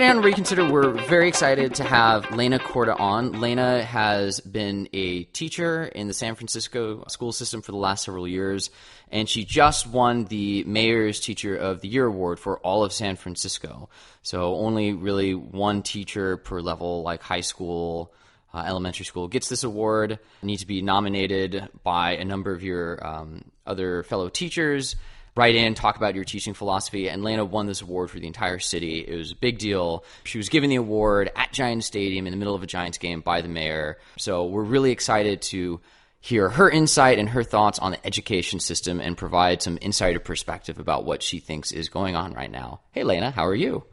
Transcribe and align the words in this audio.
Today 0.00 0.12
on 0.12 0.22
Reconsider, 0.22 0.66
we're 0.66 0.92
very 0.92 1.28
excited 1.28 1.74
to 1.74 1.84
have 1.84 2.34
Lena 2.34 2.58
Corda 2.58 2.96
on. 2.96 3.38
Lena 3.38 3.82
has 3.82 4.40
been 4.40 4.88
a 4.94 5.24
teacher 5.24 5.84
in 5.84 6.08
the 6.08 6.14
San 6.14 6.36
Francisco 6.36 7.04
school 7.08 7.32
system 7.32 7.60
for 7.60 7.72
the 7.72 7.76
last 7.76 8.04
several 8.04 8.26
years, 8.26 8.70
and 9.10 9.28
she 9.28 9.44
just 9.44 9.86
won 9.86 10.24
the 10.24 10.64
Mayor's 10.64 11.20
Teacher 11.20 11.54
of 11.54 11.82
the 11.82 11.88
Year 11.88 12.06
award 12.06 12.40
for 12.40 12.60
all 12.60 12.82
of 12.82 12.94
San 12.94 13.16
Francisco. 13.16 13.90
So 14.22 14.54
only 14.54 14.94
really 14.94 15.34
one 15.34 15.82
teacher 15.82 16.38
per 16.38 16.62
level, 16.62 17.02
like 17.02 17.20
high 17.20 17.42
school, 17.42 18.10
uh, 18.54 18.64
elementary 18.66 19.04
school, 19.04 19.28
gets 19.28 19.50
this 19.50 19.64
award. 19.64 20.18
You 20.40 20.46
need 20.46 20.60
to 20.60 20.66
be 20.66 20.80
nominated 20.80 21.68
by 21.84 22.12
a 22.12 22.24
number 22.24 22.54
of 22.54 22.62
your 22.62 23.06
um, 23.06 23.44
other 23.66 24.02
fellow 24.04 24.30
teachers 24.30 24.96
write 25.36 25.54
in, 25.54 25.74
talk 25.74 25.96
about 25.96 26.14
your 26.14 26.24
teaching 26.24 26.54
philosophy. 26.54 27.08
And 27.08 27.22
Lena 27.22 27.44
won 27.44 27.66
this 27.66 27.82
award 27.82 28.10
for 28.10 28.18
the 28.18 28.26
entire 28.26 28.58
city. 28.58 29.00
It 29.06 29.16
was 29.16 29.32
a 29.32 29.36
big 29.36 29.58
deal. 29.58 30.04
She 30.24 30.38
was 30.38 30.48
given 30.48 30.70
the 30.70 30.76
award 30.76 31.30
at 31.36 31.52
Giants 31.52 31.86
Stadium 31.86 32.26
in 32.26 32.30
the 32.30 32.36
middle 32.36 32.54
of 32.54 32.62
a 32.62 32.66
Giants 32.66 32.98
game 32.98 33.20
by 33.20 33.40
the 33.40 33.48
mayor. 33.48 33.98
So 34.16 34.46
we're 34.46 34.62
really 34.62 34.90
excited 34.90 35.42
to 35.42 35.80
hear 36.20 36.50
her 36.50 36.68
insight 36.68 37.18
and 37.18 37.30
her 37.30 37.42
thoughts 37.42 37.78
on 37.78 37.92
the 37.92 38.06
education 38.06 38.60
system 38.60 39.00
and 39.00 39.16
provide 39.16 39.62
some 39.62 39.78
insider 39.78 40.20
perspective 40.20 40.78
about 40.78 41.04
what 41.04 41.22
she 41.22 41.38
thinks 41.38 41.72
is 41.72 41.88
going 41.88 42.14
on 42.14 42.34
right 42.34 42.50
now. 42.50 42.80
Hey, 42.92 43.04
Lena, 43.04 43.30
how 43.30 43.46
are 43.46 43.54
you? 43.54 43.84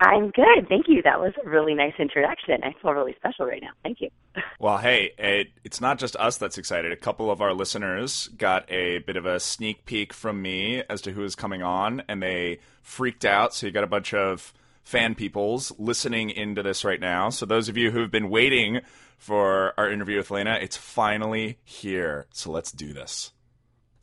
I'm 0.00 0.30
good. 0.30 0.68
Thank 0.68 0.86
you. 0.88 1.02
That 1.02 1.20
was 1.20 1.32
a 1.44 1.48
really 1.48 1.74
nice 1.74 1.94
introduction. 1.98 2.62
I 2.62 2.74
feel 2.82 2.92
really 2.92 3.14
special 3.16 3.46
right 3.46 3.62
now. 3.62 3.70
Thank 3.82 4.00
you. 4.00 4.10
Well, 4.58 4.78
hey, 4.78 5.12
it, 5.18 5.48
it's 5.62 5.80
not 5.80 5.98
just 5.98 6.16
us 6.16 6.38
that's 6.38 6.56
excited. 6.56 6.90
A 6.90 6.96
couple 6.96 7.30
of 7.30 7.42
our 7.42 7.52
listeners 7.52 8.28
got 8.36 8.70
a 8.70 8.98
bit 8.98 9.16
of 9.16 9.26
a 9.26 9.38
sneak 9.38 9.84
peek 9.84 10.12
from 10.12 10.40
me 10.40 10.82
as 10.88 11.02
to 11.02 11.12
who 11.12 11.22
is 11.22 11.34
coming 11.34 11.62
on, 11.62 12.02
and 12.08 12.22
they 12.22 12.60
freaked 12.80 13.24
out. 13.26 13.54
So 13.54 13.66
you 13.66 13.72
got 13.72 13.84
a 13.84 13.88
bunch 13.88 14.14
of 14.14 14.54
fan 14.82 15.14
peoples 15.14 15.72
listening 15.78 16.30
into 16.30 16.62
this 16.62 16.84
right 16.84 17.00
now. 17.00 17.28
So 17.30 17.44
those 17.46 17.68
of 17.68 17.76
you 17.76 17.90
who've 17.90 18.10
been 18.10 18.30
waiting 18.30 18.80
for 19.18 19.74
our 19.78 19.90
interview 19.90 20.16
with 20.16 20.30
Lena, 20.30 20.58
it's 20.60 20.76
finally 20.76 21.58
here. 21.64 22.26
So 22.32 22.50
let's 22.50 22.72
do 22.72 22.92
this. 22.92 23.32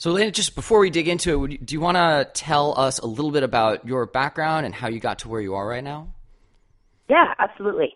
So, 0.01 0.09
Lena, 0.09 0.31
just 0.31 0.55
before 0.55 0.79
we 0.79 0.89
dig 0.89 1.07
into 1.07 1.45
it, 1.45 1.63
do 1.63 1.75
you 1.75 1.79
want 1.79 1.95
to 1.95 2.27
tell 2.33 2.73
us 2.75 2.97
a 2.97 3.05
little 3.05 3.29
bit 3.29 3.43
about 3.43 3.85
your 3.85 4.07
background 4.07 4.65
and 4.65 4.73
how 4.73 4.87
you 4.87 4.99
got 4.99 5.19
to 5.19 5.29
where 5.29 5.39
you 5.39 5.53
are 5.53 5.67
right 5.67 5.83
now? 5.83 6.07
Yeah, 7.07 7.35
absolutely. 7.37 7.93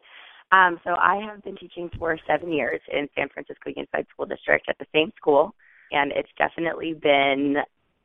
Um, 0.52 0.80
so, 0.84 0.92
I 0.92 1.16
have 1.28 1.44
been 1.44 1.58
teaching 1.58 1.90
for 1.98 2.16
seven 2.28 2.54
years 2.54 2.80
in 2.94 3.10
San 3.16 3.30
Francisco 3.30 3.72
Unified 3.76 4.06
School 4.14 4.28
District 4.28 4.70
at 4.70 4.78
the 4.78 4.86
same 4.94 5.14
school, 5.18 5.56
and 5.92 6.12
it's 6.12 6.30
definitely 6.38 6.94
been 6.94 7.56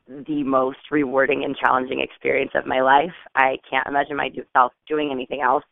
the 0.09 0.45
most 0.45 0.79
rewarding 0.91 1.45
and 1.45 1.55
challenging 1.55 2.01
experience 2.01 2.53
of 2.55 2.65
my 2.65 2.81
life. 2.81 3.13
I 3.35 3.59
can't 3.69 3.87
imagine 3.87 4.17
myself 4.17 4.73
doing 4.89 5.11
anything 5.13 5.43
else. 5.43 5.65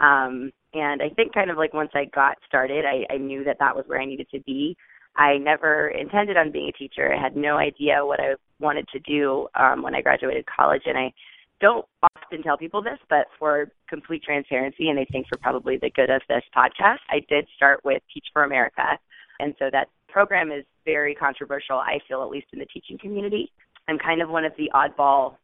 Um, 0.00 0.50
and 0.74 1.02
I 1.02 1.10
think, 1.10 1.34
kind 1.34 1.52
of 1.52 1.56
like 1.56 1.72
once 1.72 1.90
I 1.94 2.06
got 2.06 2.36
started, 2.48 2.84
I, 2.84 3.14
I 3.14 3.18
knew 3.18 3.44
that 3.44 3.58
that 3.60 3.76
was 3.76 3.84
where 3.86 4.00
I 4.00 4.06
needed 4.06 4.26
to 4.34 4.40
be 4.40 4.76
I 5.16 5.38
never 5.38 5.88
intended 5.88 6.36
on 6.36 6.52
being 6.52 6.68
a 6.68 6.72
teacher. 6.72 7.12
I 7.12 7.20
had 7.20 7.36
no 7.36 7.56
idea 7.56 8.04
what 8.04 8.20
I 8.20 8.34
wanted 8.58 8.86
to 8.88 8.98
do 9.00 9.48
um, 9.54 9.82
when 9.82 9.94
I 9.94 10.02
graduated 10.02 10.44
college, 10.46 10.82
and 10.86 10.96
I 10.96 11.12
don't 11.60 11.84
often 12.02 12.42
tell 12.42 12.56
people 12.56 12.82
this, 12.82 12.98
but 13.08 13.26
for 13.38 13.70
complete 13.88 14.22
transparency, 14.22 14.88
and 14.88 14.98
I 14.98 15.04
think 15.12 15.26
for 15.28 15.36
probably 15.38 15.76
the 15.76 15.90
good 15.90 16.10
of 16.10 16.22
this 16.28 16.42
podcast, 16.56 16.98
I 17.10 17.20
did 17.28 17.46
start 17.56 17.80
with 17.84 18.02
Teach 18.12 18.26
for 18.32 18.44
America, 18.44 18.98
and 19.40 19.54
so 19.58 19.66
that 19.72 19.88
program 20.08 20.50
is 20.50 20.64
very 20.84 21.14
controversial. 21.14 21.76
I 21.76 21.98
feel, 22.08 22.22
at 22.22 22.30
least 22.30 22.46
in 22.52 22.58
the 22.58 22.66
teaching 22.66 22.98
community, 22.98 23.52
I'm 23.88 23.98
kind 23.98 24.22
of 24.22 24.30
one 24.30 24.44
of 24.44 24.52
the 24.56 24.70
oddball 24.74 25.36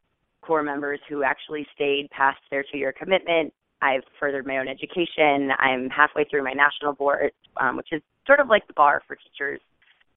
core 0.43 0.63
members 0.63 1.01
who 1.09 1.23
actually 1.23 1.67
stayed 1.75 2.09
past 2.11 2.39
their 2.51 2.65
two-year 2.71 2.95
commitment. 2.99 3.53
I've 3.83 4.03
furthered 4.19 4.47
my 4.47 4.59
own 4.59 4.69
education. 4.69 5.51
I'm 5.59 5.91
halfway 5.91 6.25
through 6.25 6.45
my 6.45 6.53
national 6.53 6.95
board, 6.95 7.33
um, 7.61 7.77
which 7.77 7.89
is 7.93 8.01
sort 8.27 8.41
of 8.41 8.49
like 8.49 8.67
the 8.67 8.73
bar 8.73 9.03
for 9.07 9.17
teachers. 9.17 9.61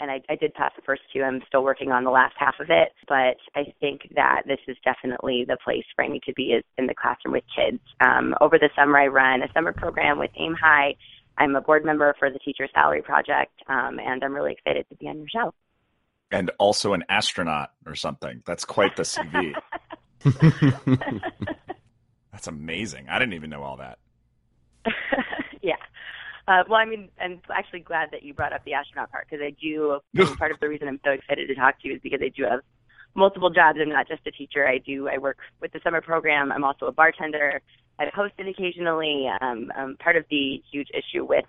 And 0.02 0.10
I, 0.10 0.22
I 0.30 0.36
did 0.36 0.54
pass 0.54 0.72
the 0.78 0.82
first 0.82 1.02
two. 1.12 1.22
I'm 1.24 1.42
still 1.48 1.64
working 1.64 1.92
on 1.92 2.06
the 2.06 2.10
last 2.10 2.36
half 2.38 2.56
of 2.62 2.70
it. 2.70 2.94
But 3.08 3.36
I 3.56 3.74
think 3.82 4.08
that 4.16 4.44
this 4.48 4.60
is 4.68 4.78
definitely 4.84 5.46
the 5.46 5.58
place 5.62 5.84
for 5.96 6.08
me 6.08 6.22
to 6.26 6.34
be 6.34 6.54
is 6.54 6.64
in 6.78 6.88
the 6.88 6.94
classroom 6.94 7.34
with 7.34 7.44
kids. 7.54 7.82
Um, 8.00 8.34
over 8.40 8.58
the 8.58 8.70
summer, 8.78 8.98
I 8.98 9.08
run 9.08 9.44
a 9.44 9.52
summer 9.54 9.74
program 9.74 10.18
with 10.18 10.32
Aim 10.38 10.56
High. 10.56 10.96
I'm 11.38 11.56
a 11.56 11.62
board 11.62 11.84
member 11.84 12.16
for 12.18 12.30
the 12.30 12.40
Teacher 12.40 12.68
Salary 12.74 13.02
Project, 13.02 13.52
um, 13.68 14.00
and 14.00 14.24
I'm 14.24 14.34
really 14.34 14.54
excited 14.54 14.86
to 14.90 14.96
be 14.96 15.08
on 15.08 15.18
your 15.18 15.28
show. 15.30 15.54
And 16.32 16.52
also 16.60 16.94
an 16.94 17.04
astronaut 17.10 17.72
or 17.86 17.96
something. 17.96 18.44
That's 18.46 18.66
quite 18.66 18.96
the 18.96 19.04
CV. 19.04 19.54
That's 22.32 22.48
amazing. 22.48 23.08
I 23.10 23.20
didn't 23.20 23.34
even 23.34 23.50
know 23.50 23.64
all 23.64 23.78
that. 23.78 24.00
Uh, 26.50 26.64
well, 26.68 26.80
I 26.80 26.86
mean, 26.86 27.10
I'm 27.22 27.40
actually 27.56 27.82
glad 27.82 28.10
that 28.12 28.24
you 28.24 28.34
brought 28.34 28.54
up 28.54 28.66
the 28.66 28.74
astronaut 28.74 29.12
part 29.12 29.28
because 29.30 29.44
I 29.46 29.56
do. 29.62 30.00
part 30.38 30.52
of 30.52 30.60
the 30.60 30.68
reason 30.68 30.88
I'm 30.88 31.00
so 31.06 31.12
excited 31.12 31.48
to 31.48 31.54
talk 31.54 31.80
to 31.82 31.88
you 31.88 31.94
is 31.96 32.02
because 32.02 32.22
I 32.24 32.30
do 32.30 32.44
have 32.44 32.62
multiple 33.14 33.52
jobs. 33.52 33.78
I'm 33.80 33.90
not 33.90 34.08
just 34.08 34.26
a 34.26 34.32
teacher. 34.32 34.68
I 34.68 34.80
do. 34.80 35.08
I 35.08 35.20
work 35.20 35.38
with 35.62 35.72
the 35.74 35.80
summer 35.84 36.02
program. 36.02 36.52
I'm 36.52 36.64
also 36.64 36.88
a 36.88 36.92
bartender. 36.92 37.62
I've 38.00 38.12
hosted 38.14 38.50
occasionally. 38.50 39.30
Um, 39.40 39.72
um, 39.78 39.98
part 40.00 40.16
of 40.16 40.26
the 40.32 40.64
huge 40.72 40.88
issue 40.92 41.24
with 41.24 41.46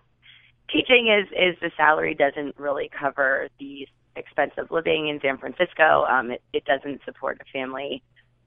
teaching 0.71 1.09
is 1.09 1.27
is 1.33 1.59
the 1.63 1.71
salary 1.79 2.15
doesn't 2.15 2.59
really 2.59 2.91
cover 2.91 3.49
the 3.59 3.89
expense 4.17 4.53
of 4.59 4.71
living 4.71 5.09
in 5.09 5.19
San 5.23 5.39
Francisco. 5.39 6.05
Um, 6.11 6.33
it, 6.33 6.43
it 6.53 6.65
doesn't 6.67 7.01
support 7.07 7.41
a 7.41 7.51
family 7.59 8.03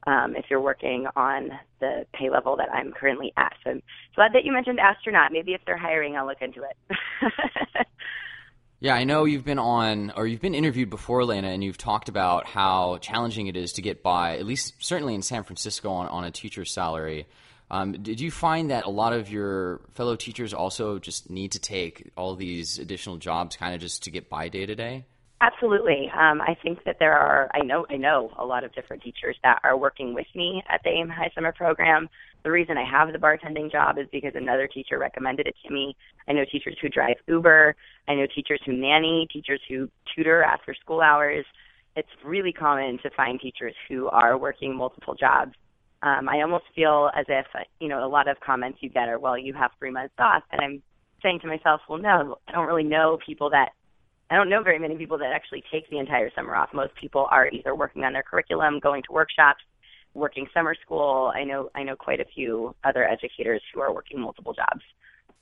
um, 0.08 0.36
if 0.36 0.46
you're 0.50 0.62
working 0.62 1.08
on 1.16 1.52
the 1.80 2.06
pay 2.14 2.30
level 2.30 2.58
that 2.58 2.70
I'm 2.72 2.92
currently 2.92 3.34
at. 3.38 3.54
So 3.64 3.72
I'm 3.72 3.84
glad 4.16 4.34
that 4.34 4.46
you 4.46 4.52
mentioned 4.52 4.80
astronaut. 4.80 5.32
Maybe 5.32 5.54
if 5.54 5.62
they're 5.66 5.78
hiring, 5.78 6.16
I'll 6.16 6.26
look 6.26 6.42
into 6.42 6.64
it. 6.64 7.88
yeah, 8.80 8.96
I 8.96 9.04
know 9.04 9.26
you've 9.26 9.46
been 9.46 9.60
on 9.60 10.12
or 10.16 10.28
you've 10.28 10.42
been 10.42 10.56
interviewed 10.56 10.90
before, 10.90 11.24
Lena, 11.26 11.50
and 11.50 11.64
you've 11.64 11.78
talked 11.78 12.10
about 12.10 12.46
how 12.46 12.98
challenging 12.98 13.48
it 13.48 13.56
is 13.56 13.74
to 13.74 13.82
get 13.82 14.04
by, 14.04 14.38
at 14.38 14.46
least 14.46 14.74
certainly 14.80 15.16
in 15.16 15.22
San 15.22 15.44
Francisco, 15.44 15.90
on, 15.90 16.08
on 16.08 16.24
a 16.24 16.32
teacher's 16.32 16.72
salary. 16.72 17.28
Um, 17.72 17.94
did 17.94 18.20
you 18.20 18.30
find 18.30 18.70
that 18.70 18.86
a 18.86 18.90
lot 18.90 19.14
of 19.14 19.32
your 19.32 19.82
fellow 19.94 20.16
teachers 20.16 20.54
also 20.54 21.00
just 21.00 21.30
need 21.30 21.54
to 21.54 21.60
take 21.60 22.12
all 22.16 22.36
these 22.36 22.78
additional 22.78 23.18
jobs 23.18 23.56
kind 23.56 23.74
of 23.74 23.82
just 23.82 24.04
to 24.04 24.12
get 24.12 24.30
by 24.30 24.50
day 24.50 24.66
to 24.66 24.76
day? 24.76 25.06
Absolutely. 25.44 26.10
Um, 26.18 26.40
I 26.40 26.56
think 26.64 26.86
that 26.86 26.96
there 27.00 27.18
are, 27.18 27.50
I 27.54 27.66
know, 27.66 27.86
I 27.90 27.98
know 27.98 28.32
a 28.40 28.46
lot 28.46 28.64
of 28.64 28.74
different 28.74 29.04
teachers 29.04 29.36
that 29.44 29.60
are 29.66 29.78
working 29.78 30.14
with 30.14 30.28
me 30.34 30.64
at 30.70 30.80
the 30.86 30.90
AIM 30.90 31.10
High 31.10 31.32
Summer 31.36 31.52
Program. 31.52 32.08
The 32.46 32.52
reason 32.52 32.78
I 32.78 32.90
have 32.90 33.12
the 33.12 33.20
bartending 33.20 33.70
job 33.70 33.98
is 33.98 34.08
because 34.10 34.32
another 34.36 34.68
teacher 34.68 34.98
recommended 34.98 35.46
it 35.48 35.56
to 35.68 35.74
me. 35.74 35.98
I 36.30 36.32
know 36.32 36.46
teachers 36.50 36.78
who 36.82 36.88
drive 36.88 37.18
Uber. 37.28 37.76
I 38.08 38.16
know 38.16 38.26
teachers 38.34 38.62
who 38.66 38.72
nanny, 38.72 39.28
teachers 39.34 39.60
who 39.68 39.90
tutor 40.16 40.44
after 40.44 40.74
school 40.74 41.02
hours. 41.02 41.46
It's 41.98 42.08
really 42.24 42.54
common 42.54 42.98
to 43.04 43.10
find 43.10 43.38
teachers 43.38 43.76
who 43.90 44.08
are 44.08 44.38
working 44.38 44.74
multiple 44.74 45.14
jobs. 45.14 45.52
Um, 46.04 46.30
I 46.30 46.42
almost 46.42 46.66
feel 46.74 47.12
as 47.18 47.26
if 47.28 47.48
you 47.82 47.90
know 47.90 48.06
a 48.06 48.08
lot 48.08 48.30
of 48.30 48.40
comments 48.40 48.78
you 48.80 48.90
get 48.90 49.10
are, 49.10 49.20
well, 49.20 49.38
you 49.38 49.54
have 49.56 49.72
three 49.78 49.92
months 49.92 50.14
off, 50.20 50.44
and 50.54 50.62
I'm 50.62 50.82
saying 51.22 51.42
to 51.42 51.48
myself, 51.48 51.82
well, 51.90 52.00
no, 52.00 52.38
I 52.48 52.54
don't 52.54 52.68
really 52.68 52.84
know 52.84 53.18
people 53.26 53.50
that 53.50 53.72
I 54.30 54.36
don't 54.36 54.50
know 54.50 54.64
very 54.64 54.80
many 54.80 54.96
people 54.98 55.18
that 55.20 55.32
actually 55.34 55.64
take 55.72 55.90
the 55.90 56.00
entire 56.00 56.32
summer 56.36 56.56
off. 56.56 56.70
Most 56.74 56.96
people 56.96 57.28
are 57.30 57.48
either 57.50 57.76
working 57.76 58.04
on 58.04 58.14
their 58.14 58.24
curriculum, 58.24 58.80
going 58.80 59.04
to 59.04 59.12
workshops, 59.12 59.62
working 60.14 60.48
summer 60.54 60.76
school. 60.84 61.32
I 61.36 61.44
know 61.44 61.70
I 61.76 61.84
know 61.84 61.96
quite 61.96 62.20
a 62.20 62.26
few 62.26 62.76
other 62.84 63.04
educators 63.04 63.62
who 63.74 63.82
are 63.82 63.94
working 63.94 64.20
multiple 64.20 64.54
jobs. 64.54 64.82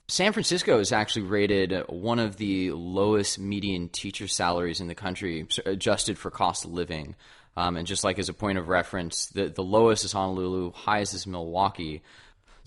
San 0.07 0.33
Francisco 0.33 0.79
is 0.79 0.91
actually 0.91 1.21
rated 1.21 1.85
one 1.87 2.19
of 2.19 2.35
the 2.35 2.71
lowest 2.71 3.39
median 3.39 3.87
teacher 3.87 4.27
salaries 4.27 4.81
in 4.81 4.87
the 4.87 4.95
country, 4.95 5.47
adjusted 5.65 6.17
for 6.17 6.29
cost 6.29 6.65
of 6.65 6.73
living. 6.73 7.15
Um, 7.55 7.77
and 7.77 7.87
just 7.87 8.03
like 8.03 8.19
as 8.19 8.27
a 8.27 8.33
point 8.33 8.57
of 8.57 8.67
reference, 8.67 9.27
the, 9.27 9.47
the 9.47 9.63
lowest 9.63 10.03
is 10.03 10.11
Honolulu, 10.11 10.71
highest 10.73 11.13
is 11.13 11.27
Milwaukee. 11.27 12.01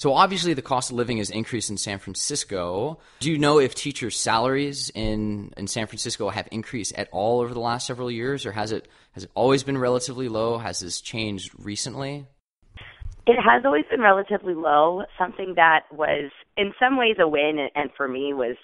So 0.04 0.12
obviously, 0.12 0.52
the 0.52 0.60
cost 0.60 0.90
of 0.90 0.98
living 0.98 1.16
has 1.16 1.30
increased 1.30 1.70
in 1.70 1.78
San 1.78 1.98
Francisco. 1.98 2.98
Do 3.20 3.32
you 3.32 3.38
know 3.38 3.58
if 3.58 3.74
teachers' 3.74 4.20
salaries 4.20 4.90
in 4.94 5.54
in 5.56 5.66
San 5.66 5.86
Francisco 5.86 6.28
have 6.28 6.46
increased 6.52 6.92
at 6.98 7.08
all 7.10 7.40
over 7.40 7.54
the 7.54 7.60
last 7.60 7.86
several 7.86 8.10
years, 8.10 8.44
or 8.44 8.52
has 8.52 8.70
it 8.70 8.86
has 9.12 9.24
it 9.24 9.30
always 9.34 9.62
been 9.62 9.78
relatively 9.78 10.28
low? 10.28 10.58
Has 10.58 10.80
this 10.80 11.00
changed 11.00 11.52
recently? 11.58 12.26
It 13.26 13.40
has 13.40 13.64
always 13.64 13.86
been 13.90 14.02
relatively 14.02 14.52
low. 14.52 15.04
Something 15.18 15.54
that 15.56 15.84
was 15.90 16.30
in 16.58 16.74
some 16.78 16.98
ways 16.98 17.16
a 17.18 17.26
win, 17.26 17.68
and 17.74 17.88
for 17.96 18.06
me 18.06 18.34
was, 18.34 18.56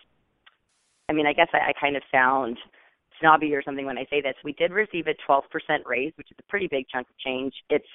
I 1.08 1.14
mean, 1.14 1.26
I 1.26 1.32
guess 1.32 1.48
I, 1.54 1.70
I 1.70 1.72
kind 1.80 1.96
of 1.96 2.02
sound 2.12 2.58
snobby 3.18 3.54
or 3.54 3.62
something 3.62 3.86
when 3.86 3.96
I 3.96 4.04
say 4.10 4.20
this. 4.20 4.34
We 4.44 4.52
did 4.52 4.72
receive 4.72 5.06
a 5.06 5.14
12% 5.26 5.40
raise, 5.86 6.12
which 6.18 6.30
is 6.30 6.36
a 6.38 6.50
pretty 6.50 6.68
big 6.70 6.84
chunk 6.92 7.08
of 7.08 7.16
change. 7.16 7.54
It's 7.70 7.88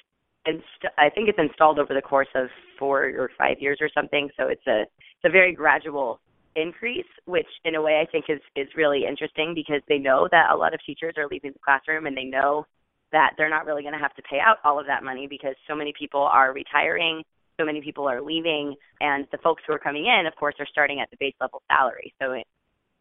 inst- 0.46 0.94
I 0.98 1.10
think 1.10 1.28
it's 1.28 1.38
installed 1.38 1.78
over 1.78 1.94
the 1.94 2.02
course 2.02 2.28
of 2.34 2.48
four 2.78 3.04
or 3.04 3.30
five 3.36 3.56
years 3.60 3.78
or 3.80 3.88
something. 3.94 4.30
So 4.36 4.48
it's 4.48 4.66
a 4.66 4.82
it's 4.82 5.24
a 5.24 5.30
very 5.30 5.52
gradual 5.54 6.20
increase, 6.54 7.06
which 7.26 7.46
in 7.64 7.74
a 7.74 7.82
way 7.82 8.00
I 8.00 8.10
think 8.10 8.26
is 8.28 8.40
is 8.56 8.68
really 8.76 9.04
interesting 9.06 9.54
because 9.54 9.82
they 9.88 9.98
know 9.98 10.28
that 10.30 10.50
a 10.52 10.56
lot 10.56 10.74
of 10.74 10.80
teachers 10.84 11.14
are 11.16 11.28
leaving 11.30 11.52
the 11.52 11.58
classroom 11.64 12.06
and 12.06 12.16
they 12.16 12.24
know 12.24 12.66
that 13.12 13.32
they're 13.36 13.50
not 13.50 13.66
really 13.66 13.82
going 13.82 13.94
to 13.94 14.00
have 14.00 14.14
to 14.14 14.22
pay 14.22 14.40
out 14.40 14.56
all 14.64 14.80
of 14.80 14.86
that 14.86 15.04
money 15.04 15.26
because 15.28 15.54
so 15.68 15.76
many 15.76 15.92
people 15.98 16.22
are 16.22 16.52
retiring, 16.52 17.22
so 17.58 17.64
many 17.64 17.80
people 17.80 18.08
are 18.08 18.20
leaving, 18.20 18.74
and 19.00 19.26
the 19.30 19.38
folks 19.38 19.62
who 19.66 19.72
are 19.72 19.78
coming 19.78 20.06
in, 20.06 20.26
of 20.26 20.34
course, 20.36 20.54
are 20.58 20.66
starting 20.66 21.00
at 21.00 21.08
the 21.10 21.16
base 21.18 21.34
level 21.40 21.62
salary. 21.68 22.12
So 22.20 22.32
it, 22.32 22.46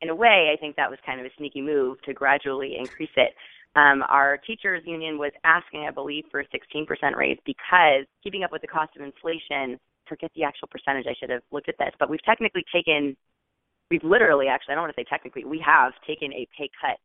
in 0.01 0.09
a 0.09 0.15
way, 0.15 0.53
I 0.53 0.59
think 0.59 0.75
that 0.75 0.89
was 0.89 1.00
kind 1.06 1.19
of 1.19 1.25
a 1.25 1.30
sneaky 1.38 1.62
move 1.62 2.01
to 2.03 2.13
gradually 2.13 2.75
increase 2.77 3.09
it. 3.18 3.33
Um, 3.75 4.04
our 4.07 4.38
teachers 4.38 4.83
union 4.86 5.18
was 5.18 5.31
asking, 5.44 5.86
I 5.88 5.92
believe, 5.92 6.24
for 6.31 6.39
a 6.39 6.48
16% 6.48 6.88
raise 7.16 7.38
because 7.45 8.06
keeping 8.24 8.44
up 8.44 8.51
with 8.51 8.62
the 8.62 8.68
cost 8.68 8.95
of 8.95 9.04
inflation, 9.04 9.77
forget 10.07 10.31
the 10.36 10.44
actual 10.44 10.69
percentage, 10.69 11.06
I 11.10 11.16
should 11.19 11.30
have 11.30 11.42
looked 11.51 11.68
at 11.68 11.75
this, 11.77 11.92
but 12.00 12.10
we've 12.10 12.24
technically 12.24 12.63
taken, 12.74 13.18
we've 13.92 14.04
literally 14.04 14.48
actually, 14.48 14.74
I 14.74 14.75
don't 14.75 14.83
want 14.83 14.95
to 14.95 15.01
say 15.01 15.06
technically, 15.10 15.44
we 15.44 15.62
have 15.66 15.92
taken 16.07 16.31
a 16.31 16.48
pay 16.57 16.69
cut 16.80 16.98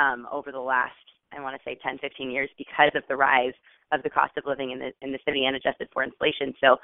um, 0.00 0.26
over 0.30 0.52
the 0.52 0.60
last, 0.60 0.92
I 1.32 1.40
want 1.40 1.56
to 1.56 1.62
say 1.64 1.78
10, 1.82 1.98
15 1.98 2.30
years 2.30 2.50
because 2.58 2.90
of 2.94 3.04
the 3.08 3.16
rise 3.16 3.54
of 3.92 4.02
the 4.02 4.10
cost 4.10 4.36
of 4.36 4.44
living 4.46 4.70
in 4.70 4.78
the 4.78 4.92
in 5.00 5.12
the 5.12 5.18
city 5.24 5.46
and 5.46 5.56
adjusted 5.56 5.88
for 5.92 6.02
inflation. 6.02 6.52
So 6.60 6.76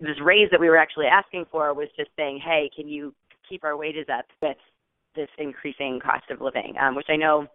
this 0.00 0.20
raise 0.22 0.48
that 0.50 0.60
we 0.60 0.68
were 0.68 0.76
actually 0.76 1.06
asking 1.06 1.46
for 1.50 1.74
was 1.74 1.88
just 1.96 2.10
saying, 2.16 2.40
hey, 2.44 2.70
can 2.74 2.88
you 2.88 3.14
keep 3.48 3.64
our 3.64 3.76
wages 3.76 4.06
up 4.12 4.26
with 4.40 4.56
this 5.14 5.28
increasing 5.38 6.00
cost 6.00 6.30
of 6.30 6.40
living, 6.40 6.74
um, 6.80 6.94
which 6.94 7.08
I 7.08 7.16
know 7.16 7.46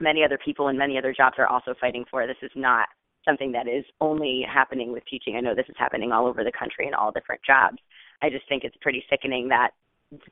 many 0.00 0.24
other 0.24 0.38
people 0.42 0.68
in 0.68 0.78
many 0.78 0.98
other 0.98 1.14
jobs 1.16 1.36
are 1.38 1.46
also 1.46 1.74
fighting 1.80 2.04
for. 2.10 2.26
This 2.26 2.36
is 2.42 2.50
not 2.54 2.88
something 3.24 3.52
that 3.52 3.68
is 3.68 3.84
only 4.00 4.44
happening 4.48 4.92
with 4.92 5.04
teaching. 5.06 5.36
I 5.36 5.40
know 5.40 5.54
this 5.54 5.68
is 5.68 5.76
happening 5.78 6.12
all 6.12 6.26
over 6.26 6.44
the 6.44 6.52
country 6.52 6.86
in 6.86 6.94
all 6.94 7.12
different 7.12 7.42
jobs. 7.46 7.78
I 8.22 8.30
just 8.30 8.48
think 8.48 8.64
it's 8.64 8.76
pretty 8.80 9.04
sickening 9.10 9.48
that 9.48 9.70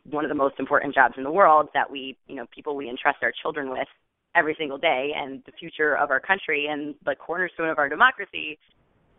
one 0.05 0.25
of 0.25 0.31
the 0.31 0.35
most 0.35 0.55
important 0.59 0.95
jobs 0.95 1.15
in 1.19 1.25
the 1.25 1.31
world 1.31 1.69
that 1.75 1.91
we, 1.91 2.17
you 2.27 2.37
know, 2.37 2.47
people 2.55 2.77
we 2.77 2.89
entrust 2.89 3.19
our 3.23 3.33
children 3.43 3.71
with 3.71 3.89
every 4.35 4.55
single 4.59 4.79
day 4.79 5.13
and 5.17 5.43
the 5.47 5.53
future 5.59 5.97
of 5.97 6.11
our 6.11 6.21
country 6.21 6.67
and 6.71 6.95
the 7.05 7.15
cornerstone 7.15 7.69
of 7.69 7.79
our 7.79 7.89
democracy, 7.89 8.59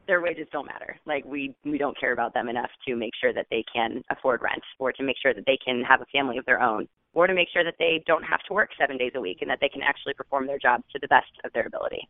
their 0.07 0.21
wages 0.21 0.48
don't 0.51 0.65
matter. 0.65 0.98
Like 1.06 1.25
we 1.25 1.56
we 1.63 1.77
don't 1.77 2.00
care 2.00 2.13
about 2.13 2.33
them 2.33 2.50
enough 2.50 2.69
to 2.88 2.95
make 2.95 3.13
sure 3.19 3.33
that 3.33 3.48
they 3.51 3.63
can 3.71 4.04
afford 4.09 4.42
rent 4.42 4.63
or 4.80 4.92
to 4.94 5.04
make 5.04 5.18
sure 5.21 5.33
that 5.33 5.45
they 5.45 5.57
can 5.63 5.83
have 5.83 6.01
a 6.01 6.06
family 6.06 6.38
of 6.38 6.45
their 6.45 6.62
own 6.62 6.88
or 7.13 7.27
to 7.27 7.33
make 7.33 7.50
sure 7.51 7.63
that 7.63 7.75
they 7.80 8.04
don't 8.06 8.24
have 8.24 8.42
to 8.48 8.54
work 8.54 8.69
seven 8.80 8.98
days 8.98 9.12
a 9.15 9.21
week 9.21 9.39
and 9.42 9.50
that 9.50 9.59
they 9.62 9.69
can 9.69 9.81
actually 9.81 10.13
perform 10.13 10.48
their 10.48 10.59
jobs 10.59 10.83
to 10.92 11.00
the 11.00 11.07
best 11.07 11.31
of 11.44 11.51
their 11.54 11.65
ability. 11.65 12.07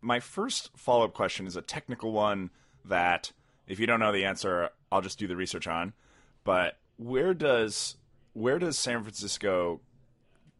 My 0.00 0.20
first 0.20 0.70
follow 0.76 1.04
up 1.04 1.14
question 1.14 1.46
is 1.46 1.56
a 1.56 1.62
technical 1.62 2.12
one 2.12 2.50
that, 2.84 3.32
if 3.66 3.80
you 3.80 3.86
don't 3.86 3.98
know 3.98 4.12
the 4.12 4.24
answer, 4.24 4.70
I'll 4.92 5.00
just 5.00 5.18
do 5.18 5.26
the 5.26 5.36
research 5.36 5.66
on. 5.66 5.94
But 6.44 6.78
where 6.96 7.34
does 7.34 7.96
where 8.32 8.58
does 8.58 8.78
San 8.78 9.02
Francisco 9.02 9.80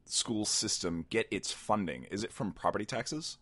school 0.06 0.44
system 0.44 1.04
get 1.10 1.28
its 1.30 1.52
funding? 1.52 2.04
Is 2.04 2.24
it 2.24 2.32
from 2.32 2.52
property 2.52 2.84
taxes? 2.84 3.38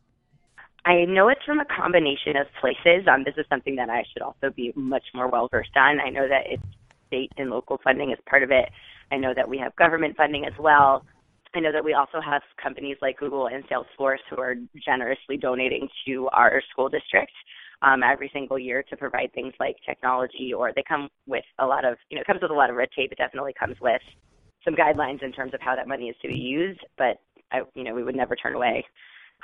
I 0.87 1.05
know 1.07 1.29
it's 1.29 1.43
from 1.47 1.61
a 1.61 1.65
combination 1.65 2.37
of 2.37 2.47
places. 2.61 3.07
Um, 3.11 3.25
this 3.25 3.35
is 3.39 3.47
something 3.49 3.75
that 3.77 3.89
I 3.89 4.05
should 4.13 4.23
also 4.23 4.51
be 4.55 4.73
much 4.77 5.05
more 5.15 5.29
well 5.29 5.49
versed 5.51 5.77
on. 5.77 5.99
I 5.99 6.11
know 6.11 6.29
that 6.29 6.43
it's 6.47 6.63
state 7.07 7.33
and 7.39 7.49
local 7.49 7.81
funding 7.83 8.11
is 8.11 8.19
part 8.29 8.43
of 8.43 8.51
it. 8.51 8.69
I 9.11 9.17
know 9.17 9.33
that 9.35 9.49
we 9.49 9.57
have 9.59 9.75
government 9.77 10.17
funding 10.17 10.45
as 10.45 10.53
well. 10.59 11.05
I 11.55 11.61
know 11.61 11.73
that 11.73 11.85
we 11.85 11.95
also 11.95 12.21
have 12.21 12.43
companies 12.63 12.97
like 13.01 13.19
Google 13.19 13.47
and 13.47 13.65
Salesforce 13.69 14.19
who 14.29 14.41
are 14.41 14.57
generously 14.85 15.37
donating 15.39 15.89
to 16.07 16.29
our 16.33 16.61
school 16.71 16.89
district 16.89 17.33
um, 17.81 18.03
every 18.03 18.29
single 18.33 18.59
year 18.59 18.83
to 18.91 18.97
provide 18.97 19.33
things 19.33 19.55
like 19.61 19.77
technology, 19.87 20.53
or 20.53 20.73
they 20.75 20.83
come 20.87 21.09
with 21.27 21.45
a 21.61 21.67
lot 21.67 21.85
of, 21.85 21.97
you 22.11 22.17
know, 22.17 22.23
it 22.23 22.27
comes 22.27 22.43
with 22.43 22.51
a 22.51 22.55
lot 22.55 22.71
of 22.71 22.77
red 22.77 22.89
tape. 22.95 23.13
It 23.13 23.19
definitely 23.19 23.55
comes 23.59 23.77
with 23.81 24.03
some 24.65 24.75
guidelines 24.75 25.23
in 25.23 25.33
terms 25.33 25.55
of 25.55 25.61
how 25.61 25.77
that 25.77 25.87
money 25.87 26.09
is 26.09 26.17
to 26.23 26.29
be 26.29 26.39
used. 26.39 26.81
But 26.99 27.21
I, 27.53 27.61
you 27.75 27.85
know, 27.85 27.95
we 27.95 28.03
would 28.03 28.17
never 28.17 28.35
turn 28.35 28.55
away 28.55 28.85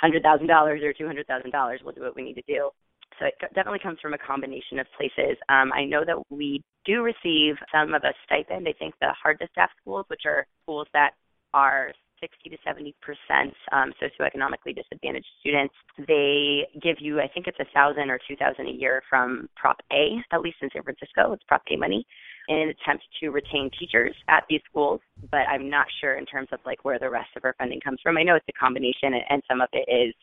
hundred 0.00 0.22
thousand 0.22 0.46
dollars 0.46 0.82
or 0.82 0.92
two 0.92 1.06
hundred 1.06 1.26
thousand 1.26 1.50
dollars. 1.50 1.80
We'll 1.84 1.94
do 1.94 2.02
what 2.02 2.16
we 2.16 2.22
need 2.22 2.34
to 2.34 2.42
do. 2.46 2.70
So 3.18 3.26
it 3.26 3.34
definitely 3.54 3.80
comes 3.80 3.98
from 4.00 4.14
a 4.14 4.18
combination 4.18 4.78
of 4.78 4.86
places. 4.96 5.36
Um, 5.48 5.72
I 5.74 5.84
know 5.84 6.04
that 6.06 6.16
we 6.30 6.62
do 6.86 7.02
receive 7.02 7.56
some 7.70 7.92
of 7.92 8.02
a 8.04 8.14
stipend. 8.24 8.66
I 8.66 8.72
think 8.72 8.94
the 9.00 9.12
hard 9.22 9.38
to 9.40 9.48
staff 9.52 9.70
schools, 9.80 10.06
which 10.08 10.22
are 10.24 10.46
schools 10.62 10.86
that 10.94 11.10
are 11.52 11.92
60 12.20 12.50
to 12.50 12.56
70 12.64 12.94
percent 13.00 13.54
um, 13.72 13.92
socioeconomically 14.00 14.74
disadvantaged 14.74 15.26
students. 15.40 15.74
They 16.06 16.68
give 16.82 16.96
you, 17.00 17.20
I 17.20 17.28
think 17.28 17.46
it's 17.46 17.58
a 17.60 17.66
thousand 17.72 18.10
or 18.10 18.18
two 18.28 18.36
thousand 18.36 18.68
a 18.68 18.72
year 18.72 19.02
from 19.08 19.48
Prop 19.56 19.78
A, 19.92 20.16
at 20.32 20.40
least 20.40 20.58
in 20.62 20.68
San 20.72 20.82
Francisco. 20.82 21.32
It's 21.32 21.42
Prop 21.44 21.62
A 21.70 21.76
money, 21.76 22.06
in 22.48 22.56
an 22.56 22.68
attempt 22.68 23.04
to 23.20 23.30
retain 23.30 23.70
teachers 23.78 24.14
at 24.28 24.44
these 24.48 24.60
schools. 24.68 25.00
But 25.30 25.48
I'm 25.48 25.70
not 25.70 25.86
sure 26.00 26.14
in 26.16 26.26
terms 26.26 26.48
of 26.52 26.60
like 26.66 26.84
where 26.84 26.98
the 26.98 27.10
rest 27.10 27.30
of 27.36 27.44
our 27.44 27.54
funding 27.58 27.80
comes 27.80 28.00
from. 28.02 28.18
I 28.18 28.22
know 28.22 28.36
it's 28.36 28.46
a 28.48 28.52
combination, 28.52 29.14
and 29.28 29.42
some 29.48 29.60
of 29.60 29.68
it 29.72 29.88
is 29.90 30.14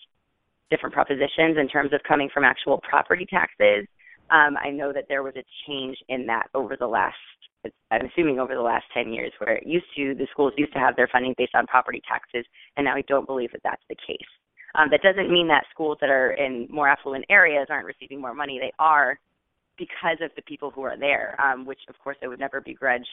different 0.70 0.94
propositions 0.94 1.58
in 1.58 1.68
terms 1.68 1.94
of 1.94 2.02
coming 2.08 2.30
from 2.34 2.44
actual 2.44 2.80
property 2.88 3.26
taxes. 3.26 3.88
Um, 4.30 4.58
I 4.58 4.70
know 4.70 4.92
that 4.94 5.06
there 5.08 5.24
was 5.24 5.34
a 5.38 5.44
change 5.66 5.98
in 6.10 6.26
that 6.28 6.48
over 6.54 6.76
the 6.78 6.88
last, 6.88 7.16
I'm 7.92 8.08
assuming 8.08 8.40
over 8.40 8.56
the 8.56 8.62
last 8.62 8.86
10 8.94 9.14
years, 9.14 9.32
where 9.40 9.56
it 9.56 9.68
used 9.68 9.86
to, 9.96 10.16
the 10.16 10.28
schools 10.32 10.54
used 10.58 10.74
to 10.74 10.80
have 10.80 10.96
their 10.96 11.08
funding 11.12 11.34
based 11.38 11.56
on 11.56 11.66
property 11.68 12.02
taxes, 12.08 12.46
and 12.76 12.86
now 12.86 12.96
I 12.96 13.02
don't 13.08 13.26
believe 13.26 13.52
that 13.54 13.62
that's 13.64 13.84
the 13.90 13.96
case. 13.96 14.28
Um, 14.76 14.90
that 14.92 15.02
doesn't 15.02 15.32
mean 15.32 15.48
that 15.48 15.64
schools 15.72 15.98
that 16.02 16.10
are 16.10 16.32
in 16.32 16.68
more 16.70 16.88
affluent 16.88 17.26
areas 17.30 17.68
aren't 17.70 17.86
receiving 17.86 18.22
more 18.22 18.34
money. 18.34 18.60
They 18.60 18.74
are 18.80 19.20
because 19.78 20.18
of 20.22 20.32
the 20.36 20.42
people 20.44 20.72
who 20.72 20.82
are 20.84 20.98
there, 20.98 21.40
um, 21.42 21.66
which 21.66 21.80
of 21.88 21.96
course 22.04 22.18
I 22.22 22.28
would 22.28 22.40
never 22.40 22.62
begrudge 22.62 23.08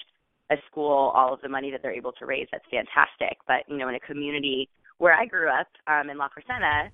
a 0.51 0.57
school 0.71 1.13
all 1.15 1.33
of 1.33 1.41
the 1.41 1.49
money 1.49 1.71
that 1.71 1.81
they're 1.83 1.95
able 1.95 2.13
to 2.13 2.27
raise. 2.27 2.47
That's 2.53 2.65
fantastic. 2.71 3.39
But, 3.47 3.65
you 3.69 3.77
know, 3.77 3.89
in 3.89 3.95
a 3.95 4.01
community 4.01 4.69
where 4.99 5.15
I 5.15 5.27
grew 5.27 5.49
up 5.49 5.69
um, 5.87 6.11
in 6.11 6.19
La 6.19 6.29
Crescenta, 6.29 6.91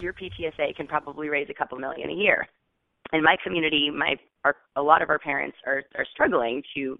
your 0.00 0.12
PTSA 0.12 0.74
can 0.76 0.86
probably 0.86 1.28
raise 1.28 1.48
a 1.50 1.54
couple 1.54 1.78
million 1.78 2.10
a 2.10 2.14
year. 2.14 2.48
In 3.12 3.22
my 3.22 3.36
community, 3.42 3.90
my 3.90 4.16
our, 4.44 4.56
a 4.76 4.82
lot 4.82 5.02
of 5.02 5.10
our 5.10 5.18
parents 5.18 5.56
are 5.66 5.82
are 5.96 6.06
struggling 6.12 6.62
to 6.74 6.98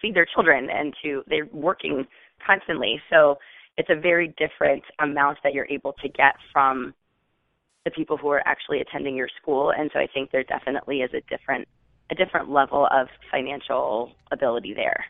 feed 0.00 0.14
their 0.14 0.26
children 0.26 0.68
and 0.70 0.94
to 1.02 1.22
they're 1.28 1.48
working 1.52 2.06
constantly. 2.44 3.00
So 3.10 3.38
it's 3.78 3.88
a 3.90 3.98
very 3.98 4.34
different 4.36 4.82
amount 5.00 5.38
that 5.44 5.54
you're 5.54 5.68
able 5.70 5.94
to 6.02 6.08
get 6.08 6.34
from 6.52 6.94
the 7.84 7.90
people 7.90 8.16
who 8.16 8.28
are 8.28 8.42
actually 8.46 8.80
attending 8.80 9.16
your 9.16 9.28
school. 9.40 9.72
And 9.76 9.90
so 9.92 9.98
I 9.98 10.06
think 10.12 10.30
there 10.30 10.44
definitely 10.44 10.98
is 10.98 11.10
a 11.14 11.20
different 11.28 11.66
a 12.10 12.14
different 12.14 12.50
level 12.50 12.86
of 12.90 13.08
financial 13.30 14.12
ability 14.30 14.74
there. 14.74 15.06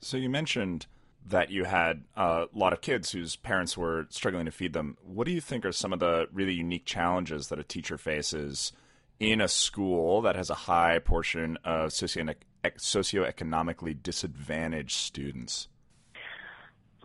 So 0.00 0.16
you 0.16 0.28
mentioned 0.28 0.86
that 1.24 1.50
you 1.50 1.64
had 1.64 2.04
a 2.16 2.46
lot 2.52 2.72
of 2.72 2.80
kids 2.80 3.12
whose 3.12 3.36
parents 3.36 3.76
were 3.76 4.06
struggling 4.10 4.46
to 4.46 4.50
feed 4.50 4.72
them. 4.72 4.96
What 5.02 5.26
do 5.26 5.32
you 5.32 5.40
think 5.40 5.64
are 5.64 5.72
some 5.72 5.92
of 5.92 6.00
the 6.00 6.28
really 6.32 6.54
unique 6.54 6.86
challenges 6.86 7.48
that 7.48 7.58
a 7.58 7.64
teacher 7.64 7.98
faces 7.98 8.72
in 9.20 9.40
a 9.40 9.48
school 9.48 10.22
that 10.22 10.36
has 10.36 10.50
a 10.50 10.54
high 10.54 10.98
portion 10.98 11.58
of 11.64 11.92
socio- 11.92 12.34
socioeconomically 12.64 14.02
disadvantaged 14.02 14.92
students? 14.92 15.68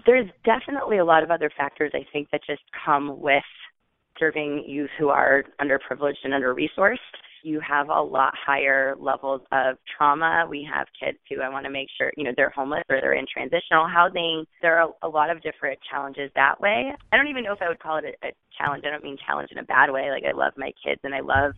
There's 0.06 0.30
definitely 0.44 0.98
a 0.98 1.06
lot 1.06 1.24
of 1.24 1.32
other 1.32 1.50
factors 1.56 1.92
I 1.94 2.06
think 2.12 2.30
that 2.32 2.42
just 2.46 2.62
come 2.86 3.22
with 3.22 3.44
serving 4.20 4.66
youth 4.68 4.90
who 5.00 5.10
are 5.10 5.44
underprivileged 5.62 6.24
and 6.24 6.34
under 6.34 6.54
resourced. 6.54 6.98
you 7.46 7.60
have 7.60 7.90
a 7.90 8.02
lot 8.02 8.34
higher 8.38 8.96
levels 8.98 9.42
of 9.52 9.76
trauma. 9.98 10.46
We 10.50 10.68
have 10.72 10.88
kids 10.98 11.18
who 11.30 11.42
I 11.42 11.50
want 11.50 11.66
to 11.66 11.72
make 11.72 11.90
sure, 11.98 12.12
you 12.16 12.24
know, 12.24 12.32
they're 12.38 12.50
homeless 12.52 12.84
or 12.90 13.02
they're 13.02 13.16
in 13.16 13.26
transitional 13.32 13.86
housing. 13.88 14.46
There 14.62 14.80
are 14.80 14.94
a 15.02 15.10
lot 15.10 15.30
of 15.30 15.42
different 15.42 15.80
challenges 15.90 16.32
that 16.36 16.62
way. 16.62 16.94
I 17.12 17.18
don't 17.18 17.28
even 17.28 17.44
know 17.44 17.52
if 17.52 17.62
I 17.62 17.68
would 17.68 17.80
call 17.80 17.98
it 17.98 18.06
a, 18.06 18.28
a 18.28 18.32
challenge. 18.58 18.84
I 18.88 18.92
don't 18.92 19.04
mean 19.04 19.18
challenge 19.26 19.50
in 19.52 19.58
a 19.58 19.64
bad 19.64 19.92
way. 19.92 20.10
Like 20.10 20.24
I 20.24 20.32
love 20.32 20.54
my 20.58 20.72
kids 20.86 21.02
and 21.04 21.14
I 21.14 21.20
love 21.20 21.54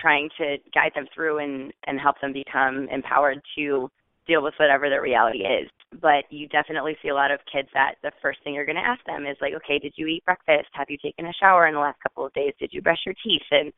trying 0.00 0.28
to 0.38 0.56
guide 0.74 0.92
them 0.94 1.06
through 1.14 1.38
and 1.38 1.72
and 1.86 2.00
help 2.00 2.16
them 2.20 2.32
become 2.32 2.88
empowered 2.90 3.40
to 3.56 3.90
deal 4.26 4.42
with 4.42 4.54
whatever 4.58 4.88
their 4.88 5.02
reality 5.02 5.38
is. 5.38 5.68
But 6.02 6.24
you 6.30 6.46
definitely 6.48 6.96
see 7.02 7.08
a 7.08 7.14
lot 7.14 7.30
of 7.30 7.40
kids 7.50 7.68
that 7.72 7.94
the 8.02 8.12
first 8.20 8.38
thing 8.44 8.54
you're 8.54 8.66
going 8.66 8.76
to 8.76 8.82
ask 8.82 9.02
them 9.06 9.26
is 9.26 9.38
like, 9.40 9.54
okay, 9.54 9.78
did 9.78 9.94
you 9.96 10.06
eat 10.06 10.24
breakfast? 10.24 10.68
Have 10.72 10.90
you 10.90 10.98
taken 11.02 11.26
a 11.26 11.32
shower 11.40 11.66
in 11.66 11.74
the 11.74 11.80
last 11.80 11.98
couple 12.02 12.26
of 12.26 12.32
days? 12.34 12.52
Did 12.60 12.70
you 12.72 12.82
brush 12.82 13.00
your 13.06 13.14
teeth? 13.24 13.48
And 13.50 13.72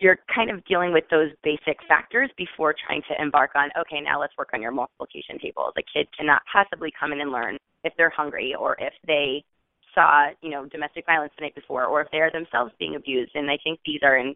you're 0.00 0.18
kind 0.34 0.50
of 0.50 0.64
dealing 0.64 0.92
with 0.92 1.04
those 1.10 1.30
basic 1.44 1.78
factors 1.86 2.28
before 2.36 2.74
trying 2.86 3.02
to 3.08 3.22
embark 3.22 3.52
on, 3.54 3.70
okay, 3.78 4.00
now 4.00 4.20
let's 4.20 4.36
work 4.36 4.50
on 4.52 4.60
your 4.60 4.72
multiplication 4.72 5.38
table. 5.38 5.70
The 5.76 5.84
kid 5.94 6.08
cannot 6.18 6.42
possibly 6.52 6.92
come 6.98 7.12
in 7.12 7.20
and 7.20 7.30
learn 7.30 7.56
if 7.84 7.92
they're 7.96 8.10
hungry 8.10 8.54
or 8.58 8.76
if 8.80 8.92
they 9.06 9.44
saw, 9.94 10.30
you 10.42 10.50
know, 10.50 10.66
domestic 10.66 11.06
violence 11.06 11.32
the 11.38 11.42
night 11.42 11.54
before 11.54 11.84
or 11.84 12.00
if 12.00 12.08
they 12.10 12.18
are 12.18 12.32
themselves 12.32 12.72
being 12.80 12.96
abused. 12.96 13.30
And 13.34 13.48
I 13.48 13.58
think 13.62 13.78
these 13.86 14.00
are 14.02 14.18
in 14.18 14.34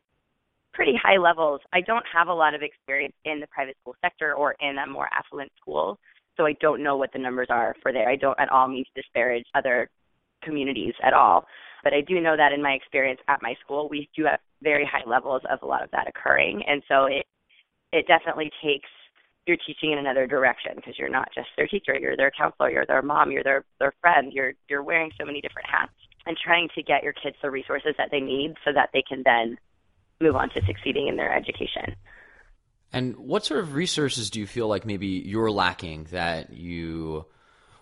pretty 0.73 0.95
high 1.03 1.19
levels. 1.19 1.61
I 1.73 1.81
don't 1.81 2.05
have 2.13 2.29
a 2.29 2.35
lot 2.35 2.55
of 2.55 2.63
experience 2.63 3.15
in 3.25 3.41
the 3.41 3.47
private 3.49 3.77
school 3.81 3.97
sector 4.03 4.35
or 4.35 4.55
in 4.61 4.79
a 4.79 4.87
more 4.87 5.09
affluent 5.13 5.51
school, 5.61 5.99
so 6.37 6.47
I 6.47 6.55
don't 6.61 6.83
know 6.83 6.97
what 6.97 7.13
the 7.13 7.19
numbers 7.19 7.49
are 7.51 7.75
for 7.83 7.93
there. 7.93 8.09
I 8.09 8.17
don't 8.17 8.39
at 8.39 8.51
all 8.51 8.69
mean 8.69 8.85
to 8.85 9.03
disparage 9.03 9.45
other 9.55 9.91
communities 10.43 10.95
at 11.03 11.13
all. 11.13 11.45
But 11.85 11.95
I 11.95 12.01
do 12.01 12.21
know 12.21 12.37
that 12.37 12.53
in 12.53 12.63
my 12.63 12.73
experience 12.73 13.21
at 13.29 13.43
my 13.43 13.55
school, 13.65 13.89
we 13.89 14.09
do 14.17 14.25
have 14.25 14.41
very 14.63 14.85
high 14.85 15.09
levels 15.09 15.43
of 15.51 15.61
a 15.63 15.67
lot 15.67 15.83
of 15.83 15.91
that 15.93 16.09
occurring, 16.09 16.63
and 16.67 16.83
so 16.89 17.05
it 17.05 17.25
it 17.93 18.07
definitely 18.07 18.51
takes 18.63 18.89
you're 19.47 19.57
teaching 19.67 19.93
in 19.93 19.99
another 19.99 20.27
direction 20.27 20.73
because 20.77 20.99
you're 20.99 21.09
not 21.09 21.29
just 21.35 21.49
their 21.57 21.67
teacher, 21.67 21.99
you're 21.99 22.17
their 22.17 22.31
counselor, 22.31 22.71
you're 22.71 22.85
their 22.87 23.01
mom, 23.01 23.31
you're 23.31 23.45
their 23.45 23.65
their 23.79 23.95
friend, 24.01 24.33
you're 24.33 24.53
you're 24.69 24.83
wearing 24.83 25.11
so 25.19 25.25
many 25.25 25.41
different 25.41 25.69
hats 25.69 25.93
and 26.27 26.37
trying 26.37 26.69
to 26.75 26.83
get 26.83 27.03
your 27.03 27.15
kids 27.15 27.37
the 27.43 27.51
resources 27.51 27.95
that 27.97 28.09
they 28.11 28.21
need 28.21 28.55
so 28.65 28.73
that 28.75 28.91
they 28.93 29.03
can 29.09 29.23
then 29.25 29.57
move 30.21 30.37
on 30.37 30.51
to 30.51 30.61
succeeding 30.67 31.09
in 31.09 31.17
their 31.17 31.35
education. 31.35 31.95
And 32.93 33.17
what 33.17 33.45
sort 33.45 33.61
of 33.61 33.75
resources 33.75 34.31
do 34.31 34.41
you 34.41 34.47
feel 34.47 34.67
like 34.67 34.87
maybe 34.87 35.07
you're 35.07 35.51
lacking 35.51 36.05
that 36.11 36.53
you 36.53 37.27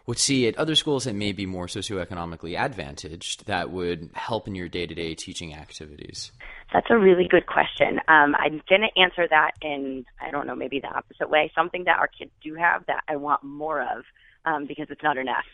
would 0.06 0.18
see 0.18 0.46
at 0.46 0.56
other 0.56 0.74
schools 0.74 1.04
that 1.04 1.14
may 1.14 1.32
be 1.32 1.46
more 1.46 1.66
socioeconomically 1.66 2.58
advantaged 2.58 3.46
that 3.46 3.70
would 3.70 4.10
help 4.14 4.46
in 4.46 4.54
your 4.54 4.68
day 4.68 4.86
to 4.86 4.94
day 4.94 5.14
teaching 5.14 5.54
activities? 5.54 6.32
That's 6.72 6.86
a 6.90 6.98
really 6.98 7.26
good 7.28 7.46
question. 7.46 8.00
Um, 8.08 8.34
I'm 8.36 8.62
going 8.68 8.82
to 8.82 9.00
answer 9.00 9.26
that 9.28 9.52
in, 9.62 10.04
I 10.20 10.30
don't 10.30 10.46
know, 10.46 10.54
maybe 10.54 10.80
the 10.80 10.88
opposite 10.88 11.30
way. 11.30 11.50
Something 11.54 11.84
that 11.84 11.98
our 11.98 12.08
kids 12.08 12.30
do 12.42 12.54
have 12.54 12.86
that 12.86 13.02
I 13.08 13.16
want 13.16 13.42
more 13.42 13.82
of 13.82 14.04
um, 14.44 14.66
because 14.66 14.86
it's 14.90 15.02
not 15.02 15.16
enough 15.16 15.44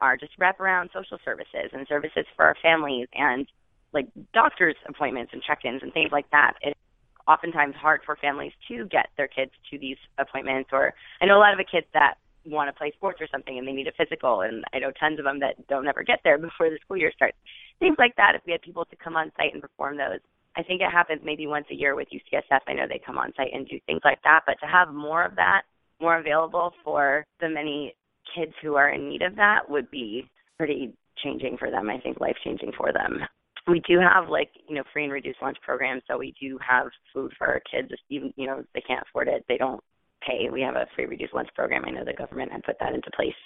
are 0.00 0.16
just 0.16 0.38
wraparound 0.38 0.92
social 0.92 1.18
services 1.24 1.70
and 1.72 1.86
services 1.88 2.24
for 2.36 2.44
our 2.44 2.56
families 2.62 3.08
and 3.14 3.46
like 3.92 4.06
doctor's 4.34 4.76
appointments 4.88 5.32
and 5.32 5.42
check-ins 5.42 5.82
and 5.82 5.92
things 5.92 6.10
like 6.12 6.30
that. 6.30 6.54
It's 6.62 6.78
oftentimes 7.26 7.74
hard 7.76 8.00
for 8.04 8.16
families 8.16 8.52
to 8.68 8.86
get 8.86 9.08
their 9.16 9.28
kids 9.28 9.52
to 9.70 9.78
these 9.78 9.96
appointments. 10.18 10.70
Or 10.72 10.94
I 11.20 11.26
know 11.26 11.36
a 11.36 11.42
lot 11.44 11.52
of 11.52 11.58
the 11.58 11.70
kids 11.70 11.86
that 11.94 12.14
want 12.46 12.68
to 12.68 12.78
play 12.78 12.92
sports 12.96 13.20
or 13.20 13.28
something 13.30 13.58
and 13.58 13.68
they 13.68 13.72
need 13.72 13.86
a 13.86 13.92
physical, 13.92 14.40
and 14.40 14.64
I 14.72 14.78
know 14.78 14.90
tons 14.98 15.18
of 15.18 15.24
them 15.24 15.40
that 15.40 15.66
don't 15.68 15.86
ever 15.86 16.02
get 16.02 16.20
there 16.24 16.38
before 16.38 16.70
the 16.70 16.78
school 16.84 16.96
year 16.96 17.12
starts. 17.14 17.36
Things 17.78 17.96
like 17.98 18.16
that. 18.16 18.32
If 18.34 18.42
we 18.46 18.52
had 18.52 18.62
people 18.62 18.84
to 18.86 18.96
come 18.96 19.16
on 19.16 19.30
site 19.36 19.52
and 19.52 19.62
perform 19.62 19.96
those, 19.96 20.20
I 20.56 20.62
think 20.62 20.80
it 20.80 20.90
happens 20.90 21.20
maybe 21.22 21.46
once 21.46 21.66
a 21.70 21.74
year 21.74 21.94
with 21.94 22.08
UCSF. 22.12 22.60
I 22.66 22.72
know 22.72 22.86
they 22.88 23.00
come 23.04 23.18
on 23.18 23.32
site 23.36 23.52
and 23.52 23.68
do 23.68 23.78
things 23.86 24.00
like 24.04 24.20
that, 24.24 24.40
but 24.46 24.56
to 24.60 24.66
have 24.66 24.92
more 24.92 25.24
of 25.24 25.36
that, 25.36 25.62
more 26.00 26.18
available 26.18 26.72
for 26.82 27.24
the 27.40 27.48
many 27.48 27.94
kids 28.34 28.52
who 28.62 28.74
are 28.74 28.90
in 28.90 29.08
need 29.08 29.22
of 29.22 29.36
that 29.36 29.68
would 29.68 29.90
be 29.90 30.28
pretty 30.56 30.92
changing 31.22 31.56
for 31.58 31.70
them. 31.70 31.88
I 31.90 31.98
think 31.98 32.20
life 32.20 32.36
changing 32.44 32.72
for 32.76 32.92
them 32.92 33.20
we 33.68 33.80
do 33.88 33.98
have 34.00 34.28
like 34.28 34.50
you 34.68 34.74
know 34.74 34.82
free 34.92 35.04
and 35.04 35.12
reduced 35.12 35.42
lunch 35.42 35.58
programs 35.62 36.02
so 36.08 36.18
we 36.18 36.34
do 36.40 36.58
have 36.66 36.86
food 37.12 37.32
for 37.36 37.46
our 37.46 37.60
kids 37.70 37.88
even 38.08 38.32
you 38.36 38.46
know 38.46 38.58
if 38.58 38.66
they 38.74 38.80
can't 38.80 39.04
afford 39.08 39.28
it 39.28 39.44
they 39.48 39.56
don't 39.56 39.82
pay. 40.26 40.48
We 40.50 40.62
have 40.62 40.76
a 40.76 40.86
free 40.94 41.06
reduced 41.06 41.34
lunch 41.34 41.48
program. 41.54 41.84
I 41.86 41.90
know 41.90 42.04
the 42.04 42.12
government 42.12 42.52
had 42.52 42.64
put 42.64 42.76
that 42.80 42.94
into 42.94 43.10
place. 43.14 43.36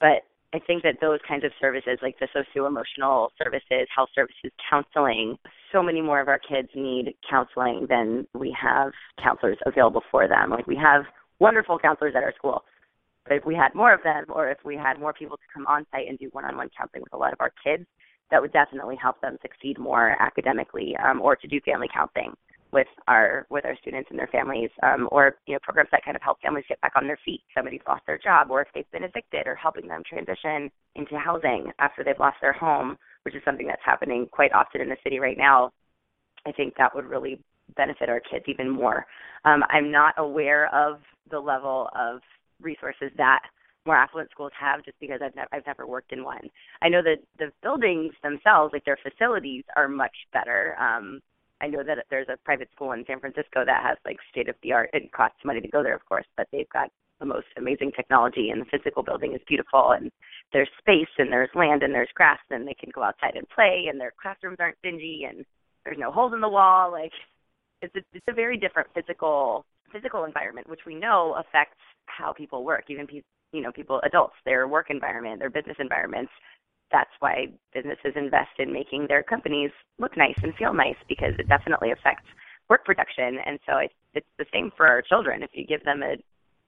But 0.00 0.24
i 0.54 0.60
think 0.64 0.84
that 0.84 0.94
those 1.00 1.18
kinds 1.26 1.44
of 1.44 1.50
services 1.60 1.98
like 2.02 2.16
the 2.20 2.28
socio 2.32 2.66
emotional 2.66 3.32
services 3.36 3.88
health 3.94 4.08
services 4.14 4.52
counseling 4.70 5.36
so 5.72 5.82
many 5.82 6.00
more 6.00 6.20
of 6.20 6.28
our 6.28 6.38
kids 6.38 6.68
need 6.76 7.12
counseling 7.28 7.84
than 7.90 8.24
we 8.32 8.56
have 8.58 8.92
counselors 9.20 9.58
available 9.66 10.02
for 10.08 10.28
them. 10.28 10.50
Like 10.50 10.68
we 10.68 10.76
have 10.76 11.02
wonderful 11.40 11.78
counselors 11.80 12.14
at 12.16 12.22
our 12.22 12.32
school 12.36 12.62
but 13.26 13.36
if 13.36 13.44
we 13.44 13.56
had 13.56 13.74
more 13.74 13.92
of 13.92 14.02
them 14.04 14.24
or 14.28 14.48
if 14.48 14.58
we 14.64 14.76
had 14.76 15.00
more 15.00 15.12
people 15.12 15.36
to 15.36 15.42
come 15.52 15.66
on 15.66 15.84
site 15.90 16.06
and 16.08 16.16
do 16.16 16.28
one 16.30 16.44
on 16.44 16.56
one 16.56 16.70
counseling 16.78 17.02
with 17.02 17.12
a 17.12 17.16
lot 17.16 17.32
of 17.32 17.40
our 17.40 17.52
kids 17.64 17.84
that 18.30 18.40
would 18.40 18.52
definitely 18.52 18.96
help 18.96 19.20
them 19.20 19.36
succeed 19.42 19.78
more 19.78 20.16
academically 20.20 20.96
um, 21.04 21.20
or 21.20 21.36
to 21.36 21.46
do 21.46 21.60
family 21.60 21.88
counseling 21.92 22.34
with 22.72 22.88
our 23.06 23.46
with 23.48 23.64
our 23.64 23.76
students 23.80 24.08
and 24.10 24.18
their 24.18 24.26
families 24.28 24.70
um, 24.82 25.08
or 25.12 25.36
you 25.46 25.54
know 25.54 25.60
programs 25.62 25.88
that 25.92 26.04
kind 26.04 26.16
of 26.16 26.22
help 26.22 26.40
families 26.40 26.64
get 26.68 26.80
back 26.80 26.92
on 26.96 27.06
their 27.06 27.18
feet. 27.24 27.42
Somebody's 27.54 27.80
lost 27.86 28.02
their 28.06 28.18
job 28.18 28.50
or 28.50 28.62
if 28.62 28.68
they've 28.74 28.90
been 28.92 29.04
evicted 29.04 29.46
or 29.46 29.54
helping 29.54 29.86
them 29.86 30.02
transition 30.08 30.70
into 30.94 31.16
housing 31.16 31.70
after 31.78 32.02
they've 32.02 32.18
lost 32.18 32.36
their 32.40 32.52
home 32.52 32.96
which 33.26 33.34
is 33.34 33.42
something 33.44 33.66
that's 33.66 33.82
happening 33.84 34.28
quite 34.30 34.52
often 34.52 34.80
in 34.80 34.88
the 34.88 34.96
city 35.02 35.18
right 35.18 35.36
now. 35.36 35.72
I 36.46 36.52
think 36.52 36.74
that 36.78 36.94
would 36.94 37.06
really 37.06 37.40
benefit 37.76 38.08
our 38.08 38.20
kids 38.20 38.44
even 38.46 38.70
more. 38.70 39.04
Um, 39.44 39.64
i'm 39.68 39.90
not 39.90 40.14
aware 40.16 40.72
of 40.74 41.00
the 41.30 41.38
level 41.38 41.88
of 41.98 42.20
resources 42.60 43.10
that 43.16 43.40
more 43.86 43.96
affluent 43.96 44.30
schools 44.30 44.52
have 44.58 44.84
just 44.84 44.98
because 45.00 45.20
I've 45.22 45.34
never 45.34 45.48
I've 45.52 45.66
never 45.66 45.86
worked 45.86 46.12
in 46.12 46.24
one. 46.24 46.48
I 46.82 46.88
know 46.88 47.02
that 47.02 47.18
the 47.38 47.52
buildings 47.62 48.12
themselves, 48.22 48.72
like 48.72 48.84
their 48.84 48.98
facilities, 49.02 49.64
are 49.76 49.88
much 49.88 50.16
better. 50.32 50.76
Um, 50.78 51.20
I 51.60 51.68
know 51.68 51.82
that 51.82 52.04
there's 52.10 52.28
a 52.28 52.36
private 52.44 52.68
school 52.74 52.92
in 52.92 53.04
San 53.06 53.20
Francisco 53.20 53.64
that 53.64 53.82
has 53.82 53.96
like 54.04 54.18
state 54.30 54.48
of 54.48 54.56
the 54.62 54.72
art. 54.72 54.90
It 54.92 55.12
costs 55.12 55.38
money 55.44 55.60
to 55.60 55.68
go 55.68 55.82
there, 55.82 55.94
of 55.94 56.04
course, 56.06 56.26
but 56.36 56.48
they've 56.52 56.68
got 56.70 56.90
the 57.18 57.26
most 57.26 57.46
amazing 57.56 57.92
technology, 57.96 58.50
and 58.50 58.60
the 58.60 58.66
physical 58.66 59.02
building 59.02 59.32
is 59.32 59.40
beautiful. 59.48 59.92
And 59.92 60.10
there's 60.52 60.68
space, 60.78 61.08
and 61.16 61.32
there's 61.32 61.48
land, 61.54 61.82
and 61.82 61.94
there's 61.94 62.10
grass, 62.14 62.38
and 62.50 62.68
they 62.68 62.74
can 62.74 62.90
go 62.94 63.02
outside 63.02 63.36
and 63.36 63.48
play, 63.48 63.86
and 63.88 63.98
their 63.98 64.12
classrooms 64.20 64.58
aren't 64.60 64.80
dingy, 64.82 65.26
and 65.28 65.46
there's 65.84 65.98
no 65.98 66.10
holes 66.10 66.34
in 66.34 66.40
the 66.40 66.48
wall. 66.48 66.92
Like 66.92 67.12
it's 67.80 67.94
a, 67.94 68.00
it's 68.12 68.26
a 68.28 68.34
very 68.34 68.58
different 68.58 68.88
physical 68.94 69.64
physical 69.92 70.24
environment, 70.24 70.68
which 70.68 70.80
we 70.86 70.94
know 70.94 71.36
affects 71.38 71.78
how 72.06 72.32
people 72.32 72.64
work. 72.64 72.84
Even 72.88 73.06
pe- 73.06 73.22
you 73.56 73.62
know 73.62 73.72
people 73.72 74.00
adults 74.04 74.36
their 74.44 74.68
work 74.68 74.90
environment 74.90 75.40
their 75.40 75.50
business 75.50 75.76
environments. 75.80 76.32
That's 76.92 77.10
why 77.18 77.48
businesses 77.74 78.12
invest 78.14 78.60
in 78.60 78.72
making 78.72 79.06
their 79.08 79.22
companies 79.22 79.70
look 79.98 80.16
nice 80.16 80.36
and 80.42 80.54
feel 80.54 80.72
nice 80.72 80.96
because 81.08 81.34
it 81.38 81.48
definitely 81.48 81.90
affects 81.90 82.28
work 82.68 82.84
production. 82.84 83.38
And 83.44 83.58
so 83.66 83.78
it's 83.78 83.94
it's 84.14 84.26
the 84.38 84.46
same 84.52 84.70
for 84.76 84.86
our 84.86 85.02
children. 85.02 85.42
If 85.42 85.50
you 85.54 85.66
give 85.66 85.84
them 85.84 86.02
a 86.02 86.16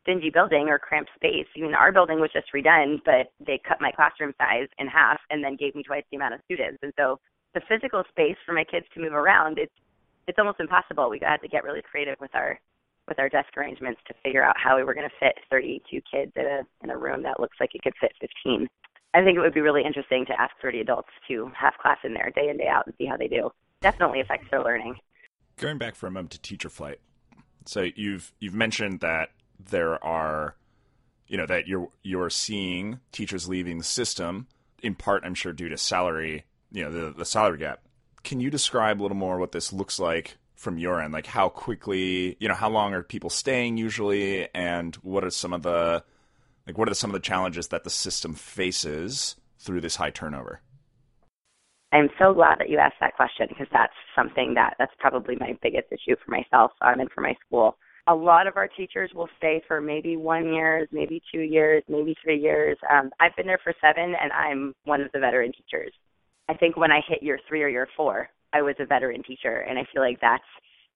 dingy 0.06 0.30
building 0.30 0.68
or 0.68 0.78
cramped 0.78 1.10
space 1.16 1.46
even 1.54 1.74
our 1.74 1.92
building 1.92 2.18
was 2.18 2.30
just 2.32 2.46
redone 2.54 2.96
but 3.04 3.30
they 3.44 3.60
cut 3.68 3.78
my 3.78 3.92
classroom 3.92 4.32
size 4.38 4.68
in 4.78 4.86
half 4.86 5.20
and 5.28 5.44
then 5.44 5.54
gave 5.54 5.74
me 5.74 5.82
twice 5.82 6.04
the 6.10 6.16
amount 6.16 6.34
of 6.34 6.40
students. 6.46 6.78
And 6.82 6.92
so 6.96 7.20
the 7.52 7.60
physical 7.68 8.02
space 8.08 8.36
for 8.46 8.54
my 8.54 8.64
kids 8.64 8.86
to 8.94 9.00
move 9.00 9.12
around 9.12 9.58
it's 9.58 9.74
it's 10.26 10.38
almost 10.38 10.60
impossible. 10.60 11.10
We 11.10 11.20
had 11.22 11.40
to 11.42 11.48
get 11.48 11.64
really 11.64 11.82
creative 11.82 12.16
with 12.20 12.34
our 12.34 12.58
with 13.08 13.18
our 13.18 13.28
desk 13.28 13.56
arrangements 13.56 14.00
to 14.08 14.14
figure 14.22 14.42
out 14.42 14.56
how 14.58 14.76
we 14.76 14.84
were 14.84 14.94
going 14.94 15.08
to 15.08 15.16
fit 15.18 15.36
32 15.50 16.00
kids 16.10 16.32
in 16.36 16.44
a 16.44 16.60
in 16.82 16.90
a 16.90 16.96
room 16.96 17.22
that 17.22 17.40
looks 17.40 17.56
like 17.60 17.74
it 17.74 17.82
could 17.82 17.94
fit 18.00 18.12
15. 18.20 18.68
I 19.14 19.24
think 19.24 19.36
it 19.36 19.40
would 19.40 19.54
be 19.54 19.60
really 19.60 19.82
interesting 19.84 20.26
to 20.26 20.40
ask 20.40 20.52
30 20.60 20.80
adults 20.80 21.08
to 21.28 21.50
have 21.58 21.74
class 21.80 21.98
in 22.04 22.14
there 22.14 22.30
day 22.34 22.48
in 22.50 22.58
day 22.58 22.68
out 22.68 22.86
and 22.86 22.94
see 22.98 23.06
how 23.06 23.16
they 23.16 23.28
do. 23.28 23.50
Definitely 23.80 24.20
affects 24.20 24.48
their 24.50 24.62
learning. 24.62 24.96
Going 25.56 25.78
back 25.78 25.94
for 25.94 26.06
a 26.06 26.10
moment 26.10 26.32
to 26.32 26.40
teacher 26.40 26.68
flight. 26.68 27.00
So 27.66 27.86
you've 27.96 28.32
you've 28.38 28.54
mentioned 28.54 29.00
that 29.00 29.30
there 29.58 30.02
are 30.04 30.56
you 31.26 31.36
know 31.36 31.46
that 31.46 31.66
you're 31.66 31.88
you're 32.02 32.30
seeing 32.30 33.00
teachers 33.12 33.48
leaving 33.48 33.78
the 33.78 33.84
system 33.84 34.46
in 34.82 34.94
part 34.94 35.24
I'm 35.24 35.34
sure 35.34 35.52
due 35.52 35.68
to 35.68 35.76
salary, 35.76 36.44
you 36.70 36.84
know, 36.84 36.90
the 36.90 37.12
the 37.12 37.24
salary 37.24 37.58
gap. 37.58 37.80
Can 38.24 38.40
you 38.40 38.50
describe 38.50 39.00
a 39.00 39.02
little 39.02 39.16
more 39.16 39.38
what 39.38 39.52
this 39.52 39.72
looks 39.72 39.98
like 39.98 40.36
from 40.58 40.76
your 40.76 41.00
end? 41.00 41.12
Like 41.12 41.26
how 41.26 41.48
quickly, 41.48 42.36
you 42.40 42.48
know, 42.48 42.54
how 42.54 42.68
long 42.68 42.92
are 42.92 43.02
people 43.02 43.30
staying 43.30 43.78
usually, 43.78 44.52
and 44.54 44.94
what 44.96 45.24
are 45.24 45.30
some 45.30 45.52
of 45.52 45.62
the 45.62 46.04
like 46.66 46.76
what 46.76 46.88
are 46.88 46.94
some 46.94 47.10
of 47.10 47.14
the 47.14 47.20
challenges 47.20 47.68
that 47.68 47.84
the 47.84 47.90
system 47.90 48.34
faces 48.34 49.36
through 49.58 49.80
this 49.80 49.96
high 49.96 50.10
turnover? 50.10 50.60
I'm 51.92 52.10
so 52.18 52.34
glad 52.34 52.58
that 52.58 52.68
you 52.68 52.76
asked 52.76 53.00
that 53.00 53.16
question 53.16 53.46
because 53.48 53.68
that's 53.72 53.94
something 54.14 54.52
that 54.54 54.74
that's 54.78 54.92
probably 54.98 55.36
my 55.40 55.56
biggest 55.62 55.86
issue 55.90 56.16
for 56.22 56.30
myself 56.30 56.72
um, 56.82 57.00
and 57.00 57.10
for 57.10 57.22
my 57.22 57.34
school. 57.46 57.78
A 58.08 58.14
lot 58.14 58.46
of 58.46 58.56
our 58.56 58.68
teachers 58.68 59.10
will 59.14 59.28
stay 59.36 59.62
for 59.68 59.80
maybe 59.80 60.16
one 60.16 60.52
year, 60.52 60.88
maybe 60.92 61.22
two 61.32 61.40
years, 61.40 61.82
maybe 61.88 62.16
three 62.22 62.40
years. 62.40 62.76
Um, 62.90 63.10
I've 63.20 63.36
been 63.36 63.46
there 63.46 63.60
for 63.62 63.74
seven, 63.80 64.14
and 64.20 64.32
I'm 64.32 64.74
one 64.84 65.02
of 65.02 65.12
the 65.12 65.20
veteran 65.20 65.52
teachers. 65.52 65.92
I 66.48 66.54
think 66.54 66.76
when 66.76 66.90
I 66.90 67.00
hit 67.06 67.22
year 67.22 67.38
three 67.46 67.62
or 67.62 67.68
year 67.68 67.86
four, 67.96 68.30
I 68.52 68.62
was 68.62 68.74
a 68.78 68.86
veteran 68.86 69.22
teacher, 69.22 69.66
and 69.68 69.78
I 69.78 69.86
feel 69.92 70.02
like 70.02 70.20
that's 70.20 70.44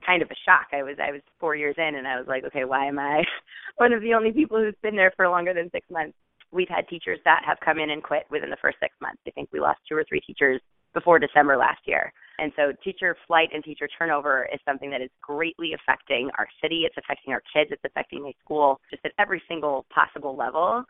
kind 0.07 0.23
of 0.23 0.31
a 0.31 0.43
shock. 0.45 0.69
I 0.73 0.83
was 0.83 0.97
I 1.03 1.13
was 1.13 1.21
four 1.39 1.55
years 1.55 1.77
in, 1.79 1.95
and 1.97 2.07
I 2.07 2.19
was 2.19 2.27
like, 2.27 2.45
okay, 2.45 2.65
why 2.65 2.87
am 2.87 2.99
I 2.99 3.23
one 3.77 3.93
of 3.93 4.03
the 4.03 4.15
only 4.15 4.33
people 4.33 4.59
who's 4.59 4.75
been 4.83 4.97
there 4.97 5.13
for 5.17 5.29
longer 5.29 5.55
than 5.55 5.71
six 5.71 5.89
months? 5.91 6.17
We've 6.51 6.69
had 6.69 6.87
teachers 6.89 7.19
that 7.25 7.43
have 7.47 7.59
come 7.65 7.79
in 7.79 7.91
and 7.91 8.03
quit 8.03 8.25
within 8.31 8.51
the 8.51 8.61
first 8.61 8.77
six 8.81 8.95
months. 9.01 9.21
I 9.27 9.31
think 9.31 9.49
we 9.53 9.61
lost 9.61 9.81
two 9.89 9.97
or 9.97 10.05
three 10.09 10.21
teachers 10.21 10.61
before 10.93 11.19
December 11.19 11.57
last 11.57 11.81
year. 11.87 12.13
And 12.39 12.53
so 12.57 12.73
teacher 12.85 13.17
flight 13.27 13.49
and 13.53 13.63
teacher 13.65 13.89
turnover 13.99 14.49
is 14.53 14.61
something 14.65 14.91
that 14.91 15.01
is 15.01 15.11
greatly 15.23 15.73
affecting 15.75 16.31
our 16.39 16.47
city. 16.63 16.83
It's 16.85 16.97
affecting 16.99 17.33
our 17.33 17.43
kids. 17.53 17.71
It's 17.73 17.85
affecting 17.85 18.23
my 18.23 18.33
school. 18.45 18.81
Just 18.91 19.05
at 19.05 19.13
every 19.19 19.43
single 19.49 19.87
possible 19.95 20.37
level, 20.37 20.85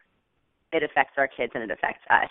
it 0.73 0.83
affects 0.83 1.15
our 1.19 1.29
kids 1.29 1.53
and 1.55 1.63
it 1.63 1.71
affects 1.71 2.03
us. 2.11 2.31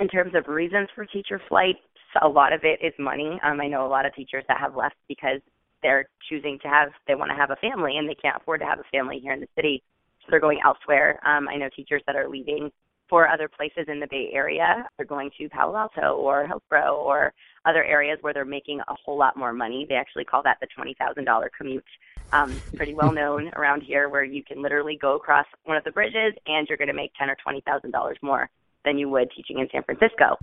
In 0.00 0.08
terms 0.08 0.32
of 0.34 0.48
reasons 0.48 0.88
for 0.94 1.04
teacher 1.06 1.40
flight, 1.48 1.76
a 2.22 2.28
lot 2.28 2.52
of 2.52 2.60
it 2.64 2.80
is 2.84 2.92
money. 2.98 3.40
Um, 3.42 3.60
I 3.60 3.68
know 3.68 3.86
a 3.86 3.88
lot 3.88 4.06
of 4.06 4.14
teachers 4.14 4.44
that 4.48 4.58
have 4.60 4.76
left 4.76 4.96
because 5.08 5.40
they're 5.82 6.08
choosing 6.28 6.58
to 6.62 6.68
have 6.68 6.90
they 7.06 7.14
want 7.14 7.30
to 7.30 7.36
have 7.36 7.50
a 7.50 7.56
family 7.56 7.96
and 7.96 8.08
they 8.08 8.14
can't 8.14 8.36
afford 8.36 8.60
to 8.60 8.66
have 8.66 8.78
a 8.78 8.84
family 8.92 9.18
here 9.18 9.32
in 9.32 9.40
the 9.40 9.48
city. 9.56 9.82
So 10.20 10.26
they're 10.30 10.40
going 10.40 10.60
elsewhere. 10.64 11.18
Um 11.26 11.48
i 11.48 11.56
know 11.56 11.68
teachers 11.74 12.02
that 12.06 12.16
are 12.16 12.28
leaving 12.28 12.70
for 13.08 13.28
other 13.28 13.48
places 13.48 13.86
in 13.88 13.98
the 13.98 14.06
bay 14.10 14.30
area 14.32 14.86
they're 14.96 15.06
going 15.06 15.30
to 15.36 15.48
palo 15.48 15.76
alto 15.76 16.16
or 16.16 16.46
hillsborough 16.46 16.94
or 16.94 17.32
other 17.64 17.82
areas 17.84 18.18
where 18.20 18.32
they're 18.32 18.44
making 18.44 18.80
a 18.80 18.94
whole 19.04 19.18
lot 19.18 19.36
more 19.36 19.52
money. 19.52 19.84
They 19.88 19.96
actually 19.96 20.24
call 20.24 20.42
that 20.44 20.58
the 20.60 20.68
twenty 20.74 20.94
thousand 20.98 21.24
dollar 21.24 21.50
commute. 21.56 21.84
Um 22.32 22.60
pretty 22.76 22.94
well 22.94 23.12
known 23.12 23.50
around 23.56 23.82
here 23.82 24.08
where 24.08 24.24
you 24.24 24.42
can 24.44 24.62
literally 24.62 24.98
go 25.00 25.16
across 25.16 25.46
one 25.64 25.76
of 25.76 25.84
the 25.84 25.92
bridges 25.92 26.34
and 26.46 26.66
you're 26.68 26.78
going 26.78 26.88
to 26.88 26.94
make 26.94 27.12
ten 27.18 27.30
or 27.30 27.36
twenty 27.42 27.62
thousand 27.66 27.90
dollars 27.92 28.18
more 28.22 28.48
than 28.84 28.98
you 28.98 29.08
would 29.08 29.30
teaching 29.36 29.58
in 29.58 29.68
san 29.72 29.82
francisco 29.84 30.36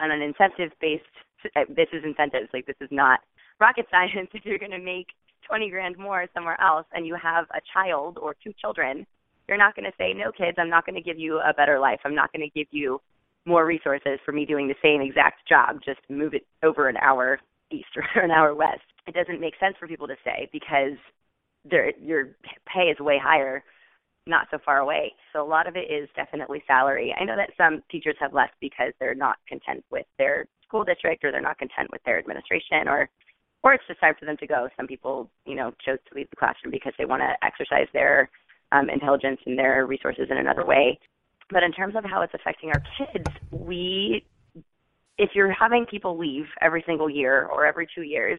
on 0.00 0.10
an 0.10 0.22
incentive 0.22 0.72
based 0.80 1.04
uh, 1.56 1.60
this 1.68 1.88
is 1.92 2.02
incentives 2.04 2.48
like 2.52 2.66
this 2.66 2.76
is 2.80 2.88
not 2.90 3.20
rocket 3.60 3.86
science. 3.90 4.30
If 4.32 4.44
you're 4.44 4.58
going 4.58 4.70
to 4.72 4.78
make 4.78 5.08
20 5.46 5.70
grand 5.70 5.98
more 5.98 6.26
somewhere 6.32 6.60
else 6.60 6.86
and 6.94 7.06
you 7.06 7.16
have 7.22 7.44
a 7.50 7.60
child 7.72 8.18
or 8.20 8.34
two 8.42 8.52
children 8.60 9.06
you're 9.46 9.58
not 9.58 9.76
going 9.76 9.84
to 9.84 9.92
say 9.98 10.14
no 10.14 10.32
kids 10.32 10.56
i'm 10.58 10.70
not 10.70 10.86
going 10.86 10.94
to 10.94 11.02
give 11.02 11.18
you 11.18 11.38
a 11.38 11.52
better 11.52 11.78
life. 11.78 12.00
I'm 12.04 12.14
not 12.14 12.32
going 12.32 12.48
to 12.48 12.58
give 12.58 12.68
you 12.70 12.98
more 13.46 13.66
resources 13.66 14.18
for 14.24 14.32
me 14.32 14.46
doing 14.46 14.68
the 14.68 14.74
same 14.82 15.00
exact 15.00 15.46
job. 15.48 15.80
Just 15.84 16.00
move 16.08 16.34
it 16.34 16.46
over 16.62 16.88
an 16.88 16.96
hour 16.96 17.38
east 17.70 17.88
or 18.16 18.22
an 18.22 18.30
hour 18.30 18.54
west. 18.54 18.82
It 19.06 19.14
doesn't 19.14 19.40
make 19.40 19.54
sense 19.60 19.76
for 19.78 19.86
people 19.86 20.06
to 20.06 20.16
say 20.24 20.48
because 20.52 20.96
their 21.68 21.96
your 21.98 22.36
pay 22.66 22.84
is 22.84 22.98
way 23.00 23.18
higher 23.22 23.62
not 24.26 24.46
so 24.50 24.58
far 24.64 24.78
away 24.78 25.12
so 25.32 25.42
a 25.42 25.46
lot 25.46 25.66
of 25.66 25.76
it 25.76 25.90
is 25.90 26.08
definitely 26.16 26.62
salary 26.66 27.14
i 27.20 27.24
know 27.24 27.36
that 27.36 27.50
some 27.56 27.82
teachers 27.90 28.16
have 28.18 28.32
left 28.32 28.52
because 28.60 28.92
they're 28.98 29.14
not 29.14 29.36
content 29.48 29.84
with 29.90 30.06
their 30.18 30.46
school 30.66 30.84
district 30.84 31.24
or 31.24 31.30
they're 31.30 31.40
not 31.40 31.58
content 31.58 31.88
with 31.92 32.02
their 32.04 32.18
administration 32.18 32.88
or 32.88 33.08
or 33.64 33.72
it's 33.72 33.84
just 33.88 33.98
time 33.98 34.14
for 34.20 34.26
them 34.26 34.36
to 34.36 34.46
go. 34.46 34.68
Some 34.76 34.86
people, 34.86 35.30
you 35.46 35.56
know, 35.56 35.72
chose 35.84 35.98
to 36.08 36.14
leave 36.14 36.28
the 36.28 36.36
classroom 36.36 36.70
because 36.70 36.92
they 36.98 37.06
want 37.06 37.22
to 37.22 37.32
exercise 37.44 37.88
their 37.94 38.30
um, 38.72 38.90
intelligence 38.90 39.40
and 39.46 39.58
their 39.58 39.86
resources 39.86 40.26
in 40.30 40.36
another 40.36 40.66
way. 40.66 40.98
But 41.50 41.62
in 41.62 41.72
terms 41.72 41.94
of 41.96 42.04
how 42.04 42.20
it's 42.20 42.34
affecting 42.34 42.70
our 42.70 42.82
kids, 42.98 43.24
we, 43.50 44.24
if 45.16 45.30
you're 45.34 45.50
having 45.50 45.86
people 45.90 46.18
leave 46.18 46.44
every 46.60 46.84
single 46.86 47.08
year 47.08 47.46
or 47.46 47.64
every 47.64 47.88
two 47.94 48.02
years, 48.02 48.38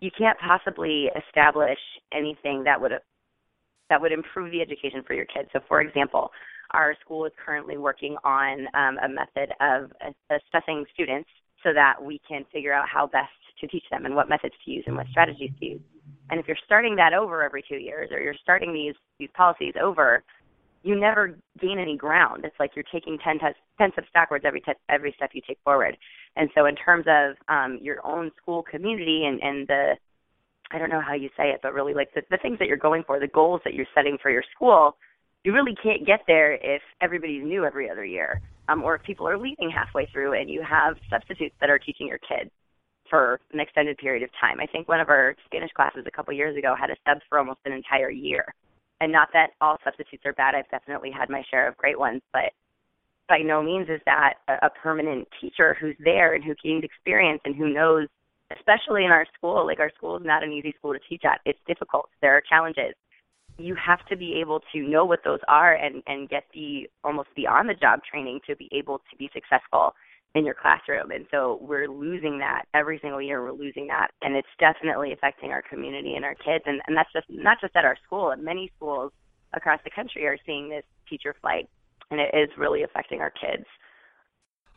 you 0.00 0.10
can't 0.16 0.38
possibly 0.40 1.08
establish 1.26 1.78
anything 2.12 2.64
that 2.64 2.80
would 2.80 2.92
that 3.90 4.00
would 4.00 4.12
improve 4.12 4.50
the 4.50 4.60
education 4.60 5.02
for 5.06 5.14
your 5.14 5.24
kids. 5.26 5.48
So, 5.52 5.60
for 5.68 5.80
example, 5.80 6.30
our 6.72 6.94
school 7.00 7.24
is 7.24 7.32
currently 7.44 7.78
working 7.78 8.16
on 8.24 8.66
um, 8.74 8.98
a 9.02 9.08
method 9.08 9.54
of 9.60 9.90
assessing 10.30 10.84
students 10.92 11.28
so 11.62 11.72
that 11.72 11.94
we 12.02 12.20
can 12.28 12.44
figure 12.52 12.72
out 12.72 12.86
how 12.88 13.06
best 13.06 13.32
to 13.60 13.66
teach 13.66 13.84
them 13.90 14.04
and 14.06 14.14
what 14.14 14.28
methods 14.28 14.54
to 14.64 14.70
use 14.70 14.84
and 14.86 14.96
what 14.96 15.06
strategies 15.10 15.50
to 15.58 15.66
use. 15.66 15.80
And 16.30 16.38
if 16.38 16.46
you're 16.46 16.58
starting 16.64 16.94
that 16.96 17.14
over 17.14 17.42
every 17.42 17.64
two 17.68 17.76
years 17.76 18.10
or 18.12 18.20
you're 18.20 18.36
starting 18.42 18.72
these 18.72 18.94
these 19.18 19.30
policies 19.34 19.74
over, 19.82 20.22
you 20.82 20.98
never 20.98 21.38
gain 21.60 21.78
any 21.78 21.96
ground. 21.96 22.44
It's 22.44 22.54
like 22.60 22.72
you're 22.76 22.84
taking 22.92 23.18
10, 23.18 23.38
te- 23.40 23.46
10 23.78 23.92
steps 23.92 24.08
backwards 24.14 24.44
every 24.46 24.60
te- 24.60 24.72
every 24.88 25.12
step 25.16 25.30
you 25.32 25.42
take 25.46 25.58
forward. 25.64 25.96
And 26.36 26.48
so 26.54 26.66
in 26.66 26.76
terms 26.76 27.06
of 27.08 27.34
um, 27.48 27.78
your 27.82 28.04
own 28.06 28.30
school 28.40 28.62
community 28.62 29.24
and, 29.26 29.40
and 29.42 29.66
the 29.66 29.94
I 30.70 30.78
don't 30.78 30.90
know 30.90 31.00
how 31.00 31.14
you 31.14 31.28
say 31.36 31.50
it, 31.50 31.60
but 31.62 31.72
really 31.72 31.94
like 31.94 32.12
the, 32.14 32.22
the 32.30 32.38
things 32.38 32.58
that 32.58 32.68
you're 32.68 32.76
going 32.76 33.04
for, 33.06 33.18
the 33.18 33.26
goals 33.28 33.60
that 33.64 33.74
you're 33.74 33.86
setting 33.94 34.18
for 34.20 34.30
your 34.30 34.44
school, 34.54 34.96
you 35.44 35.52
really 35.52 35.74
can't 35.82 36.06
get 36.06 36.20
there 36.26 36.54
if 36.54 36.82
everybody's 37.00 37.44
new 37.44 37.64
every 37.64 37.90
other 37.90 38.04
year, 38.04 38.40
um, 38.68 38.82
or 38.82 38.94
if 38.96 39.02
people 39.02 39.26
are 39.26 39.38
leaving 39.38 39.70
halfway 39.70 40.06
through 40.06 40.38
and 40.38 40.50
you 40.50 40.62
have 40.62 40.96
substitutes 41.10 41.54
that 41.60 41.70
are 41.70 41.78
teaching 41.78 42.06
your 42.06 42.18
kids 42.18 42.50
for 43.08 43.40
an 43.52 43.60
extended 43.60 43.96
period 43.96 44.22
of 44.22 44.30
time. 44.40 44.60
I 44.60 44.66
think 44.66 44.88
one 44.88 45.00
of 45.00 45.08
our 45.08 45.34
Spanish 45.46 45.70
classes 45.72 46.04
a 46.06 46.10
couple 46.10 46.34
years 46.34 46.56
ago 46.56 46.74
had 46.78 46.90
a 46.90 46.96
sub 47.06 47.18
for 47.28 47.38
almost 47.38 47.60
an 47.64 47.72
entire 47.72 48.10
year. 48.10 48.44
And 49.00 49.12
not 49.12 49.28
that 49.32 49.50
all 49.60 49.78
substitutes 49.84 50.24
are 50.26 50.32
bad. 50.32 50.54
I've 50.54 50.68
definitely 50.70 51.10
had 51.10 51.30
my 51.30 51.42
share 51.50 51.68
of 51.68 51.76
great 51.76 51.98
ones, 51.98 52.20
but 52.32 52.52
by 53.28 53.38
no 53.38 53.62
means 53.62 53.88
is 53.88 54.00
that 54.06 54.34
a, 54.48 54.70
permanent 54.70 55.28
teacher 55.40 55.76
who's 55.78 55.96
there 56.02 56.34
and 56.34 56.42
who 56.42 56.54
gained 56.62 56.82
experience 56.82 57.40
and 57.44 57.54
who 57.54 57.72
knows, 57.72 58.08
especially 58.56 59.04
in 59.04 59.10
our 59.10 59.26
school, 59.36 59.66
like 59.66 59.80
our 59.80 59.90
school 59.96 60.16
is 60.16 60.22
not 60.24 60.42
an 60.42 60.52
easy 60.52 60.74
school 60.78 60.92
to 60.92 61.00
teach 61.08 61.22
at. 61.24 61.40
It's 61.44 61.58
difficult. 61.66 62.08
There 62.22 62.36
are 62.36 62.42
challenges. 62.48 62.94
You 63.58 63.74
have 63.74 64.04
to 64.06 64.16
be 64.16 64.40
able 64.40 64.60
to 64.72 64.80
know 64.80 65.04
what 65.04 65.20
those 65.24 65.40
are 65.48 65.74
and, 65.74 66.02
and 66.06 66.28
get 66.28 66.44
the 66.54 66.88
almost 67.02 67.28
the 67.36 67.46
on 67.46 67.66
the 67.66 67.74
job 67.74 68.00
training 68.08 68.40
to 68.46 68.56
be 68.56 68.68
able 68.72 68.98
to 68.98 69.16
be 69.18 69.28
successful 69.34 69.94
in 70.34 70.44
your 70.44 70.54
classroom. 70.54 71.10
And 71.10 71.26
so 71.30 71.58
we're 71.60 71.88
losing 71.88 72.38
that 72.38 72.64
every 72.74 72.98
single 73.00 73.20
year. 73.20 73.42
We're 73.42 73.52
losing 73.52 73.88
that, 73.88 74.08
and 74.22 74.36
it's 74.36 74.48
definitely 74.60 75.12
affecting 75.12 75.50
our 75.50 75.62
community 75.62 76.14
and 76.14 76.24
our 76.24 76.34
kids. 76.34 76.64
And, 76.66 76.80
and 76.86 76.96
that's 76.96 77.12
just 77.12 77.26
not 77.28 77.58
just 77.60 77.74
at 77.74 77.84
our 77.84 77.96
school. 78.06 78.30
At 78.30 78.40
many 78.40 78.70
schools 78.76 79.12
across 79.54 79.80
the 79.84 79.90
country 79.90 80.26
are 80.26 80.38
seeing 80.46 80.68
this 80.68 80.84
teacher 81.08 81.34
flight, 81.40 81.68
and 82.10 82.20
it 82.20 82.34
is 82.34 82.50
really 82.56 82.82
affecting 82.82 83.20
our 83.20 83.30
kids. 83.30 83.64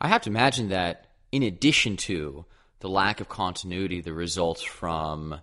I 0.00 0.08
have 0.08 0.22
to 0.22 0.30
imagine 0.30 0.68
that 0.70 1.06
in 1.30 1.42
addition 1.42 1.96
to 1.96 2.44
the 2.82 2.88
lack 2.88 3.20
of 3.20 3.28
continuity 3.28 4.00
that 4.00 4.12
results 4.12 4.62
from 4.62 5.40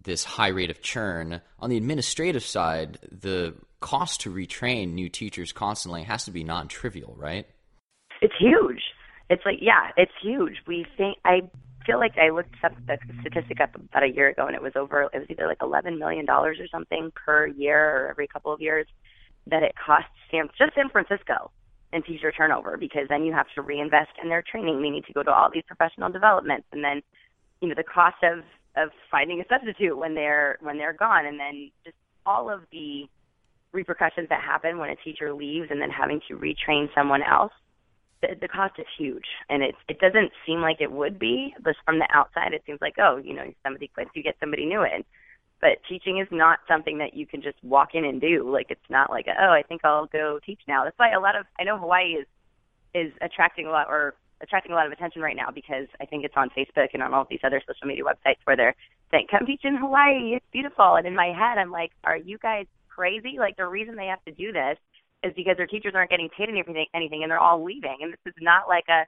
this 0.00 0.22
high 0.22 0.48
rate 0.48 0.70
of 0.70 0.80
churn, 0.80 1.40
on 1.58 1.68
the 1.68 1.76
administrative 1.76 2.44
side, 2.44 2.98
the 3.10 3.54
cost 3.80 4.20
to 4.20 4.30
retrain 4.30 4.92
new 4.92 5.08
teachers 5.08 5.52
constantly 5.52 6.04
has 6.04 6.24
to 6.24 6.30
be 6.30 6.44
non 6.44 6.68
trivial, 6.68 7.14
right? 7.18 7.46
It's 8.22 8.34
huge 8.38 8.82
it's 9.30 9.44
like 9.44 9.58
yeah, 9.60 9.90
it's 9.96 10.12
huge. 10.22 10.56
We 10.66 10.86
think 10.96 11.18
I 11.24 11.42
feel 11.86 11.98
like 11.98 12.16
I 12.18 12.30
looked 12.30 12.54
up 12.64 12.72
the 12.86 12.98
statistic 13.20 13.60
up 13.60 13.74
about 13.74 14.02
a 14.02 14.08
year 14.08 14.28
ago, 14.28 14.46
and 14.46 14.54
it 14.54 14.62
was 14.62 14.72
over. 14.76 15.08
It 15.12 15.18
was 15.18 15.26
either 15.28 15.46
like 15.46 15.58
eleven 15.62 15.98
million 15.98 16.24
dollars 16.24 16.58
or 16.60 16.68
something 16.68 17.12
per 17.14 17.46
year 17.46 17.78
or 17.78 18.08
every 18.10 18.26
couple 18.26 18.52
of 18.52 18.60
years 18.60 18.86
that 19.46 19.62
it 19.62 19.74
costs 19.84 20.10
San 20.30 20.48
just 20.58 20.74
San 20.74 20.88
Francisco 20.88 21.50
in 21.92 22.02
teacher 22.02 22.32
turnover 22.32 22.76
because 22.76 23.08
then 23.08 23.24
you 23.24 23.32
have 23.32 23.46
to 23.54 23.62
reinvest 23.62 24.10
in 24.22 24.28
their 24.28 24.42
training. 24.42 24.82
They 24.82 24.90
need 24.90 25.06
to 25.06 25.12
go 25.12 25.22
to 25.22 25.30
all 25.30 25.48
these 25.52 25.64
professional 25.66 26.10
developments, 26.10 26.66
and 26.72 26.84
then 26.84 27.02
you 27.60 27.68
know 27.68 27.74
the 27.76 27.84
cost 27.84 28.16
of 28.22 28.40
of 28.76 28.90
finding 29.10 29.40
a 29.40 29.44
substitute 29.48 29.96
when 29.96 30.14
they're 30.14 30.58
when 30.60 30.78
they're 30.78 30.92
gone, 30.92 31.26
and 31.26 31.38
then 31.38 31.70
just 31.84 31.96
all 32.26 32.50
of 32.50 32.60
the 32.72 33.04
repercussions 33.72 34.28
that 34.28 34.42
happen 34.42 34.78
when 34.78 34.90
a 34.90 34.96
teacher 34.96 35.32
leaves 35.32 35.68
and 35.70 35.80
then 35.80 35.90
having 35.90 36.20
to 36.26 36.36
retrain 36.36 36.88
someone 36.94 37.22
else 37.22 37.52
the, 38.20 38.28
the 38.40 38.48
cost 38.48 38.74
is 38.78 38.86
huge, 38.98 39.26
and 39.48 39.62
it 39.62 39.74
it 39.88 39.98
doesn't 40.00 40.32
seem 40.46 40.60
like 40.60 40.80
it 40.80 40.90
would 40.90 41.18
be, 41.18 41.54
but 41.62 41.74
from 41.84 41.98
the 41.98 42.08
outside, 42.12 42.52
it 42.52 42.62
seems 42.66 42.80
like 42.80 42.94
oh, 42.98 43.20
you 43.22 43.34
know, 43.34 43.44
somebody 43.62 43.88
quits, 43.88 44.10
you 44.14 44.22
get 44.22 44.36
somebody 44.40 44.66
new 44.66 44.82
in. 44.82 45.04
But 45.60 45.78
teaching 45.88 46.18
is 46.18 46.28
not 46.30 46.60
something 46.68 46.98
that 46.98 47.14
you 47.14 47.26
can 47.26 47.42
just 47.42 47.56
walk 47.62 47.90
in 47.94 48.04
and 48.04 48.20
do. 48.20 48.48
Like 48.50 48.66
it's 48.70 48.90
not 48.90 49.10
like 49.10 49.26
oh, 49.28 49.52
I 49.52 49.62
think 49.62 49.84
I'll 49.84 50.06
go 50.06 50.38
teach 50.44 50.60
now. 50.68 50.84
That's 50.84 50.98
why 50.98 51.12
a 51.12 51.20
lot 51.20 51.36
of 51.36 51.46
I 51.58 51.64
know 51.64 51.78
Hawaii 51.78 52.12
is 52.12 52.26
is 52.94 53.12
attracting 53.20 53.66
a 53.66 53.70
lot 53.70 53.88
or 53.88 54.14
attracting 54.40 54.72
a 54.72 54.74
lot 54.74 54.86
of 54.86 54.92
attention 54.92 55.20
right 55.20 55.36
now 55.36 55.50
because 55.52 55.88
I 56.00 56.06
think 56.06 56.24
it's 56.24 56.36
on 56.36 56.50
Facebook 56.50 56.90
and 56.94 57.02
on 57.02 57.12
all 57.12 57.26
these 57.28 57.40
other 57.42 57.60
social 57.66 57.88
media 57.88 58.04
websites 58.04 58.38
where 58.44 58.56
they're 58.56 58.76
saying, 59.10 59.26
"Come 59.30 59.46
teach 59.46 59.64
in 59.64 59.76
Hawaii, 59.76 60.34
it's 60.36 60.46
beautiful." 60.52 60.94
And 60.94 61.06
in 61.06 61.14
my 61.14 61.32
head, 61.32 61.58
I'm 61.58 61.72
like, 61.72 61.90
"Are 62.04 62.16
you 62.16 62.38
guys 62.38 62.66
crazy? 62.88 63.36
Like 63.38 63.56
the 63.56 63.66
reason 63.66 63.96
they 63.96 64.06
have 64.06 64.24
to 64.24 64.32
do 64.32 64.52
this 64.52 64.78
is 65.24 65.32
because 65.34 65.56
their 65.56 65.66
teachers 65.66 65.94
aren't 65.94 66.10
getting 66.10 66.28
paid 66.28 66.48
anything, 66.48 66.86
anything, 66.94 67.22
and 67.22 67.30
they're 67.30 67.40
all 67.40 67.62
leaving. 67.62 67.98
And 68.02 68.12
this 68.12 68.20
is 68.26 68.34
not 68.40 68.68
like 68.68 68.84
a, 68.88 69.04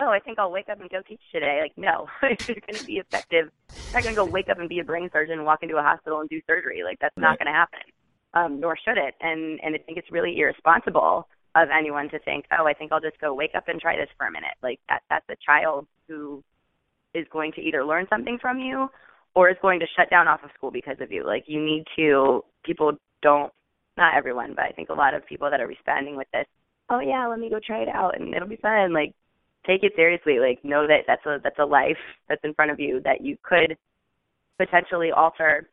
oh, 0.00 0.08
I 0.08 0.18
think 0.18 0.38
I'll 0.38 0.50
wake 0.50 0.68
up 0.68 0.80
and 0.80 0.90
go 0.90 1.02
teach 1.02 1.20
today. 1.32 1.60
Like, 1.62 1.72
no, 1.76 2.08
if 2.22 2.48
you're 2.48 2.56
going 2.66 2.78
to 2.78 2.84
be 2.84 2.98
effective, 2.98 3.50
you're 3.74 3.92
not 3.92 4.02
going 4.02 4.14
to 4.14 4.20
go 4.20 4.24
wake 4.24 4.48
up 4.48 4.58
and 4.58 4.68
be 4.68 4.80
a 4.80 4.84
brain 4.84 5.08
surgeon 5.12 5.34
and 5.34 5.44
walk 5.44 5.62
into 5.62 5.76
a 5.76 5.82
hospital 5.82 6.20
and 6.20 6.28
do 6.28 6.40
surgery. 6.46 6.82
Like, 6.84 6.98
that's 7.00 7.16
not 7.16 7.38
going 7.38 7.46
to 7.46 7.52
happen. 7.52 7.80
Um, 8.34 8.58
nor 8.58 8.76
should 8.76 8.98
it. 8.98 9.14
And 9.20 9.60
and 9.62 9.76
I 9.76 9.78
think 9.78 9.96
it's 9.96 10.10
really 10.10 10.36
irresponsible 10.38 11.28
of 11.54 11.68
anyone 11.70 12.08
to 12.10 12.18
think, 12.20 12.46
oh, 12.58 12.66
I 12.66 12.74
think 12.74 12.90
I'll 12.90 13.00
just 13.00 13.20
go 13.20 13.32
wake 13.32 13.54
up 13.54 13.68
and 13.68 13.80
try 13.80 13.96
this 13.96 14.08
for 14.18 14.26
a 14.26 14.32
minute. 14.32 14.54
Like 14.62 14.80
that 14.88 15.02
that's 15.08 15.28
a 15.28 15.36
child 15.44 15.86
who 16.08 16.42
is 17.14 17.26
going 17.30 17.52
to 17.52 17.60
either 17.60 17.84
learn 17.84 18.06
something 18.10 18.38
from 18.40 18.58
you 18.58 18.88
or 19.34 19.50
is 19.50 19.56
going 19.62 19.80
to 19.80 19.86
shut 19.96 20.10
down 20.10 20.26
off 20.26 20.42
of 20.42 20.50
school 20.56 20.70
because 20.70 20.96
of 21.00 21.12
you. 21.12 21.24
Like 21.24 21.44
you 21.46 21.64
need 21.64 21.84
to 21.96 22.44
people 22.64 22.92
don't 23.22 23.52
not 23.96 24.16
everyone, 24.16 24.54
but 24.56 24.64
I 24.64 24.70
think 24.70 24.88
a 24.88 24.94
lot 24.94 25.14
of 25.14 25.24
people 25.26 25.48
that 25.50 25.60
are 25.60 25.68
responding 25.68 26.16
with 26.16 26.26
this, 26.32 26.46
oh 26.90 26.98
yeah, 26.98 27.26
let 27.28 27.38
me 27.38 27.50
go 27.50 27.60
try 27.64 27.82
it 27.82 27.88
out 27.88 28.18
and 28.18 28.34
it'll 28.34 28.48
be 28.48 28.56
fun. 28.56 28.92
Like 28.92 29.14
take 29.66 29.82
it 29.82 29.92
seriously. 29.96 30.38
Like 30.38 30.64
know 30.64 30.86
that 30.86 31.04
that's 31.06 31.24
a 31.26 31.38
that's 31.42 31.58
a 31.58 31.64
life 31.64 31.98
that's 32.28 32.42
in 32.44 32.54
front 32.54 32.70
of 32.70 32.80
you 32.80 33.00
that 33.04 33.22
you 33.22 33.36
could 33.42 33.76
potentially 34.58 35.10
alter 35.10 35.68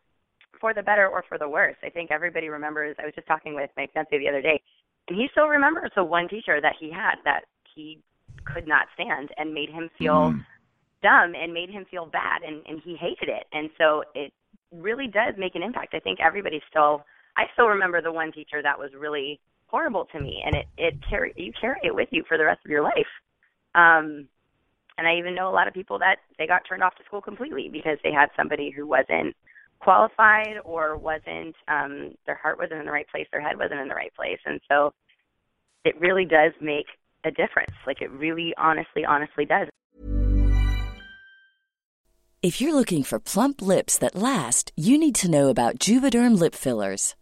for 0.60 0.74
the 0.74 0.82
better 0.82 1.08
or 1.08 1.24
for 1.28 1.38
the 1.38 1.48
worse. 1.48 1.76
I 1.84 1.90
think 1.90 2.12
everybody 2.12 2.50
remembers. 2.50 2.96
I 3.00 3.06
was 3.06 3.16
just 3.16 3.28
talking 3.28 3.56
with 3.56 3.70
my 3.76 3.88
fiance 3.94 4.18
the 4.18 4.30
other 4.30 4.42
day, 4.42 4.62
and 5.08 5.18
he 5.18 5.28
still 5.32 5.48
remembers 5.48 5.92
the 5.96 6.04
one 6.04 6.28
teacher 6.28 6.60
that 6.62 6.76
he 6.80 6.92
had 6.92 7.16
that 7.26 7.42
he 7.76 8.00
could 8.46 8.68
not 8.68 8.88
stand 8.94 9.30
and 9.38 9.54
made 9.54 9.70
him 9.70 9.90
feel 9.98 10.32
mm. 10.32 10.46
dumb 11.04 11.34
and 11.36 11.54
made 11.54 11.70
him 11.70 11.86
feel 11.90 12.06
bad, 12.06 12.44
and 12.44 12.64
and 12.68 12.82
he 12.84 12.96
hated 12.96 13.30
it. 13.30 13.46
And 13.52 13.70
so 13.78 14.04
it 14.16 14.32
really 14.72 15.08
does 15.08 15.34
make 15.38 15.56
an 15.56 15.64
impact. 15.64 15.94
I 15.94 16.00
think 16.00 16.20
everybody 16.20 16.62
still. 16.70 17.04
I 17.38 17.46
still 17.54 17.68
remember 17.68 18.02
the 18.02 18.12
one 18.12 18.32
teacher 18.34 18.62
that 18.62 18.78
was 18.78 18.92
really 18.98 19.40
horrible 19.68 20.06
to 20.12 20.20
me, 20.20 20.44
and 20.46 20.56
it 20.56 20.66
it 20.78 20.94
carry 21.10 21.34
you 21.36 21.52
carry 21.60 21.80
it 21.84 21.96
with 21.96 22.10
you 22.12 22.24
for 22.28 22.38
the 22.38 22.46
rest 22.46 22.60
of 22.66 22.72
your 22.72 22.84
life. 22.84 23.08
Um, 23.76 24.28
and 24.98 25.08
I 25.08 25.18
even 25.18 25.36
know 25.36 25.50
a 25.50 25.56
lot 25.56 25.68
of 25.68 25.74
people 25.74 26.00
that 26.00 26.18
they 26.38 26.48
got 26.48 26.62
turned 26.68 26.84
off 26.84 26.96
to 26.96 27.04
school 27.06 27.22
completely 27.22 27.70
because 27.70 27.98
they 28.04 28.12
had 28.12 28.30
somebody 28.36 28.70
who 28.70 28.86
wasn't 28.86 29.36
qualified 29.80 30.58
or 30.64 30.96
wasn't 30.96 31.56
um 31.68 32.12
their 32.28 32.36
heart 32.36 32.60
wasn't 32.60 32.80
in 32.80 32.86
the 32.86 32.92
right 32.92 33.08
place, 33.10 33.28
their 33.32 33.42
head 33.42 33.58
wasn't 33.58 33.80
in 33.80 33.88
the 33.88 33.96
right 33.96 34.14
place. 34.16 34.40
And 34.46 34.60
so 34.70 34.94
it 35.86 36.00
really 36.00 36.26
does 36.26 36.52
make 36.62 36.86
a 37.24 37.32
difference. 37.32 37.74
Like 37.88 38.02
it 38.02 38.12
really 38.12 38.54
honestly, 38.58 39.06
honestly 39.06 39.46
does. 39.46 39.68
If 42.42 42.60
you're 42.60 42.74
looking 42.74 43.04
for 43.04 43.20
plump 43.20 43.62
lips 43.62 43.98
that 44.00 44.16
last, 44.16 44.72
you 44.76 44.98
need 44.98 45.16
to 45.16 45.30
know 45.30 45.50
about 45.50 45.78
Juvederm 45.78 46.40
lip 46.40 46.56
fillers. 46.56 47.16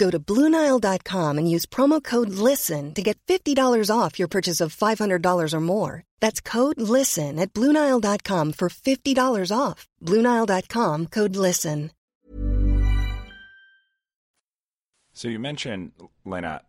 Go 0.00 0.10
to 0.10 0.18
Bluenile.com 0.18 1.36
and 1.36 1.50
use 1.54 1.66
promo 1.66 2.02
code 2.02 2.30
LISTEN 2.30 2.94
to 2.94 3.02
get 3.02 3.18
$50 3.26 3.54
off 3.94 4.18
your 4.18 4.28
purchase 4.28 4.62
of 4.62 4.74
$500 4.74 5.52
or 5.52 5.60
more. 5.60 6.04
That's 6.20 6.40
code 6.40 6.80
LISTEN 6.80 7.38
at 7.38 7.52
Bluenile.com 7.52 8.52
for 8.52 8.70
$50 8.70 9.52
off. 9.54 9.86
Bluenile.com 10.02 11.06
code 11.08 11.36
LISTEN. 11.36 11.90
So 15.12 15.28
you 15.28 15.38
mentioned, 15.38 15.92
Lena, 16.24 16.62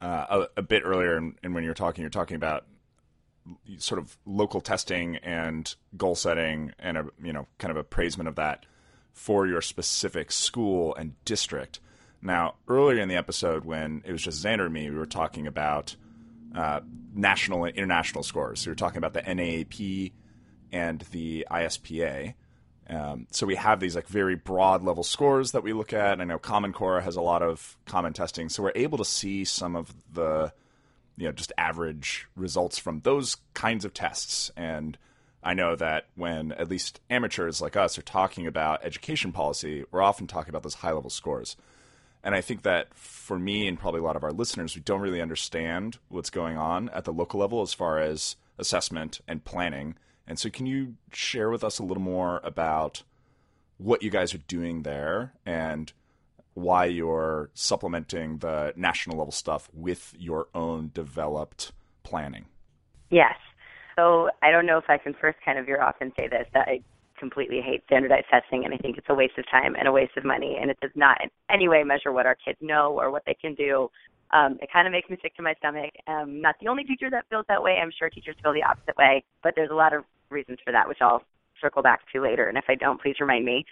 uh, 0.00 0.46
a, 0.56 0.60
a, 0.60 0.62
bit 0.62 0.82
earlier, 0.84 1.16
and 1.16 1.54
when 1.54 1.64
you're 1.64 1.74
talking, 1.74 2.02
you're 2.02 2.10
talking 2.10 2.36
about 2.36 2.66
sort 3.78 3.98
of 3.98 4.16
local 4.24 4.60
testing 4.60 5.16
and 5.16 5.74
goal 5.96 6.14
setting 6.14 6.72
and 6.78 6.96
a 6.96 7.06
you 7.20 7.32
know 7.32 7.48
kind 7.58 7.72
of 7.72 7.76
appraisement 7.76 8.28
of 8.28 8.36
that 8.36 8.64
for 9.12 9.48
your 9.48 9.60
specific 9.60 10.30
school 10.30 10.94
and 10.94 11.14
district. 11.24 11.80
Now, 12.22 12.54
earlier 12.68 13.00
in 13.00 13.08
the 13.08 13.16
episode, 13.16 13.64
when 13.64 14.02
it 14.04 14.12
was 14.12 14.22
just 14.22 14.44
Xander 14.44 14.66
and 14.66 14.74
me, 14.74 14.90
we 14.90 14.96
were 14.96 15.06
talking 15.06 15.46
about 15.46 15.96
uh, 16.54 16.80
national 17.14 17.64
and 17.64 17.76
international 17.76 18.22
scores. 18.22 18.66
We 18.66 18.70
were 18.70 18.76
talking 18.76 18.98
about 18.98 19.14
the 19.14 19.22
NAEP 19.22 20.12
and 20.72 21.00
the 21.12 21.46
ISPA. 21.50 22.34
Um, 22.88 23.26
so 23.30 23.46
we 23.46 23.54
have 23.54 23.80
these 23.80 23.94
like 23.94 24.08
very 24.08 24.34
broad 24.34 24.82
level 24.82 25.04
scores 25.04 25.52
that 25.52 25.62
we 25.62 25.72
look 25.72 25.92
at. 25.92 26.20
I 26.20 26.24
know 26.24 26.38
Common 26.38 26.72
Core 26.72 27.00
has 27.00 27.16
a 27.16 27.20
lot 27.20 27.42
of 27.42 27.76
common 27.86 28.12
testing, 28.12 28.48
so 28.48 28.62
we're 28.62 28.72
able 28.74 28.98
to 28.98 29.04
see 29.04 29.44
some 29.44 29.76
of 29.76 29.94
the 30.12 30.52
you 31.16 31.26
know 31.26 31.32
just 31.32 31.52
average 31.56 32.26
results 32.34 32.78
from 32.78 33.00
those 33.00 33.36
kinds 33.54 33.84
of 33.84 33.94
tests. 33.94 34.50
And 34.56 34.98
I 35.42 35.54
know 35.54 35.76
that 35.76 36.06
when 36.16 36.52
at 36.52 36.68
least 36.68 37.00
amateurs 37.08 37.60
like 37.60 37.76
us 37.76 37.96
are 37.96 38.02
talking 38.02 38.46
about 38.46 38.84
education 38.84 39.30
policy, 39.30 39.84
we're 39.92 40.02
often 40.02 40.26
talking 40.26 40.50
about 40.50 40.64
those 40.64 40.74
high 40.74 40.92
level 40.92 41.10
scores. 41.10 41.56
And 42.22 42.34
I 42.34 42.40
think 42.40 42.62
that 42.62 42.92
for 42.94 43.38
me 43.38 43.66
and 43.66 43.78
probably 43.78 44.00
a 44.00 44.04
lot 44.04 44.16
of 44.16 44.24
our 44.24 44.32
listeners, 44.32 44.74
we 44.74 44.82
don't 44.82 45.00
really 45.00 45.22
understand 45.22 45.98
what's 46.08 46.30
going 46.30 46.56
on 46.56 46.90
at 46.90 47.04
the 47.04 47.12
local 47.12 47.40
level 47.40 47.62
as 47.62 47.72
far 47.72 47.98
as 47.98 48.36
assessment 48.58 49.20
and 49.26 49.44
planning. 49.44 49.96
And 50.26 50.38
so, 50.38 50.50
can 50.50 50.66
you 50.66 50.96
share 51.12 51.50
with 51.50 51.64
us 51.64 51.78
a 51.78 51.82
little 51.82 52.02
more 52.02 52.40
about 52.44 53.02
what 53.78 54.02
you 54.02 54.10
guys 54.10 54.34
are 54.34 54.38
doing 54.38 54.82
there 54.82 55.32
and 55.46 55.92
why 56.54 56.84
you're 56.84 57.50
supplementing 57.54 58.38
the 58.38 58.74
national 58.76 59.16
level 59.16 59.32
stuff 59.32 59.70
with 59.72 60.14
your 60.18 60.48
own 60.54 60.90
developed 60.92 61.72
planning? 62.02 62.44
Yes. 63.08 63.36
So, 63.96 64.30
I 64.42 64.50
don't 64.50 64.66
know 64.66 64.76
if 64.76 64.88
I 64.88 64.98
can 64.98 65.14
first 65.14 65.38
kind 65.44 65.58
of 65.58 65.64
veer 65.64 65.80
off 65.80 65.96
and 66.00 66.12
say 66.16 66.28
this 66.28 66.46
that 66.52 66.68
I 66.68 66.82
completely 67.20 67.60
hate 67.60 67.82
standardized 67.86 68.26
testing 68.30 68.64
and 68.64 68.74
I 68.74 68.78
think 68.78 68.98
it's 68.98 69.06
a 69.10 69.14
waste 69.14 69.38
of 69.38 69.44
time 69.50 69.76
and 69.78 69.86
a 69.86 69.92
waste 69.92 70.16
of 70.16 70.24
money 70.24 70.58
and 70.60 70.70
it 70.70 70.78
does 70.80 70.90
not 70.96 71.18
in 71.22 71.30
any 71.48 71.68
way 71.68 71.84
measure 71.84 72.10
what 72.10 72.26
our 72.26 72.34
kids 72.34 72.58
know 72.60 72.98
or 72.98 73.10
what 73.10 73.22
they 73.26 73.34
can 73.34 73.54
do. 73.54 73.88
Um, 74.32 74.58
it 74.62 74.70
kind 74.72 74.86
of 74.86 74.92
makes 74.92 75.10
me 75.10 75.18
sick 75.22 75.36
to 75.36 75.42
my 75.42 75.54
stomach. 75.58 75.92
I'm 76.06 76.40
not 76.40 76.56
the 76.60 76.68
only 76.68 76.84
teacher 76.84 77.10
that 77.10 77.26
feels 77.30 77.44
that 77.48 77.62
way. 77.62 77.78
I'm 77.82 77.90
sure 77.96 78.08
teachers 78.08 78.36
feel 78.42 78.52
the 78.52 78.62
opposite 78.62 78.96
way, 78.96 79.24
but 79.42 79.54
there's 79.54 79.70
a 79.70 79.74
lot 79.74 79.92
of 79.92 80.04
reasons 80.30 80.58
for 80.64 80.72
that, 80.72 80.88
which 80.88 80.98
I'll 81.00 81.22
circle 81.60 81.82
back 81.82 82.00
to 82.12 82.22
later. 82.22 82.48
And 82.48 82.56
if 82.56 82.64
I 82.68 82.74
don't, 82.74 83.00
please 83.00 83.16
remind 83.20 83.44
me. 83.44 83.64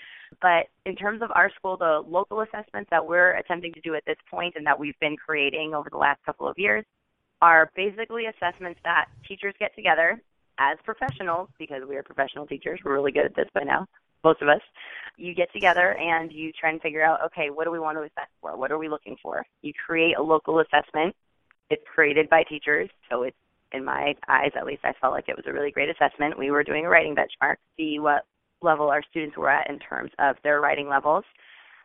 But 0.43 0.67
in 0.85 0.95
terms 0.95 1.23
of 1.23 1.31
our 1.35 1.51
school, 1.57 1.77
the 1.77 2.03
local 2.07 2.43
assessments 2.43 2.91
that 2.91 3.07
we're 3.07 3.37
attempting 3.37 3.73
to 3.73 3.81
do 3.81 3.95
at 3.95 4.05
this 4.07 4.19
point 4.31 4.55
and 4.57 4.67
that 4.67 4.79
we've 4.79 4.99
been 5.01 5.17
creating 5.17 5.75
over 5.75 5.89
the 5.91 5.97
last 5.97 6.21
couple 6.27 6.49
of 6.49 6.59
years 6.59 6.85
are 7.41 7.71
basically 7.77 8.25
assessments 8.27 8.81
that 8.85 9.07
teachers 9.27 9.55
get 9.59 9.75
together 9.75 10.21
as 10.59 10.77
professionals, 10.85 11.49
because 11.59 11.83
we 11.89 11.97
are 11.97 12.03
professional 12.03 12.47
teachers, 12.47 12.81
we're 12.85 12.95
really 12.95 13.13
good 13.13 13.27
at 13.27 13.37
this 13.37 13.49
by 13.55 13.63
now, 13.63 13.87
most 14.25 14.43
of 14.43 14.49
us, 14.49 14.61
you 15.17 15.35
get 15.35 15.53
together 15.53 15.95
and 15.95 16.33
you 16.33 16.53
try 16.53 16.71
and 16.71 16.81
figure 16.81 17.05
out, 17.05 17.21
okay, 17.25 17.51
what 17.51 17.65
do 17.65 17.71
we 17.71 17.79
want 17.79 17.97
to 17.97 18.03
assess 18.03 18.29
for? 18.41 18.57
What 18.57 18.73
are 18.73 18.79
we 18.79 18.89
looking 18.89 19.17
for? 19.23 19.45
You 19.63 19.73
create 19.87 20.17
a 20.17 20.23
local 20.23 20.61
assessment. 20.61 21.15
It's 21.71 21.83
created 21.95 22.29
by 22.29 22.43
teachers, 22.45 22.89
so 23.11 23.23
it's 23.23 23.37
in 23.73 23.85
my 23.85 24.15
eyes, 24.29 24.51
at 24.57 24.65
least, 24.65 24.81
I 24.85 24.95
felt 25.01 25.13
like 25.13 25.29
it 25.29 25.37
was 25.37 25.45
a 25.47 25.53
really 25.53 25.71
great 25.71 25.91
assessment. 25.91 26.39
We 26.39 26.51
were 26.51 26.65
doing 26.65 26.87
a 26.87 26.89
writing 26.89 27.15
benchmark, 27.15 27.57
see 27.77 27.99
what 27.99 28.25
level 28.63 28.89
our 28.89 29.03
students 29.11 29.37
were 29.37 29.51
at 29.51 29.69
in 29.69 29.79
terms 29.79 30.11
of 30.19 30.37
their 30.43 30.61
writing 30.61 30.89
levels. 30.89 31.25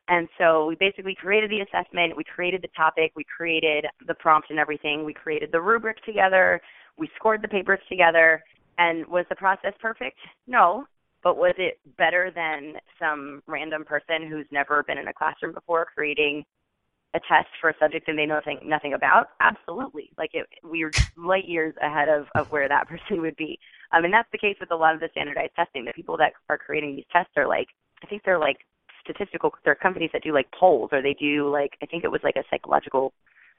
And 0.07 0.27
so 0.37 0.65
we 0.65 0.75
basically 0.75 1.15
created 1.15 1.49
the 1.49 1.61
assessment, 1.61 2.17
we 2.17 2.23
created 2.23 2.61
the 2.61 2.69
topic, 2.75 3.11
we 3.15 3.23
created 3.23 3.85
the 4.07 4.13
prompt 4.15 4.49
and 4.49 4.59
everything, 4.59 5.05
we 5.05 5.13
created 5.13 5.51
the 5.51 5.61
rubric 5.61 6.03
together, 6.03 6.61
we 6.97 7.09
scored 7.15 7.41
the 7.41 7.47
papers 7.47 7.79
together, 7.89 8.43
and 8.77 9.05
was 9.07 9.25
the 9.29 9.35
process 9.35 9.73
perfect? 9.79 10.17
No. 10.47 10.85
But 11.23 11.37
was 11.37 11.55
it 11.57 11.79
better 11.97 12.31
than 12.35 12.73
some 12.99 13.41
random 13.47 13.85
person 13.85 14.27
who's 14.29 14.45
never 14.51 14.83
been 14.83 14.97
in 14.97 15.07
a 15.07 15.13
classroom 15.13 15.53
before 15.53 15.87
creating 15.95 16.43
a 17.13 17.19
test 17.19 17.47
for 17.61 17.69
a 17.69 17.73
subject 17.79 18.09
and 18.09 18.17
they 18.17 18.25
know 18.25 18.35
nothing 18.35 18.59
nothing 18.65 18.93
about? 18.93 19.29
Absolutely. 19.39 20.09
Like 20.17 20.31
it, 20.33 20.47
we 20.63 20.83
are 20.83 20.91
light 21.15 21.47
years 21.47 21.73
ahead 21.81 22.09
of, 22.09 22.25
of 22.35 22.51
where 22.51 22.67
that 22.67 22.87
person 22.89 23.21
would 23.21 23.37
be. 23.37 23.57
Um, 23.93 24.03
and 24.03 24.13
that's 24.13 24.29
the 24.31 24.37
case 24.37 24.57
with 24.59 24.71
a 24.71 24.75
lot 24.75 24.93
of 24.93 24.99
the 24.99 25.07
standardized 25.11 25.55
testing. 25.55 25.85
The 25.85 25.93
people 25.93 26.17
that 26.17 26.33
are 26.49 26.57
creating 26.57 26.95
these 26.95 27.05
tests 27.11 27.31
are 27.37 27.47
like, 27.47 27.67
I 28.03 28.07
think 28.07 28.23
they're 28.25 28.39
like 28.39 28.57
statistical. 29.01 29.53
They're 29.63 29.75
companies 29.75 30.09
that 30.13 30.23
do 30.23 30.33
like 30.33 30.51
polls 30.51 30.89
or 30.91 31.01
they 31.01 31.15
do 31.17 31.49
like 31.49 31.77
I 31.81 31.85
think 31.85 32.03
it 32.03 32.11
was 32.11 32.21
like 32.23 32.35
a 32.35 32.43
psychological. 32.49 33.13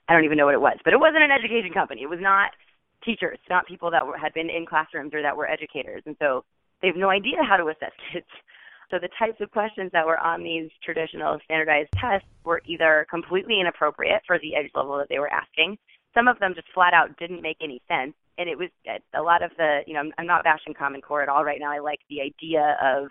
I 0.07 0.13
don't 0.13 0.25
even 0.25 0.37
know 0.37 0.45
what 0.45 0.55
it 0.55 0.61
was, 0.61 0.77
but 0.85 0.93
it 0.93 1.01
wasn't 1.01 1.25
an 1.25 1.31
education 1.31 1.73
company. 1.73 2.03
It 2.03 2.11
was 2.11 2.21
not 2.21 2.51
teachers, 3.05 3.39
not 3.49 3.67
people 3.67 3.91
that 3.91 4.07
were, 4.07 4.17
had 4.17 4.33
been 4.35 4.51
in 4.51 4.67
classrooms 4.67 5.13
or 5.15 5.23
that 5.23 5.37
were 5.37 5.49
educators. 5.49 6.03
And 6.07 6.17
so 6.19 6.45
they 6.81 6.89
have 6.89 6.97
no 6.97 7.11
idea 7.11 7.37
how 7.49 7.57
to 7.57 7.69
assess 7.69 7.93
kids. 8.13 8.27
So 8.91 8.99
the 9.01 9.09
types 9.19 9.41
of 9.41 9.51
questions 9.51 9.91
that 9.93 10.07
were 10.07 10.21
on 10.21 10.45
these 10.45 10.71
traditional 10.85 11.39
standardized 11.45 11.89
tests 11.99 12.29
were 12.45 12.61
either 12.67 13.07
completely 13.11 13.59
inappropriate 13.59 14.23
for 14.27 14.39
the 14.39 14.55
age 14.55 14.71
level 14.75 14.99
that 14.99 15.09
they 15.09 15.19
were 15.19 15.33
asking. 15.33 15.79
Some 16.13 16.29
of 16.29 16.39
them 16.39 16.53
just 16.55 16.69
flat 16.73 16.93
out 16.93 17.17
didn't 17.19 17.41
make 17.41 17.57
any 17.63 17.81
sense. 17.89 18.13
And 18.37 18.49
it 18.49 18.59
was 18.59 18.69
a 19.15 19.23
lot 19.23 19.43
of 19.43 19.51
the, 19.57 19.81
you 19.87 19.95
know, 19.95 20.01
I'm, 20.01 20.13
I'm 20.19 20.27
not 20.27 20.45
bashing 20.45 20.75
Common 20.75 21.01
Core 21.01 21.23
at 21.23 21.31
all 21.31 21.45
right 21.45 21.59
now. 21.59 21.73
I 21.73 21.79
like 21.79 22.01
the 22.11 22.21
idea 22.21 22.77
of 22.85 23.09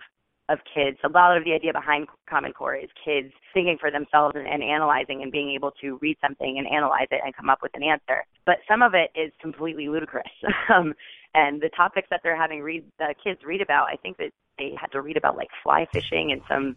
of 0.48 0.58
kids. 0.72 0.98
A 1.04 1.08
lot 1.08 1.36
of 1.36 1.44
the 1.44 1.52
idea 1.52 1.72
behind 1.72 2.06
Common 2.28 2.52
Core 2.52 2.74
is 2.74 2.90
kids 3.02 3.32
thinking 3.54 3.78
for 3.80 3.90
themselves 3.90 4.34
and, 4.36 4.46
and 4.46 4.62
analyzing 4.62 5.22
and 5.22 5.32
being 5.32 5.50
able 5.50 5.70
to 5.80 5.98
read 6.02 6.18
something 6.20 6.58
and 6.58 6.66
analyze 6.66 7.08
it 7.10 7.20
and 7.24 7.34
come 7.34 7.48
up 7.48 7.60
with 7.62 7.72
an 7.74 7.82
answer. 7.82 8.24
But 8.44 8.56
some 8.68 8.82
of 8.82 8.92
it 8.94 9.10
is 9.18 9.32
completely 9.40 9.88
ludicrous. 9.88 10.26
um, 10.74 10.94
and 11.34 11.60
the 11.60 11.70
topics 11.70 12.08
that 12.10 12.20
they're 12.22 12.36
having 12.36 12.62
read 12.62 12.84
the 12.98 13.14
kids 13.22 13.40
read 13.44 13.62
about, 13.62 13.88
I 13.90 13.96
think 13.96 14.18
that 14.18 14.32
they 14.58 14.74
had 14.78 14.92
to 14.92 15.00
read 15.00 15.16
about 15.16 15.36
like 15.36 15.48
fly 15.62 15.86
fishing 15.92 16.30
in 16.30 16.42
some 16.48 16.76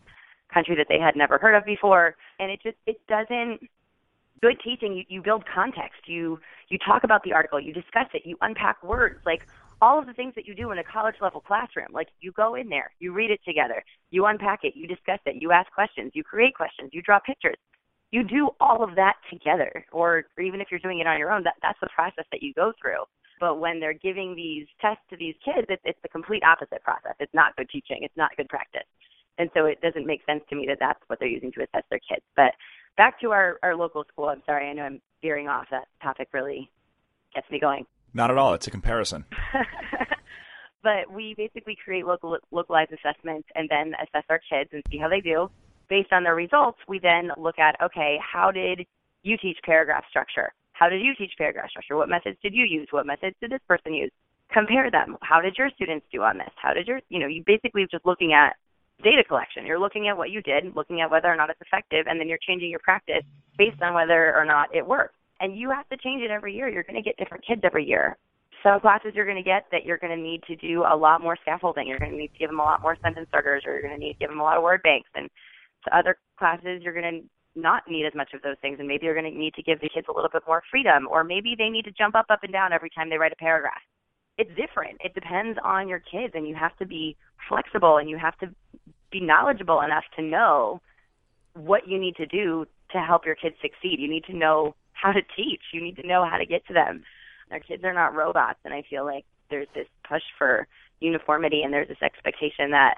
country 0.53 0.75
that 0.75 0.88
they 0.89 0.99
had 0.99 1.15
never 1.15 1.38
heard 1.38 1.56
of 1.56 1.65
before. 1.65 2.15
And 2.39 2.49
it 2.51 2.62
just 2.63 2.77
it 2.86 3.01
doesn't 3.08 3.67
good 4.41 4.60
teaching 4.63 4.95
you, 4.95 5.03
you 5.08 5.21
build 5.21 5.43
context 5.45 6.01
you 6.06 6.39
you 6.69 6.77
talk 6.77 7.03
about 7.03 7.23
the 7.23 7.34
article 7.34 7.60
you 7.60 7.73
discuss 7.73 8.06
it 8.13 8.21
you 8.25 8.38
unpack 8.41 8.82
words 8.84 9.19
like 9.25 9.47
all 9.82 10.00
of 10.00 10.08
the 10.08 10.13
things 10.13 10.34
that 10.36 10.46
you 10.46 10.56
do 10.56 10.72
in 10.72 10.80
a 10.80 10.84
college 10.84 11.16
level 11.22 11.42
classroom. 11.42 11.88
Like 11.92 12.08
you 12.20 12.32
go 12.32 12.56
in 12.56 12.70
there, 12.70 12.92
you 13.00 13.13
read 13.13 13.32
it 13.32 13.40
together, 13.46 13.84
you 14.10 14.26
unpack 14.26 14.60
it, 14.63 14.74
you 14.76 14.88
discuss 14.88 15.20
it, 15.26 15.42
you 15.42 15.52
ask 15.52 15.72
questions, 15.72 16.12
you 16.16 16.24
create 16.24 16.56
questions, 16.56 16.90
you 16.94 17.02
draw 17.02 17.20
pictures. 17.20 17.58
You 18.10 18.24
do 18.24 18.52
all 18.62 18.84
of 18.84 18.96
that 18.96 19.16
together, 19.30 19.86
or, 19.92 20.24
or 20.38 20.44
even 20.44 20.62
if 20.62 20.68
you're 20.72 20.80
doing 20.80 21.00
it 21.00 21.08
on 21.08 21.20
your 21.20 21.32
own, 21.32 21.44
that, 21.44 21.56
that's 21.62 21.80
the 21.82 21.90
process 21.94 22.24
that 22.32 22.42
you 22.42 22.54
go 22.54 22.72
through. 22.82 23.04
But 23.40 23.60
when 23.60 23.82
they're 23.82 23.94
giving 23.94 24.34
these 24.34 24.66
tests 24.80 25.04
to 25.10 25.18
these 25.18 25.36
kids, 25.44 25.68
it, 25.70 25.82
it's 25.84 26.00
the 26.02 26.10
complete 26.10 26.42
opposite 26.44 26.82
process. 26.84 27.16
It's 27.20 27.34
not 27.34 27.56
good 27.58 27.70
teaching. 27.70 28.00
It's 28.02 28.16
not 28.16 28.36
good 28.38 28.48
practice. 28.48 28.88
And 29.38 29.50
so 29.54 29.66
it 29.66 29.82
doesn't 29.82 30.08
make 30.08 30.22
sense 30.26 30.42
to 30.50 30.56
me 30.56 30.66
that 30.68 30.78
that's 30.80 31.00
what 31.08 31.20
they're 31.20 31.28
using 31.28 31.52
to 31.52 31.63
assess 31.63 31.84
their 31.90 32.00
kids. 32.00 32.24
But 32.36 32.54
back 32.96 33.20
to 33.22 33.32
our, 33.32 33.60
our 33.62 33.76
local 33.76 34.06
school. 34.12 34.30
I'm 34.30 34.42
sorry. 34.46 34.70
I 34.70 34.74
know 34.74 34.84
I'm 34.84 35.02
veering 35.22 35.48
off. 35.48 35.66
That 35.70 35.88
topic 36.02 36.30
really 36.34 36.72
gets 37.36 37.50
me 37.52 37.60
going. 37.60 37.86
Not 38.17 38.32
at 38.32 38.38
all. 38.39 38.56
It's 38.56 38.65
a 38.65 38.71
comparison. 38.71 39.25
but 40.84 41.06
we 41.13 41.36
basically 41.38 41.77
create 41.86 42.03
local 42.03 42.36
localized 42.49 42.91
assessments 42.91 43.47
and 43.53 43.69
then 43.69 43.93
assess 44.01 44.25
our 44.27 44.41
kids 44.49 44.71
and 44.73 44.82
see 44.89 44.97
how 44.97 45.08
they 45.08 45.21
do. 45.21 45.51
Based 45.88 46.12
on 46.12 46.23
their 46.23 46.34
results, 46.34 46.80
we 46.88 46.97
then 46.97 47.30
look 47.38 47.60
at 47.60 47.80
okay, 47.80 48.17
how 48.19 48.49
did 48.49 48.88
you 49.21 49.38
teach 49.38 49.60
paragraph 49.63 50.03
structure? 50.10 50.51
How 50.73 50.89
did 50.89 51.01
you 51.03 51.13
teach 51.15 51.34
paragraph 51.38 51.69
structure? 51.69 51.95
What 51.95 52.10
methods 52.10 52.39
did 52.41 52.56
you 52.56 52.65
use? 52.65 52.88
What 52.89 53.06
methods 53.06 53.36
did 53.39 53.51
this 53.51 53.62
person 53.67 53.93
use? 53.93 54.12
Compare 54.51 54.89
them. 54.89 55.17
How 55.21 55.39
did 55.39 55.53
your 55.56 55.69
students 55.69 56.08
do 56.12 56.23
on 56.23 56.39
this? 56.39 56.49
How 56.56 56.73
did 56.73 56.88
your, 56.88 57.01
you 57.10 57.19
know, 57.19 57.27
you 57.27 57.43
basically 57.45 57.86
just 57.91 58.06
looking 58.06 58.34
at 58.34 58.56
data 59.03 59.23
collection. 59.27 59.67
You're 59.67 59.80
looking 59.80 60.08
at 60.08 60.17
what 60.17 60.32
you 60.32 60.41
did, 60.41 60.75
looking 60.75 61.01
at 61.01 61.12
whether 61.12 61.27
or 61.27 61.36
not 61.36 61.51
it's 61.51 61.62
effective, 61.62 62.08
and 62.08 62.19
then 62.19 62.27
you're 62.27 62.41
changing 62.41 62.71
your 62.71 62.80
practice 62.80 63.21
based 63.60 63.80
on 63.84 63.93
whether 63.93 64.36
or 64.36 64.43
not 64.43 64.73
it 64.73 64.88
works 64.88 65.13
and 65.39 65.58
you 65.58 65.69
have 65.71 65.88
to 65.89 65.97
change 65.97 66.21
it 66.21 66.32
every 66.32 66.56
year. 66.56 66.69
You're 66.69 66.84
going 66.84 66.95
to 66.95 67.02
get 67.02 67.17
different 67.17 67.45
kids 67.45 67.62
every 67.63 67.86
year. 67.86 68.17
Some 68.63 68.80
classes 68.80 69.12
you're 69.13 69.26
going 69.26 69.38
to 69.38 69.43
get 69.43 69.65
that 69.71 69.86
you're 69.86 70.00
going 70.00 70.15
to 70.15 70.21
need 70.21 70.41
to 70.43 70.56
do 70.56 70.84
a 70.84 70.95
lot 70.95 71.21
more 71.21 71.38
scaffolding. 71.41 71.88
You're 71.88 72.00
going 72.00 72.12
to 72.12 72.17
need 72.17 72.34
to 72.34 72.39
give 72.39 72.50
them 72.50 72.60
a 72.60 72.63
lot 72.63 72.82
more 72.82 72.97
sentence 73.04 73.28
starters, 73.30 73.63
or 73.65 73.73
you're 73.73 73.84
going 73.84 73.93
to 73.93 74.00
need 74.00 74.13
to 74.13 74.19
give 74.19 74.30
them 74.30 74.39
a 74.39 74.43
lot 74.43 74.58
of 74.58 74.63
word 74.63 74.82
banks. 74.84 75.10
And 75.15 75.30
to 75.86 75.97
other 75.97 76.17
classes, 76.39 76.82
you're 76.82 77.00
going 77.00 77.21
to 77.21 77.30
not 77.60 77.84
need 77.88 78.06
as 78.06 78.13
much 78.15 78.34
of 78.34 78.41
those 78.41 78.56
things, 78.62 78.78
and 78.80 78.88
maybe 78.88 79.06
you're 79.06 79.19
going 79.19 79.32
to 79.32 79.38
need 79.38 79.54
to 79.56 79.63
give 79.63 79.80
the 79.80 79.89
kids 79.93 80.08
a 80.10 80.13
little 80.13 80.30
bit 80.32 80.43
more 80.47 80.63
freedom, 80.69 81.08
or 81.10 81.23
maybe 81.23 81.56
they 81.58 81.69
need 81.69 81.86
to 81.86 81.91
jump 81.91 82.15
up, 82.15 82.26
up 82.30 82.43
and 82.43 82.52
down 82.52 82.73
every 82.73 82.89
time 82.89 83.10
they 83.10 83.17
write 83.17 83.32
a 83.32 83.36
paragraph. 83.36 83.82
It's 84.38 84.50
different. 84.56 84.97
It 85.04 85.13
depends 85.13 85.58
on 85.63 85.88
your 85.88 86.00
kids, 86.00 86.34
and 86.36 86.47
you 86.47 86.56
have 86.56 86.76
to 86.78 86.86
be 86.86 87.15
flexible, 87.50 87.97
and 87.97 88.10
you 88.10 88.17
have 88.17 88.38
to 88.39 88.47
be 89.12 89.19
knowledgeable 89.21 89.82
enough 89.82 90.04
to 90.15 90.21
know 90.21 90.82
what 91.54 91.88
you 91.88 92.00
need 92.00 92.15
to 92.17 92.26
do 92.26 92.65
to 92.91 93.00
help 93.00 93.26
your 93.26 93.36
kids 93.36 93.56
succeed. 93.62 94.00
You 94.00 94.10
need 94.10 94.26
to 94.26 94.36
know 94.36 94.76
how 95.02 95.12
to 95.12 95.22
teach. 95.36 95.62
You 95.74 95.82
need 95.82 95.98
to 95.98 96.08
know 96.08 96.26
how 96.30 96.38
to 96.38 96.46
get 96.46 96.66
to 96.68 96.74
them. 96.74 97.04
Our 97.52 97.60
kids 97.60 97.84
are 97.84 97.94
not 97.94 98.16
robots, 98.16 98.60
and 98.66 98.74
I 98.74 98.84
feel 98.90 99.06
like 99.06 99.26
there's 99.50 99.68
this 99.74 99.88
push 100.08 100.24
for 100.38 100.68
uniformity, 101.00 101.62
and 101.64 101.74
there's 101.74 101.88
this 101.88 102.02
expectation 102.02 102.72
that 102.72 102.96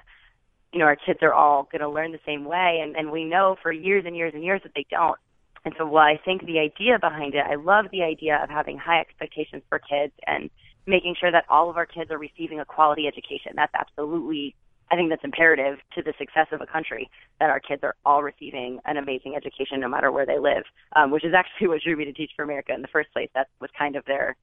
you 0.72 0.78
know 0.78 0.86
our 0.86 0.96
kids 0.96 1.20
are 1.22 1.34
all 1.34 1.68
going 1.70 1.80
to 1.80 1.88
learn 1.88 2.12
the 2.12 2.18
same 2.26 2.44
way, 2.44 2.80
and 2.82 2.96
and 2.96 3.12
we 3.12 3.24
know 3.24 3.56
for 3.62 3.72
years 3.72 4.04
and 4.06 4.16
years 4.16 4.32
and 4.34 4.44
years 4.44 4.60
that 4.64 4.72
they 4.74 4.86
don't. 4.90 5.18
And 5.64 5.74
so, 5.78 5.86
while 5.86 6.06
I 6.06 6.18
think 6.24 6.46
the 6.46 6.58
idea 6.58 6.98
behind 6.98 7.34
it, 7.34 7.44
I 7.46 7.56
love 7.56 7.86
the 7.92 8.02
idea 8.02 8.40
of 8.42 8.48
having 8.48 8.78
high 8.78 9.00
expectations 9.00 9.62
for 9.68 9.78
kids 9.78 10.12
and 10.26 10.50
making 10.86 11.14
sure 11.20 11.30
that 11.30 11.44
all 11.48 11.68
of 11.68 11.76
our 11.76 11.86
kids 11.86 12.10
are 12.10 12.18
receiving 12.18 12.60
a 12.60 12.64
quality 12.64 13.06
education. 13.06 13.52
That's 13.54 13.74
absolutely 13.74 14.54
I 14.90 14.96
think 14.96 15.08
that's 15.08 15.24
imperative 15.24 15.78
to 15.94 16.02
the 16.02 16.12
success 16.18 16.48
of 16.50 16.60
a 16.60 16.66
country 16.66 17.08
that 17.38 17.48
our 17.48 17.60
kids 17.60 17.82
are 17.84 17.94
all 18.04 18.22
receiving 18.22 18.80
an 18.84 18.96
amazing 18.96 19.36
education 19.36 19.78
no 19.78 19.88
matter 19.88 20.10
where 20.10 20.26
they 20.26 20.38
live, 20.38 20.64
um, 20.96 21.10
which 21.10 21.24
is 21.24 21.32
actually 21.34 21.68
what 21.68 21.80
drew 21.82 21.96
me 21.96 22.04
to 22.04 22.12
Teach 22.12 22.32
for 22.34 22.42
America 22.42 22.74
in 22.74 22.82
the 22.82 22.88
first 22.88 23.12
place. 23.12 23.28
That 23.34 23.48
was 23.60 23.70
kind 23.78 23.96
of 23.96 24.04
their 24.06 24.36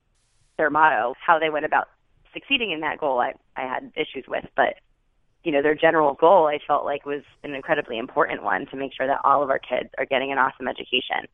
their 0.57 0.69
motto. 0.69 1.13
How 1.23 1.37
they 1.37 1.49
went 1.49 1.65
about 1.65 1.87
succeeding 2.33 2.71
in 2.71 2.79
that 2.81 2.99
goal, 2.99 3.19
I, 3.19 3.33
I 3.55 3.61
had 3.61 3.91
issues 3.95 4.25
with, 4.27 4.45
but 4.55 4.75
you 5.43 5.51
know 5.51 5.61
their 5.61 5.75
general 5.75 6.13
goal 6.13 6.47
I 6.47 6.59
felt 6.65 6.85
like 6.85 7.05
was 7.05 7.23
an 7.43 7.53
incredibly 7.53 7.97
important 7.97 8.43
one 8.43 8.65
to 8.67 8.77
make 8.77 8.93
sure 8.93 9.07
that 9.07 9.19
all 9.23 9.43
of 9.43 9.49
our 9.49 9.59
kids 9.59 9.89
are 9.97 10.05
getting 10.05 10.31
an 10.31 10.37
awesome 10.37 10.67
education. 10.67 11.27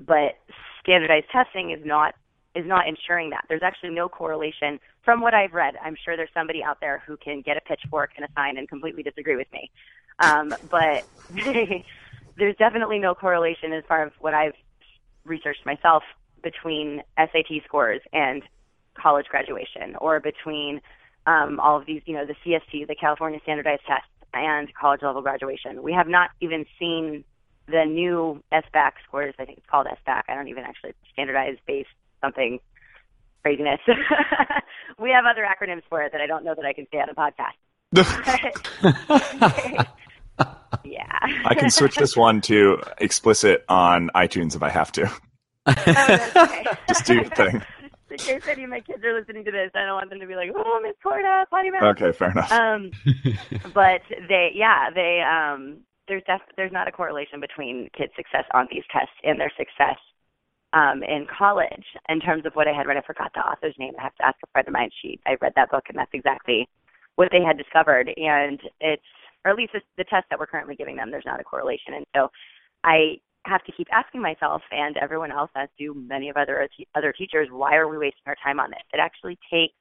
But 0.00 0.38
standardized 0.82 1.26
testing 1.32 1.70
is 1.70 1.84
not 1.84 2.14
is 2.58 2.66
not 2.66 2.88
ensuring 2.88 3.30
that. 3.30 3.44
There's 3.48 3.62
actually 3.62 3.90
no 3.90 4.08
correlation 4.08 4.80
from 5.04 5.20
what 5.20 5.32
I've 5.32 5.52
read. 5.52 5.74
I'm 5.82 5.96
sure 6.04 6.16
there's 6.16 6.28
somebody 6.34 6.62
out 6.62 6.80
there 6.80 7.02
who 7.06 7.16
can 7.16 7.40
get 7.40 7.56
a 7.56 7.60
pitchfork 7.60 8.10
and 8.16 8.24
a 8.24 8.28
sign 8.36 8.58
and 8.58 8.68
completely 8.68 9.02
disagree 9.02 9.36
with 9.36 9.50
me. 9.52 9.70
Um, 10.18 10.54
but 10.68 11.04
there's 12.36 12.56
definitely 12.56 12.98
no 12.98 13.14
correlation 13.14 13.72
as 13.72 13.84
far 13.86 14.04
as 14.04 14.12
what 14.18 14.34
I've 14.34 14.54
researched 15.24 15.64
myself 15.64 16.02
between 16.42 17.02
SAT 17.16 17.62
scores 17.64 18.00
and 18.12 18.42
college 18.94 19.26
graduation 19.26 19.94
or 20.00 20.18
between 20.18 20.80
um, 21.26 21.60
all 21.60 21.78
of 21.78 21.86
these, 21.86 22.02
you 22.06 22.14
know, 22.14 22.26
the 22.26 22.34
CST, 22.44 22.88
the 22.88 22.96
California 22.96 23.38
Standardized 23.42 23.82
Test, 23.86 24.04
and 24.34 24.72
college 24.74 25.02
level 25.02 25.22
graduation. 25.22 25.82
We 25.82 25.92
have 25.92 26.08
not 26.08 26.30
even 26.40 26.66
seen 26.78 27.24
the 27.66 27.84
new 27.84 28.42
SBAC 28.52 28.92
scores. 29.06 29.34
I 29.38 29.44
think 29.44 29.58
it's 29.58 29.66
called 29.70 29.86
SBAC. 29.86 30.22
I 30.28 30.34
don't 30.34 30.48
even 30.48 30.64
actually 30.64 30.94
standardized 31.12 31.60
based 31.66 31.88
something 32.20 32.60
craziness. 33.42 33.80
we 34.98 35.10
have 35.10 35.24
other 35.24 35.46
acronyms 35.46 35.82
for 35.88 36.02
it 36.02 36.12
that 36.12 36.20
I 36.20 36.26
don't 36.26 36.44
know 36.44 36.54
that 36.54 36.64
I 36.64 36.72
can 36.72 36.86
say 36.92 36.98
on 36.98 37.08
a 37.08 37.14
podcast. 37.14 37.54
yeah. 40.84 41.18
I 41.44 41.54
can 41.54 41.70
switch 41.70 41.96
this 41.96 42.16
one 42.16 42.40
to 42.42 42.82
explicit 42.98 43.64
on 43.68 44.10
iTunes 44.14 44.54
if 44.54 44.62
I 44.62 44.68
have 44.68 44.92
to. 44.92 45.10
oh, 45.66 46.32
okay. 46.36 46.64
Just 46.88 47.06
do 47.06 47.14
your 47.14 47.24
thing. 47.24 47.62
In 48.10 48.16
case 48.16 48.42
any 48.48 48.64
of 48.64 48.70
my 48.70 48.80
kids 48.80 49.04
are 49.04 49.18
listening 49.18 49.44
to 49.44 49.50
this, 49.50 49.70
I 49.74 49.84
don't 49.84 49.94
want 49.94 50.08
them 50.08 50.20
to 50.20 50.26
be 50.26 50.34
like, 50.34 50.50
"Oh, 50.56 50.80
Miss 50.82 50.94
Corda, 51.02 51.44
potty 51.50 51.70
mouth." 51.70 51.82
Okay, 51.82 52.10
fair 52.10 52.30
enough. 52.30 52.50
Um, 52.50 52.90
but 53.74 54.00
they, 54.28 54.50
yeah, 54.54 54.88
they, 54.94 55.20
um, 55.20 55.80
there's 56.08 56.22
def- 56.26 56.56
there's 56.56 56.72
not 56.72 56.88
a 56.88 56.92
correlation 56.92 57.38
between 57.38 57.90
kids' 57.96 58.12
success 58.16 58.44
on 58.54 58.66
these 58.72 58.84
tests 58.90 59.12
and 59.24 59.38
their 59.38 59.52
success 59.58 59.98
um, 60.72 61.02
in 61.02 61.26
college 61.26 61.84
in 62.08 62.20
terms 62.20 62.44
of 62.46 62.52
what 62.54 62.68
I 62.68 62.72
had 62.72 62.86
read. 62.86 62.96
I 62.96 63.02
forgot 63.06 63.32
the 63.34 63.40
author's 63.40 63.74
name. 63.78 63.94
I 63.98 64.02
have 64.02 64.14
to 64.16 64.26
ask 64.26 64.36
a 64.44 64.46
friend 64.52 64.68
of 64.68 64.72
mine. 64.72 64.90
She 65.02 65.18
I 65.26 65.36
read 65.40 65.52
that 65.56 65.70
book, 65.70 65.84
and 65.88 65.96
that's 65.96 66.10
exactly 66.12 66.68
what 67.16 67.28
they 67.32 67.42
had 67.42 67.56
discovered. 67.56 68.10
And 68.16 68.60
it's, 68.80 69.02
or 69.44 69.50
at 69.50 69.56
least 69.56 69.72
the, 69.72 69.80
the 69.96 70.04
test 70.04 70.26
that 70.30 70.38
we're 70.38 70.46
currently 70.46 70.76
giving 70.76 70.96
them, 70.96 71.10
there's 71.10 71.26
not 71.26 71.40
a 71.40 71.44
correlation. 71.44 71.94
And 71.94 72.06
so 72.14 72.28
I 72.84 73.16
have 73.46 73.64
to 73.64 73.72
keep 73.72 73.88
asking 73.92 74.20
myself 74.20 74.62
and 74.70 74.96
everyone 74.98 75.32
else, 75.32 75.50
as 75.56 75.68
do 75.78 75.94
many 75.94 76.28
of 76.28 76.36
other 76.36 76.68
other 76.94 77.12
teachers, 77.12 77.48
why 77.50 77.74
are 77.76 77.88
we 77.88 77.98
wasting 77.98 78.22
our 78.26 78.36
time 78.44 78.60
on 78.60 78.70
this? 78.70 78.82
It 78.92 79.00
actually 79.00 79.38
takes. 79.50 79.74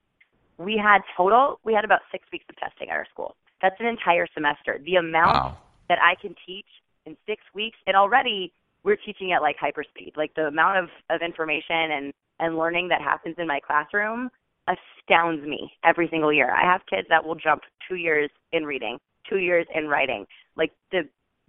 We 0.58 0.82
had 0.82 1.02
total. 1.16 1.60
We 1.64 1.74
had 1.74 1.86
about 1.86 2.02
six 2.12 2.24
weeks 2.32 2.46
of 2.50 2.56
testing 2.58 2.90
at 2.90 2.96
our 2.96 3.06
school. 3.12 3.36
That's 3.62 3.76
an 3.80 3.86
entire 3.88 4.28
semester. 4.34 4.80
The 4.84 4.96
amount 4.96 5.34
wow. 5.34 5.58
that 5.90 6.00
I 6.02 6.16
can 6.20 6.34
teach 6.46 6.66
in 7.06 7.16
six 7.28 7.44
weeks, 7.54 7.78
and 7.86 7.96
already 7.96 8.54
we're 8.84 8.98
teaching 8.98 9.34
at 9.34 9.42
like 9.42 9.58
hyperspeed. 9.58 10.16
Like 10.16 10.34
the 10.36 10.48
amount 10.48 10.78
of, 10.78 10.90
of 11.10 11.22
information 11.22 11.92
and, 11.92 12.14
and 12.40 12.58
learning 12.58 12.88
that 12.90 13.02
happens 13.02 13.36
in 13.38 13.48
my 13.48 13.60
classroom 13.60 14.30
astounds 14.68 15.46
me 15.46 15.72
every 15.84 16.08
single 16.10 16.32
year. 16.34 16.54
I 16.54 16.70
have 16.70 16.82
kids 16.90 17.08
that 17.10 17.26
will 17.26 17.36
jump 17.36 17.62
two 17.88 17.96
years 17.96 18.30
in 18.52 18.66
reading, 18.66 18.98
two 19.30 19.38
years 19.40 19.66
in 19.74 19.88
writing. 19.88 20.26
Like 20.56 20.72
the 20.92 21.04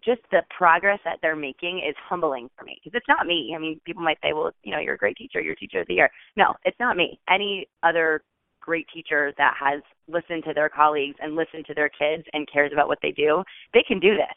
just 0.04 0.20
the 0.30 0.42
progress 0.56 1.00
that 1.04 1.18
they're 1.22 1.34
making 1.34 1.78
is 1.78 1.94
humbling 2.08 2.48
for 2.56 2.64
me 2.64 2.78
because 2.82 2.96
it's 2.96 3.08
not 3.08 3.26
me. 3.26 3.52
I 3.54 3.58
mean, 3.58 3.80
people 3.84 4.02
might 4.02 4.18
say, 4.22 4.32
well, 4.32 4.52
you 4.62 4.70
know, 4.70 4.78
you're 4.78 4.94
a 4.94 4.98
great 4.98 5.16
teacher, 5.16 5.40
you're 5.40 5.56
teacher 5.56 5.80
of 5.80 5.88
the 5.88 5.94
year. 5.94 6.10
No, 6.36 6.54
it's 6.64 6.78
not 6.78 6.96
me. 6.96 7.18
Any 7.28 7.66
other 7.82 8.22
great 8.60 8.86
teacher 8.94 9.32
that 9.38 9.54
has 9.58 9.82
listened 10.06 10.44
to 10.44 10.54
their 10.54 10.68
colleagues 10.68 11.16
and 11.20 11.34
listened 11.34 11.66
to 11.66 11.74
their 11.74 11.88
kids 11.88 12.22
and 12.32 12.46
cares 12.52 12.70
about 12.72 12.86
what 12.86 12.98
they 13.02 13.10
do, 13.10 13.42
they 13.74 13.82
can 13.86 13.98
do 13.98 14.14
this 14.14 14.36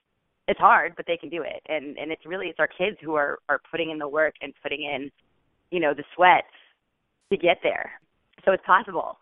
it's 0.52 0.60
hard, 0.60 0.94
but 0.98 1.06
they 1.08 1.18
can 1.18 1.30
do 1.30 1.42
it. 1.42 1.64
And 1.70 1.98
and 1.98 2.12
it's 2.12 2.26
really 2.26 2.48
it's 2.48 2.60
our 2.60 2.68
kids 2.68 2.98
who 3.02 3.16
are 3.16 3.40
are 3.50 3.62
putting 3.72 3.90
in 3.90 3.98
the 3.98 4.08
work 4.08 4.36
and 4.42 4.54
putting 4.62 4.84
in, 4.84 5.10
you 5.72 5.80
know, 5.80 5.94
the 5.94 6.04
sweat 6.14 6.44
to 7.32 7.38
get 7.38 7.58
there. 7.64 7.92
So 8.44 8.52
it's 8.52 8.66
possible. 8.66 9.18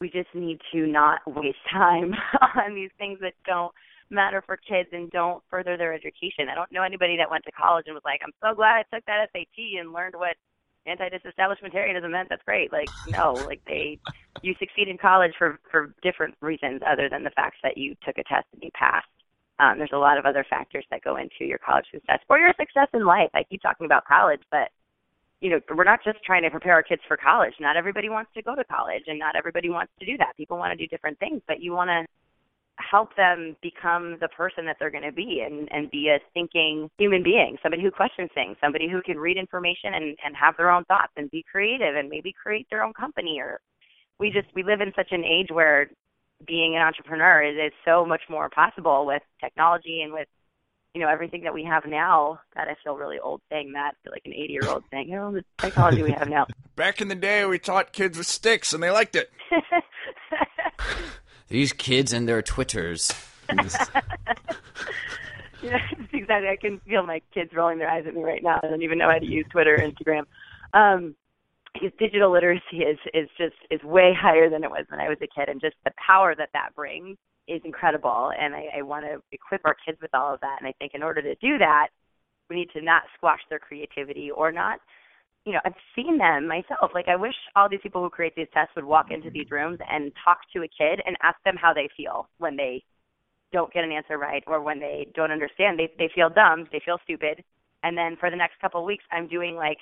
We 0.00 0.08
just 0.08 0.34
need 0.34 0.58
to 0.72 0.86
not 0.86 1.20
waste 1.26 1.58
time 1.70 2.14
on 2.56 2.74
these 2.74 2.90
things 2.98 3.18
that 3.20 3.34
don't 3.46 3.72
matter 4.10 4.42
for 4.44 4.56
kids 4.56 4.88
and 4.92 5.10
don't 5.10 5.42
further 5.50 5.76
their 5.76 5.92
education. 5.92 6.48
I 6.50 6.54
don't 6.54 6.72
know 6.72 6.82
anybody 6.82 7.16
that 7.18 7.30
went 7.30 7.44
to 7.44 7.52
college 7.52 7.84
and 7.86 7.94
was 7.94 8.04
like, 8.04 8.20
I'm 8.24 8.32
so 8.42 8.54
glad 8.54 8.80
I 8.80 8.96
took 8.96 9.04
that 9.06 9.28
SAT 9.32 9.80
and 9.80 9.92
learned 9.92 10.14
what 10.16 10.36
anti-disestablishmentarianism 10.86 12.10
meant. 12.10 12.28
That's 12.30 12.42
great. 12.44 12.72
Like, 12.72 12.92
no, 13.04 13.44
like 13.46 13.60
they, 13.66 13.98
you 14.42 14.54
succeed 14.58 14.88
in 14.88 14.96
college 14.96 15.32
for 15.38 15.58
for 15.70 15.94
different 16.02 16.34
reasons 16.40 16.80
other 16.86 17.08
than 17.10 17.22
the 17.22 17.36
fact 17.36 17.56
that 17.62 17.76
you 17.76 17.94
took 18.06 18.16
a 18.16 18.24
test 18.24 18.46
and 18.52 18.62
you 18.62 18.70
passed. 18.74 19.08
Um, 19.60 19.78
there's 19.78 19.90
a 19.92 19.98
lot 19.98 20.18
of 20.18 20.26
other 20.26 20.44
factors 20.48 20.84
that 20.90 21.02
go 21.02 21.16
into 21.16 21.44
your 21.44 21.58
college 21.58 21.86
success 21.92 22.18
or 22.28 22.38
your 22.38 22.52
success 22.58 22.88
in 22.92 23.06
life. 23.06 23.30
I 23.34 23.44
keep 23.44 23.62
talking 23.62 23.86
about 23.86 24.04
college, 24.04 24.40
but 24.50 24.68
you 25.40 25.50
know, 25.50 25.60
we're 25.74 25.84
not 25.84 26.00
just 26.04 26.18
trying 26.24 26.42
to 26.42 26.50
prepare 26.50 26.72
our 26.72 26.82
kids 26.82 27.02
for 27.06 27.16
college. 27.16 27.52
Not 27.60 27.76
everybody 27.76 28.08
wants 28.08 28.30
to 28.34 28.42
go 28.42 28.54
to 28.54 28.64
college 28.64 29.02
and 29.06 29.18
not 29.18 29.36
everybody 29.36 29.68
wants 29.68 29.92
to 30.00 30.06
do 30.06 30.16
that. 30.16 30.36
People 30.36 30.56
want 30.56 30.72
to 30.72 30.76
do 30.76 30.88
different 30.88 31.18
things, 31.18 31.42
but 31.46 31.60
you 31.60 31.72
want 31.72 31.88
to 31.88 32.06
help 32.90 33.14
them 33.16 33.54
become 33.62 34.16
the 34.20 34.28
person 34.28 34.64
that 34.66 34.76
they're 34.80 34.90
going 34.90 35.04
to 35.04 35.12
be 35.12 35.44
and, 35.46 35.68
and 35.70 35.90
be 35.90 36.08
a 36.08 36.18
thinking 36.32 36.90
human 36.98 37.22
being, 37.22 37.56
somebody 37.62 37.82
who 37.82 37.90
questions 37.90 38.30
things, 38.34 38.56
somebody 38.60 38.88
who 38.88 39.00
can 39.02 39.18
read 39.18 39.36
information 39.36 39.94
and, 39.94 40.16
and 40.24 40.34
have 40.34 40.56
their 40.56 40.70
own 40.70 40.84
thoughts 40.86 41.12
and 41.16 41.30
be 41.30 41.44
creative 41.50 41.94
and 41.94 42.08
maybe 42.08 42.32
create 42.32 42.66
their 42.70 42.82
own 42.82 42.92
company 42.92 43.38
or 43.38 43.60
we 44.18 44.30
just 44.30 44.46
we 44.54 44.62
live 44.62 44.80
in 44.80 44.92
such 44.96 45.08
an 45.10 45.24
age 45.24 45.48
where 45.50 45.90
being 46.46 46.76
an 46.76 46.82
entrepreneur 46.82 47.42
is, 47.42 47.56
is 47.56 47.72
so 47.84 48.04
much 48.04 48.22
more 48.28 48.48
possible 48.48 49.06
with 49.06 49.22
technology 49.40 50.02
and 50.02 50.12
with 50.12 50.28
you 50.94 51.00
know 51.00 51.08
everything 51.08 51.42
that 51.42 51.52
we 51.52 51.64
have 51.64 51.84
now 51.86 52.40
that 52.54 52.68
I 52.68 52.76
feel 52.82 52.96
really 52.96 53.18
old 53.18 53.40
saying 53.50 53.72
that 53.72 53.94
I 53.94 54.04
feel 54.04 54.12
like 54.12 54.22
an 54.24 54.32
80 54.32 54.52
year 54.52 54.68
old 54.68 54.84
saying 54.90 55.08
you 55.08 55.16
know 55.16 55.32
the 55.32 55.44
technology 55.58 56.02
we 56.02 56.12
have 56.12 56.28
now. 56.28 56.46
Back 56.76 57.00
in 57.00 57.08
the 57.08 57.14
day, 57.14 57.44
we 57.44 57.58
taught 57.58 57.92
kids 57.92 58.18
with 58.18 58.26
sticks 58.26 58.72
and 58.72 58.82
they 58.82 58.90
liked 58.90 59.16
it. 59.16 59.30
These 61.48 61.72
kids 61.72 62.12
and 62.12 62.28
their 62.28 62.42
twitters. 62.42 63.12
yeah, 65.62 65.78
exactly. 66.12 66.48
I 66.48 66.56
can 66.60 66.80
feel 66.80 67.04
my 67.04 67.20
kids 67.32 67.52
rolling 67.54 67.78
their 67.78 67.88
eyes 67.88 68.04
at 68.08 68.14
me 68.14 68.24
right 68.24 68.42
now. 68.42 68.58
I 68.62 68.68
don't 68.68 68.82
even 68.82 68.98
know 68.98 69.10
how 69.10 69.18
to 69.18 69.26
use 69.26 69.46
Twitter 69.50 69.74
or 69.74 69.78
Instagram. 69.78 70.24
Um, 70.72 71.14
his 71.74 71.92
digital 71.98 72.32
literacy 72.32 72.78
is 72.78 72.98
is 73.12 73.28
just 73.36 73.56
is 73.70 73.82
way 73.82 74.12
higher 74.16 74.48
than 74.48 74.64
it 74.64 74.70
was 74.70 74.86
when 74.88 75.00
I 75.00 75.08
was 75.08 75.18
a 75.22 75.28
kid, 75.28 75.48
and 75.48 75.60
just 75.60 75.76
the 75.84 75.92
power 76.04 76.34
that 76.36 76.50
that 76.52 76.74
brings 76.74 77.16
is 77.48 77.60
incredible, 77.64 78.30
and 78.38 78.54
I, 78.54 78.78
I 78.78 78.82
want 78.82 79.04
to 79.04 79.20
equip 79.32 79.62
our 79.64 79.76
kids 79.84 79.98
with 80.00 80.14
all 80.14 80.32
of 80.32 80.40
that. 80.40 80.56
And 80.60 80.68
I 80.68 80.72
think 80.78 80.92
in 80.94 81.02
order 81.02 81.20
to 81.20 81.34
do 81.36 81.58
that, 81.58 81.88
we 82.48 82.56
need 82.56 82.70
to 82.74 82.82
not 82.82 83.02
squash 83.16 83.40
their 83.50 83.58
creativity 83.58 84.30
or 84.30 84.52
not. 84.52 84.78
You 85.44 85.52
know, 85.52 85.60
I've 85.64 85.74
seen 85.94 86.16
them 86.16 86.48
myself. 86.48 86.92
Like 86.94 87.08
I 87.08 87.16
wish 87.16 87.34
all 87.54 87.68
these 87.68 87.80
people 87.82 88.02
who 88.02 88.08
create 88.08 88.34
these 88.34 88.48
tests 88.54 88.72
would 88.76 88.84
walk 88.84 89.10
into 89.10 89.30
these 89.30 89.50
rooms 89.50 89.78
and 89.90 90.10
talk 90.24 90.38
to 90.54 90.62
a 90.62 90.68
kid 90.68 91.00
and 91.04 91.16
ask 91.22 91.36
them 91.44 91.56
how 91.60 91.74
they 91.74 91.88
feel 91.96 92.28
when 92.38 92.56
they 92.56 92.82
don't 93.52 93.72
get 93.72 93.84
an 93.84 93.92
answer 93.92 94.16
right 94.16 94.42
or 94.46 94.62
when 94.62 94.80
they 94.80 95.06
don't 95.14 95.30
understand. 95.30 95.78
They 95.78 95.92
they 95.98 96.10
feel 96.14 96.30
dumb, 96.30 96.66
they 96.72 96.80
feel 96.84 96.98
stupid, 97.04 97.44
and 97.82 97.96
then 97.96 98.16
for 98.18 98.30
the 98.30 98.36
next 98.36 98.58
couple 98.60 98.80
of 98.80 98.86
weeks, 98.86 99.04
I'm 99.12 99.28
doing 99.28 99.54
like 99.54 99.78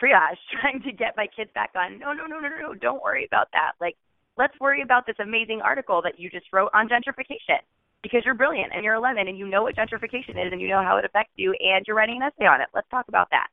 triage, 0.00 0.38
trying 0.60 0.82
to 0.82 0.92
get 0.92 1.16
my 1.16 1.26
kids 1.26 1.50
back 1.54 1.70
on. 1.74 1.98
No, 1.98 2.12
no, 2.12 2.26
no, 2.26 2.38
no, 2.38 2.48
no, 2.48 2.74
don't 2.74 3.02
worry 3.02 3.24
about 3.24 3.48
that. 3.52 3.72
Like 3.80 3.96
let's 4.36 4.58
worry 4.60 4.82
about 4.82 5.06
this 5.06 5.16
amazing 5.20 5.60
article 5.62 6.00
that 6.02 6.18
you 6.18 6.30
just 6.30 6.46
wrote 6.52 6.70
on 6.74 6.88
gentrification 6.88 7.60
because 8.02 8.22
you're 8.24 8.34
brilliant 8.34 8.72
and 8.74 8.82
you're 8.84 8.94
11 8.94 9.28
and 9.28 9.38
you 9.38 9.46
know 9.46 9.62
what 9.62 9.76
gentrification 9.76 10.40
is 10.40 10.52
and 10.52 10.60
you 10.60 10.68
know 10.68 10.82
how 10.82 10.96
it 10.96 11.04
affects 11.04 11.32
you 11.36 11.54
and 11.60 11.84
you're 11.86 11.96
writing 11.96 12.16
an 12.16 12.28
essay 12.28 12.46
on 12.46 12.60
it. 12.60 12.68
Let's 12.74 12.88
talk 12.90 13.06
about 13.08 13.28
that. 13.30 13.48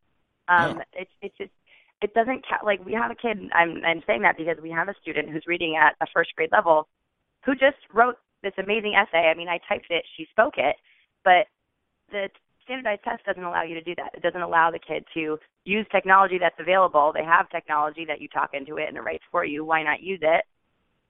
Um, 0.48 0.78
yeah. 0.78 1.02
It's 1.02 1.12
it's 1.22 1.38
just 1.38 1.52
it 2.02 2.14
doesn't 2.14 2.46
ca- 2.48 2.66
like 2.66 2.84
we 2.86 2.94
have 2.94 3.12
a 3.12 3.16
kid. 3.16 3.38
I'm 3.54 3.84
I'm 3.86 4.02
saying 4.08 4.22
that 4.22 4.38
because 4.38 4.58
we 4.62 4.72
have 4.72 4.88
a 4.88 4.96
student 5.02 5.30
who's 5.30 5.44
reading 5.48 5.76
at 5.76 5.96
a 6.02 6.08
first 6.14 6.36
grade 6.36 6.52
level 6.52 6.88
who 7.46 7.54
just 7.54 7.78
wrote 7.94 8.16
this 8.44 8.54
amazing 8.58 8.94
essay. 8.96 9.28
I 9.28 9.34
mean, 9.34 9.50
I 9.50 9.60
typed 9.68 9.88
it, 9.90 10.06
she 10.16 10.28
spoke 10.32 10.56
it, 10.58 10.76
but 11.24 11.48
the 12.12 12.30
standardized 12.68 13.04
test 13.04 13.26
doesn't 13.26 13.44
allow 13.44 13.64
you 13.64 13.74
to 13.74 13.82
do 13.82 13.96
that. 13.96 14.12
It 14.14 14.22
doesn't 14.22 14.42
allow 14.42 14.70
the 14.70 14.80
kid 14.80 15.04
to 15.16 15.40
use 15.66 15.86
technology 15.92 16.38
that's 16.38 16.60
available. 16.60 17.12
They 17.14 17.24
have 17.24 17.50
technology 17.50 18.06
that 18.06 18.22
you 18.22 18.28
talk 18.28 18.52
into 18.54 18.78
it 18.78 18.88
and 18.88 18.98
it 18.98 19.02
writes 19.02 19.24
for 19.32 19.44
you. 19.44 19.66
Why 19.66 19.84
not 19.84 20.02
use 20.02 20.20
it? 20.22 20.46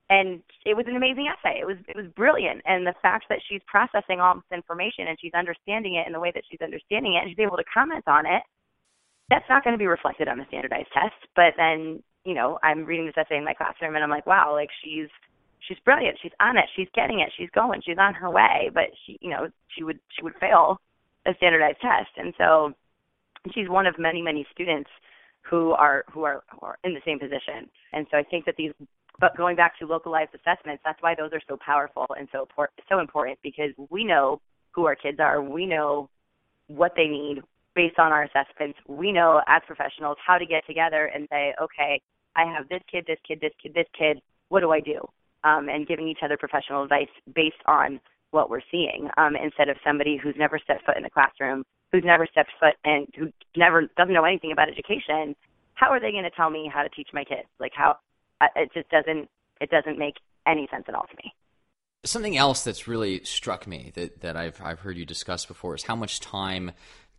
and 0.09 0.41
it 0.65 0.75
was 0.75 0.85
an 0.87 0.95
amazing 0.95 1.27
essay. 1.27 1.59
It 1.59 1.67
was 1.67 1.77
it 1.87 1.95
was 1.95 2.05
brilliant, 2.15 2.61
and 2.65 2.87
the 2.87 2.95
fact 3.01 3.25
that 3.29 3.39
she's 3.47 3.61
processing 3.67 4.19
all 4.19 4.35
this 4.35 4.55
information 4.55 5.07
and 5.07 5.17
she's 5.19 5.33
understanding 5.33 5.95
it 5.95 6.07
in 6.07 6.13
the 6.13 6.19
way 6.19 6.31
that 6.33 6.43
she's 6.49 6.61
understanding 6.61 7.15
it, 7.15 7.23
and 7.23 7.29
she's 7.29 7.43
able 7.43 7.57
to 7.57 7.67
comment 7.73 8.03
on 8.07 8.25
it, 8.25 8.41
that's 9.29 9.47
not 9.49 9.63
going 9.63 9.73
to 9.73 9.81
be 9.81 9.87
reflected 9.87 10.27
on 10.27 10.37
the 10.37 10.45
standardized 10.47 10.87
test. 10.93 11.19
But 11.35 11.53
then, 11.57 12.01
you 12.23 12.33
know, 12.33 12.57
I'm 12.63 12.85
reading 12.85 13.05
this 13.05 13.17
essay 13.17 13.37
in 13.37 13.43
my 13.43 13.53
classroom, 13.53 13.95
and 13.95 14.03
I'm 14.03 14.09
like, 14.09 14.25
wow, 14.25 14.53
like 14.53 14.69
she's 14.83 15.11
she's 15.67 15.79
brilliant. 15.83 16.17
She's 16.21 16.35
on 16.39 16.57
it. 16.57 16.65
She's 16.75 16.87
getting 16.95 17.19
it. 17.19 17.29
She's 17.37 17.51
going. 17.51 17.81
She's 17.83 17.99
on 17.99 18.13
her 18.13 18.29
way. 18.29 18.71
But 18.73 18.95
she, 19.05 19.17
you 19.19 19.29
know, 19.29 19.49
she 19.75 19.83
would 19.83 19.99
she 20.15 20.23
would 20.23 20.35
fail 20.39 20.79
a 21.27 21.33
standardized 21.35 21.79
test, 21.81 22.09
and 22.17 22.33
so 22.37 22.73
she's 23.53 23.69
one 23.69 23.85
of 23.85 23.99
many 23.99 24.21
many 24.21 24.45
students 24.51 24.89
who 25.41 25.71
are 25.71 26.05
who 26.11 26.23
are, 26.23 26.43
who 26.51 26.65
are 26.65 26.77
in 26.83 26.93
the 26.93 27.01
same 27.05 27.19
position. 27.19 27.69
And 27.93 28.05
so 28.11 28.17
I 28.17 28.23
think 28.23 28.45
that 28.45 28.55
these 28.57 28.71
but 29.19 29.35
going 29.35 29.55
back 29.55 29.77
to 29.79 29.87
localized 29.87 30.31
assessments, 30.35 30.81
that's 30.85 31.01
why 31.01 31.15
those 31.15 31.31
are 31.33 31.41
so 31.47 31.57
powerful 31.63 32.05
and 32.17 32.27
so 32.31 32.47
so 32.89 32.99
important 32.99 33.39
because 33.41 33.71
we 33.89 34.03
know 34.03 34.41
who 34.71 34.85
our 34.85 34.95
kids 34.95 35.19
are. 35.19 35.41
We 35.41 35.65
know 35.65 36.09
what 36.67 36.93
they 36.95 37.07
need 37.07 37.41
based 37.73 37.97
on 37.97 38.11
our 38.11 38.23
assessments. 38.23 38.77
We 38.87 39.11
know 39.11 39.41
as 39.47 39.61
professionals 39.65 40.17
how 40.25 40.37
to 40.37 40.45
get 40.45 40.65
together 40.67 41.11
and 41.13 41.27
say, 41.31 41.53
okay, 41.61 42.01
I 42.35 42.45
have 42.45 42.69
this 42.69 42.81
kid, 42.91 43.05
this 43.07 43.17
kid, 43.27 43.39
this 43.41 43.53
kid, 43.61 43.73
this 43.73 43.87
kid. 43.97 44.21
What 44.49 44.59
do 44.59 44.71
I 44.71 44.79
do? 44.79 44.99
Um, 45.43 45.69
and 45.69 45.87
giving 45.87 46.07
each 46.07 46.19
other 46.23 46.37
professional 46.37 46.83
advice 46.83 47.07
based 47.33 47.61
on 47.65 47.99
what 48.31 48.49
we're 48.49 48.61
seeing 48.71 49.09
um, 49.17 49.35
instead 49.35 49.69
of 49.69 49.77
somebody 49.85 50.17
who's 50.21 50.35
never 50.37 50.59
stepped 50.59 50.85
foot 50.85 50.97
in 50.97 51.03
the 51.03 51.09
classroom, 51.09 51.63
who's 51.91 52.03
never 52.03 52.27
stepped 52.29 52.51
foot 52.59 52.75
and 52.83 53.07
who 53.17 53.31
never 53.55 53.89
doesn't 53.97 54.13
know 54.13 54.25
anything 54.25 54.51
about 54.51 54.69
education. 54.69 55.35
How 55.75 55.91
are 55.91 55.99
they 55.99 56.11
going 56.11 56.23
to 56.23 56.31
tell 56.31 56.49
me 56.49 56.69
how 56.71 56.83
to 56.83 56.89
teach 56.89 57.09
my 57.13 57.23
kids? 57.23 57.47
Like 57.59 57.71
how 57.75 57.97
it 58.55 58.71
just 58.73 58.89
doesn't 58.89 59.29
it 59.59 59.69
doesn't 59.69 59.97
make 59.97 60.15
any 60.45 60.67
sense 60.71 60.85
at 60.87 60.95
all 60.95 61.05
to 61.09 61.15
me. 61.23 61.33
Something 62.03 62.37
else 62.37 62.63
that's 62.63 62.87
really 62.87 63.23
struck 63.23 63.67
me 63.67 63.91
that, 63.95 64.21
that 64.21 64.37
I've 64.37 64.61
I've 64.61 64.79
heard 64.79 64.97
you 64.97 65.05
discuss 65.05 65.45
before 65.45 65.75
is 65.75 65.83
how 65.83 65.95
much 65.95 66.19
time 66.19 66.71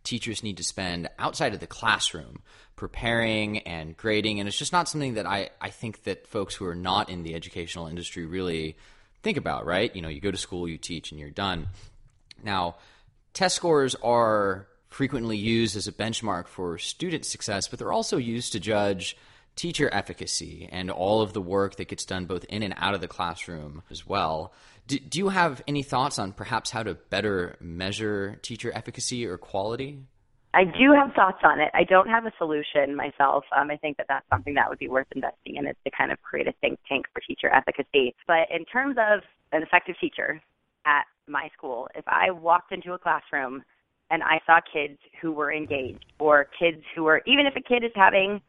teachers 0.03 0.43
need 0.43 0.57
to 0.57 0.63
spend 0.63 1.09
outside 1.19 1.53
of 1.53 1.59
the 1.59 1.67
classroom 1.67 2.41
preparing 2.77 3.59
and 3.59 3.97
grading 3.97 4.39
and 4.39 4.47
it's 4.47 4.57
just 4.57 4.71
not 4.71 4.87
something 4.87 5.15
that 5.15 5.25
I, 5.25 5.49
I 5.59 5.69
think 5.69 6.03
that 6.03 6.25
folks 6.25 6.55
who 6.55 6.65
are 6.65 6.75
not 6.75 7.09
in 7.09 7.23
the 7.23 7.35
educational 7.35 7.85
industry 7.85 8.25
really 8.25 8.77
think 9.23 9.37
about, 9.37 9.65
right? 9.65 9.95
You 9.95 10.01
know, 10.01 10.09
you 10.09 10.21
go 10.21 10.31
to 10.31 10.37
school, 10.37 10.67
you 10.67 10.77
teach, 10.77 11.11
and 11.11 11.19
you're 11.19 11.29
done. 11.29 11.67
Now, 12.43 12.75
test 13.33 13.55
scores 13.55 13.95
are 13.95 14.67
frequently 14.89 15.37
used 15.37 15.75
as 15.75 15.87
a 15.87 15.91
benchmark 15.91 16.47
for 16.47 16.77
student 16.77 17.25
success, 17.25 17.67
but 17.67 17.79
they're 17.79 17.93
also 17.93 18.17
used 18.17 18.53
to 18.53 18.59
judge 18.59 19.15
teacher 19.55 19.89
efficacy 19.91 20.69
and 20.71 20.89
all 20.89 21.21
of 21.21 21.33
the 21.33 21.41
work 21.41 21.75
that 21.75 21.89
gets 21.89 22.05
done 22.05 22.25
both 22.25 22.45
in 22.45 22.63
and 22.63 22.73
out 22.77 22.93
of 22.93 23.01
the 23.01 23.07
classroom 23.07 23.83
as 23.91 24.07
well. 24.07 24.53
Do, 24.87 24.97
do 24.97 25.19
you 25.19 25.29
have 25.29 25.61
any 25.67 25.83
thoughts 25.83 26.17
on 26.17 26.31
perhaps 26.31 26.71
how 26.71 26.81
to 26.83 26.95
better 26.95 27.55
measure 27.59 28.39
teacher 28.41 28.71
efficacy 28.73 29.25
or 29.25 29.37
quality? 29.37 29.99
I 30.53 30.63
do 30.63 30.93
have 30.93 31.13
thoughts 31.13 31.39
on 31.43 31.59
it. 31.59 31.69
I 31.73 31.83
don't 31.83 32.09
have 32.09 32.25
a 32.25 32.31
solution 32.37 32.95
myself. 32.95 33.43
Um, 33.55 33.69
I 33.69 33.77
think 33.77 33.97
that 33.97 34.07
that's 34.09 34.27
something 34.29 34.55
that 34.55 34.67
would 34.67 34.79
be 34.79 34.87
worth 34.87 35.07
investing 35.15 35.57
in 35.57 35.67
is 35.67 35.75
to 35.85 35.91
kind 35.95 36.11
of 36.11 36.19
create 36.21 36.47
a 36.47 36.53
think 36.59 36.79
tank 36.87 37.05
for 37.13 37.21
teacher 37.21 37.49
efficacy. 37.53 38.15
But 38.27 38.49
in 38.49 38.65
terms 38.65 38.97
of 38.97 39.21
an 39.51 39.61
effective 39.61 39.95
teacher 40.01 40.41
at 40.85 41.03
my 41.27 41.49
school, 41.55 41.87
if 41.93 42.03
I 42.07 42.31
walked 42.31 42.71
into 42.71 42.93
a 42.93 42.97
classroom 42.97 43.63
and 44.09 44.23
I 44.23 44.39
saw 44.47 44.59
kids 44.73 44.97
who 45.21 45.31
were 45.31 45.53
engaged 45.53 46.05
or 46.17 46.47
kids 46.57 46.81
who 46.95 47.03
were, 47.03 47.21
even 47.27 47.45
if 47.45 47.55
a 47.55 47.61
kid 47.61 47.83
is 47.83 47.91
having 47.93 48.41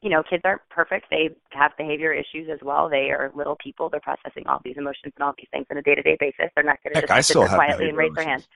you 0.00 0.10
know, 0.10 0.22
kids 0.28 0.42
aren't 0.44 0.62
perfect. 0.70 1.06
They 1.10 1.30
have 1.50 1.72
behavior 1.76 2.12
issues 2.12 2.48
as 2.52 2.58
well. 2.62 2.88
They 2.88 3.10
are 3.10 3.32
little 3.34 3.56
people. 3.56 3.88
They're 3.88 4.00
processing 4.00 4.46
all 4.46 4.60
these 4.64 4.76
emotions 4.76 5.12
and 5.16 5.22
all 5.22 5.34
these 5.36 5.48
things 5.50 5.66
on 5.70 5.76
a 5.76 5.82
day-to-day 5.82 6.18
basis. 6.18 6.50
They're 6.54 6.64
not 6.64 6.78
going 6.82 6.94
to 6.94 7.06
just 7.06 7.28
sit 7.28 7.36
there 7.36 7.48
quietly 7.48 7.88
and 7.88 7.96
raise 7.96 8.12
their 8.14 8.24
hands. 8.24 8.46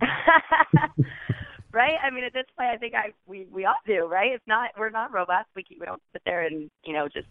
right? 1.72 1.96
I 2.02 2.10
mean, 2.10 2.24
at 2.24 2.32
this 2.32 2.46
point, 2.56 2.70
I 2.70 2.76
think 2.76 2.94
I 2.94 3.12
we 3.26 3.46
we 3.52 3.64
all 3.64 3.80
do, 3.86 4.06
right? 4.06 4.32
It's 4.32 4.46
not 4.46 4.70
we're 4.78 4.90
not 4.90 5.12
robots. 5.12 5.48
We 5.56 5.62
keep, 5.62 5.80
we 5.80 5.86
don't 5.86 6.02
sit 6.12 6.22
there 6.24 6.46
and 6.46 6.70
you 6.84 6.92
know 6.92 7.08
just 7.12 7.26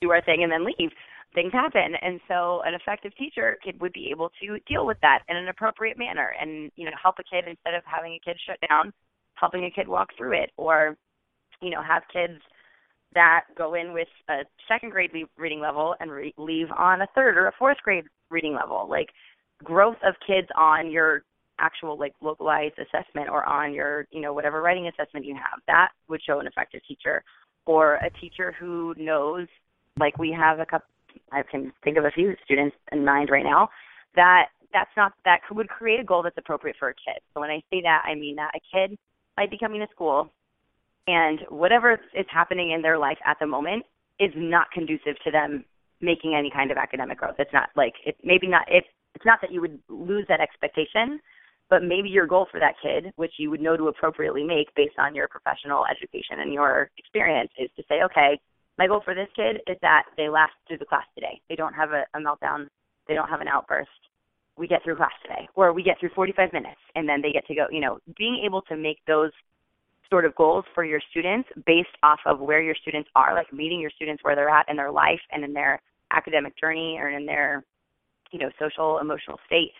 do 0.00 0.10
our 0.10 0.22
thing 0.22 0.42
and 0.42 0.52
then 0.52 0.64
leave. 0.64 0.90
Things 1.34 1.52
happen, 1.52 1.92
and 2.00 2.20
so 2.28 2.62
an 2.64 2.72
effective 2.72 3.14
teacher 3.16 3.58
would 3.80 3.92
be 3.92 4.08
able 4.10 4.30
to 4.40 4.58
deal 4.66 4.86
with 4.86 4.96
that 5.02 5.20
in 5.28 5.36
an 5.36 5.48
appropriate 5.48 5.98
manner, 5.98 6.34
and 6.40 6.70
you 6.76 6.84
know 6.84 6.92
help 7.02 7.16
a 7.18 7.24
kid 7.24 7.44
instead 7.48 7.74
of 7.74 7.82
having 7.84 8.12
a 8.14 8.20
kid 8.24 8.38
shut 8.46 8.58
down, 8.68 8.92
helping 9.34 9.64
a 9.64 9.70
kid 9.70 9.88
walk 9.88 10.08
through 10.16 10.32
it, 10.32 10.50
or 10.56 10.96
you 11.60 11.70
know 11.70 11.82
have 11.82 12.02
kids 12.12 12.40
that 13.14 13.44
go 13.56 13.74
in 13.74 13.92
with 13.92 14.08
a 14.28 14.42
second 14.68 14.90
grade 14.90 15.10
reading 15.36 15.60
level 15.60 15.94
and 16.00 16.10
re- 16.10 16.34
leave 16.38 16.68
on 16.76 17.02
a 17.02 17.06
third 17.14 17.36
or 17.36 17.48
a 17.48 17.52
fourth 17.58 17.78
grade 17.82 18.04
reading 18.30 18.54
level. 18.54 18.86
Like 18.88 19.08
growth 19.64 19.96
of 20.06 20.14
kids 20.26 20.48
on 20.56 20.90
your 20.90 21.22
actual 21.58 21.98
like 21.98 22.12
localized 22.20 22.74
assessment 22.78 23.28
or 23.28 23.44
on 23.44 23.72
your 23.72 24.06
you 24.10 24.20
know 24.20 24.32
whatever 24.32 24.60
writing 24.60 24.88
assessment 24.88 25.24
you 25.24 25.34
have 25.34 25.60
that 25.66 25.88
would 26.08 26.20
show 26.22 26.38
an 26.40 26.46
effective 26.46 26.80
teacher 26.86 27.22
or 27.66 27.96
a 27.96 28.10
teacher 28.20 28.54
who 28.58 28.94
knows, 28.96 29.46
like 29.98 30.16
we 30.18 30.32
have 30.32 30.60
a 30.60 30.66
couple, 30.66 30.86
I 31.32 31.42
can 31.42 31.72
think 31.84 31.98
of 31.98 32.04
a 32.04 32.10
few 32.10 32.34
students 32.44 32.76
in 32.92 33.04
mind 33.04 33.28
right 33.30 33.44
now, 33.44 33.68
that 34.14 34.46
that's 34.72 34.90
not, 34.96 35.12
that 35.24 35.40
would 35.50 35.68
create 35.68 36.00
a 36.00 36.04
goal 36.04 36.22
that's 36.22 36.38
appropriate 36.38 36.76
for 36.78 36.88
a 36.88 36.94
kid. 36.94 37.20
So 37.34 37.40
when 37.40 37.50
I 37.50 37.60
say 37.70 37.82
that, 37.82 38.04
I 38.06 38.14
mean 38.14 38.36
that 38.36 38.52
a 38.54 38.60
kid 38.72 38.96
might 39.36 39.50
be 39.50 39.58
coming 39.58 39.80
to 39.80 39.86
school 39.92 40.30
and 41.06 41.40
whatever 41.50 42.00
is 42.14 42.26
happening 42.32 42.70
in 42.70 42.82
their 42.82 42.98
life 42.98 43.18
at 43.26 43.36
the 43.40 43.46
moment 43.46 43.84
is 44.18 44.30
not 44.34 44.70
conducive 44.72 45.16
to 45.24 45.30
them 45.30 45.64
making 46.00 46.34
any 46.34 46.50
kind 46.50 46.70
of 46.70 46.76
academic 46.76 47.18
growth. 47.18 47.36
It's 47.38 47.52
not 47.52 47.70
like 47.76 47.94
it 48.04 48.16
maybe 48.22 48.46
not 48.46 48.62
it's 48.68 48.86
it's 49.14 49.24
not 49.24 49.40
that 49.40 49.50
you 49.50 49.60
would 49.60 49.78
lose 49.88 50.26
that 50.28 50.40
expectation, 50.40 51.20
but 51.68 51.82
maybe 51.82 52.08
your 52.08 52.26
goal 52.26 52.46
for 52.50 52.60
that 52.60 52.74
kid, 52.82 53.12
which 53.16 53.32
you 53.38 53.50
would 53.50 53.60
know 53.60 53.76
to 53.76 53.88
appropriately 53.88 54.44
make 54.44 54.74
based 54.74 54.98
on 54.98 55.14
your 55.14 55.28
professional 55.28 55.84
education 55.86 56.40
and 56.40 56.52
your 56.52 56.90
experience, 56.96 57.50
is 57.58 57.70
to 57.76 57.82
say, 57.88 58.02
okay, 58.04 58.38
my 58.78 58.86
goal 58.86 59.00
for 59.04 59.14
this 59.14 59.28
kid 59.34 59.56
is 59.66 59.76
that 59.82 60.04
they 60.16 60.28
last 60.28 60.52
through 60.68 60.78
the 60.78 60.84
class 60.84 61.04
today. 61.14 61.40
They 61.48 61.56
don't 61.56 61.72
have 61.72 61.90
a, 61.90 62.04
a 62.14 62.20
meltdown. 62.20 62.68
They 63.08 63.14
don't 63.14 63.28
have 63.28 63.40
an 63.40 63.48
outburst. 63.48 63.90
We 64.58 64.68
get 64.68 64.82
through 64.84 64.96
class 64.96 65.12
today, 65.22 65.48
or 65.54 65.72
we 65.72 65.82
get 65.82 65.98
through 66.00 66.10
45 66.14 66.52
minutes, 66.52 66.80
and 66.94 67.08
then 67.08 67.20
they 67.20 67.32
get 67.32 67.46
to 67.46 67.54
go. 67.54 67.66
You 67.70 67.80
know, 67.80 67.98
being 68.16 68.42
able 68.44 68.62
to 68.62 68.76
make 68.76 68.98
those 69.06 69.30
sort 70.08 70.24
of 70.24 70.34
goals 70.34 70.64
for 70.74 70.84
your 70.84 71.00
students 71.10 71.48
based 71.66 71.88
off 72.02 72.20
of 72.26 72.38
where 72.40 72.62
your 72.62 72.74
students 72.80 73.08
are, 73.16 73.34
like 73.34 73.52
meeting 73.52 73.80
your 73.80 73.90
students 73.90 74.22
where 74.22 74.34
they're 74.34 74.48
at 74.48 74.68
in 74.68 74.76
their 74.76 74.90
life 74.90 75.20
and 75.32 75.44
in 75.44 75.52
their 75.52 75.80
academic 76.12 76.56
journey 76.58 76.96
or 77.00 77.10
in 77.10 77.26
their, 77.26 77.64
you 78.30 78.38
know, 78.38 78.50
social 78.58 78.98
emotional 78.98 79.38
state. 79.46 79.72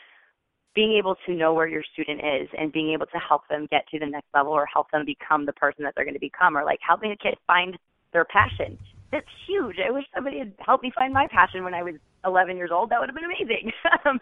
Being 0.76 0.92
able 0.92 1.16
to 1.26 1.34
know 1.34 1.52
where 1.52 1.66
your 1.66 1.82
student 1.92 2.20
is 2.20 2.48
and 2.56 2.70
being 2.70 2.92
able 2.92 3.06
to 3.06 3.18
help 3.18 3.42
them 3.48 3.66
get 3.70 3.88
to 3.88 3.98
the 3.98 4.06
next 4.06 4.28
level 4.32 4.52
or 4.52 4.66
help 4.66 4.90
them 4.92 5.04
become 5.04 5.46
the 5.46 5.52
person 5.54 5.82
that 5.82 5.94
they're 5.96 6.04
going 6.04 6.14
to 6.14 6.20
become 6.20 6.56
or 6.56 6.64
like 6.64 6.78
helping 6.86 7.10
a 7.10 7.16
kid 7.16 7.34
find 7.48 7.76
their 8.12 8.26
passion. 8.26 8.78
That's 9.10 9.26
huge. 9.48 9.76
I 9.84 9.90
wish 9.90 10.04
somebody 10.14 10.38
had 10.38 10.52
helped 10.64 10.84
me 10.84 10.92
find 10.94 11.12
my 11.12 11.26
passion 11.30 11.64
when 11.64 11.74
I 11.74 11.82
was 11.82 11.94
11 12.24 12.56
years 12.56 12.70
old. 12.72 12.90
That 12.90 13.00
would 13.00 13.08
have 13.08 13.16
been 13.16 13.24
amazing. 13.24 13.72
Um, 14.04 14.20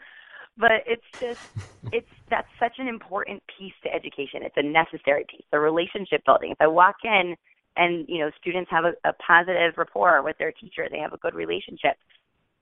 but 0.56 0.84
it's 0.86 1.04
just 1.20 1.40
it's 1.92 2.08
that's 2.30 2.48
such 2.58 2.74
an 2.78 2.88
important 2.88 3.42
piece 3.58 3.74
to 3.82 3.92
education 3.92 4.40
it's 4.42 4.56
a 4.56 4.62
necessary 4.62 5.24
piece 5.28 5.44
the 5.52 5.58
relationship 5.58 6.24
building 6.24 6.50
if 6.50 6.60
i 6.60 6.66
walk 6.66 6.96
in 7.04 7.34
and 7.76 8.06
you 8.08 8.18
know 8.18 8.30
students 8.40 8.70
have 8.70 8.84
a, 8.84 8.92
a 9.08 9.12
positive 9.14 9.74
rapport 9.76 10.22
with 10.22 10.36
their 10.38 10.52
teacher 10.52 10.86
they 10.90 10.98
have 10.98 11.12
a 11.12 11.18
good 11.18 11.34
relationship 11.34 11.96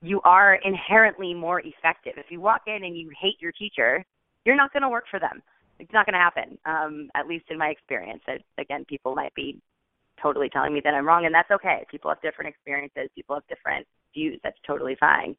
you 0.02 0.20
are 0.22 0.56
inherently 0.56 1.32
more 1.32 1.60
effective. 1.60 2.14
If 2.16 2.26
you 2.30 2.40
walk 2.40 2.62
in 2.66 2.84
and 2.84 2.96
you 2.96 3.10
hate 3.20 3.40
your 3.40 3.52
teacher 3.52 4.04
you're 4.44 4.56
not 4.56 4.72
going 4.72 4.82
to 4.82 4.88
work 4.88 5.04
for 5.08 5.20
them. 5.20 5.40
It's 5.78 5.92
not 5.92 6.06
going 6.06 6.14
to 6.14 6.18
happen 6.18 6.58
um 6.66 7.08
at 7.14 7.26
least 7.26 7.46
in 7.50 7.58
my 7.58 7.68
experience. 7.68 8.22
It, 8.28 8.44
again 8.58 8.84
people 8.84 9.14
might 9.14 9.34
be 9.34 9.60
totally 10.20 10.48
telling 10.50 10.72
me 10.72 10.80
that 10.84 10.94
i'm 10.94 11.06
wrong 11.06 11.26
and 11.26 11.34
that's 11.34 11.50
okay. 11.50 11.84
People 11.90 12.10
have 12.10 12.20
different 12.22 12.48
experiences 12.48 13.08
people 13.14 13.36
have 13.36 13.46
different 13.48 13.86
views 14.14 14.38
that's 14.42 14.58
totally 14.66 14.96
fine. 14.98 15.36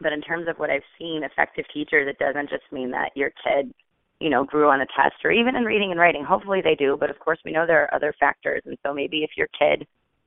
But 0.00 0.12
in 0.12 0.20
terms 0.20 0.46
of 0.48 0.58
what 0.58 0.70
I've 0.70 0.82
seen, 0.98 1.22
effective 1.22 1.64
teachers, 1.72 2.06
it 2.08 2.18
doesn't 2.18 2.50
just 2.50 2.64
mean 2.70 2.90
that 2.90 3.12
your 3.14 3.30
kid, 3.42 3.72
you 4.20 4.28
know, 4.28 4.44
grew 4.44 4.68
on 4.68 4.82
a 4.82 4.86
test 4.86 5.16
or 5.24 5.30
even 5.30 5.56
in 5.56 5.64
reading 5.64 5.90
and 5.90 6.00
writing. 6.00 6.24
Hopefully 6.24 6.60
they 6.62 6.74
do, 6.74 6.96
but 6.98 7.10
of 7.10 7.18
course 7.18 7.38
we 7.44 7.52
know 7.52 7.66
there 7.66 7.82
are 7.84 7.94
other 7.94 8.14
factors. 8.18 8.62
And 8.66 8.76
so 8.84 8.92
maybe 8.92 9.24
if 9.24 9.30
your 9.36 9.48
kid 9.58 9.86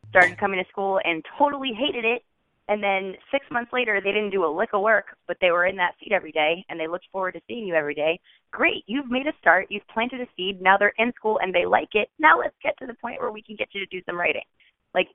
started 0.10 0.40
coming 0.40 0.64
to 0.64 0.70
school 0.70 1.00
and 1.04 1.24
totally 1.38 1.72
hated 1.78 2.06
it, 2.06 2.24
and 2.70 2.82
then 2.82 3.16
six 3.32 3.46
months 3.52 3.74
later 3.74 4.00
they 4.02 4.12
didn't 4.12 4.30
do 4.30 4.46
a 4.46 4.48
lick 4.48 4.70
of 4.74 4.82
work, 4.82 5.18
but 5.28 5.38
they 5.42 5.52
were 5.52 5.66
in 5.66 5.76
that 5.78 5.96
seat 6.00 6.14
every 6.14 6.32
day 6.32 6.64
and 6.70 6.80
they 6.80 6.88
looked 6.88 7.08
forward 7.12 7.34
to 7.34 7.42
seeing 7.48 7.66
you 7.66 7.74
every 7.74 7.96
day. 7.96 8.20
Great, 8.52 8.84
you've 8.86 9.10
made 9.10 9.28
a 9.28 9.34
start, 9.42 9.68
you've 9.70 9.88
planted 9.92 10.22
a 10.22 10.28
seed. 10.38 10.62
Now 10.62 10.78
they're 10.78 10.94
in 11.00 11.12
school 11.18 11.40
and 11.42 11.54
they 11.54 11.66
like 11.66 11.90
it. 11.94 12.10
Now 12.20 12.40
let's 12.40 12.56
get 12.64 12.78
to 12.78 12.86
the 12.86 12.94
point 12.94 13.20
where 13.20 13.32
we 13.32 13.42
can 13.42 13.56
get 13.56 13.70
you 13.74 13.82
to 13.82 13.88
do 13.88 14.02
some 14.06 14.18
writing. 14.18 14.46
Like 14.94 15.08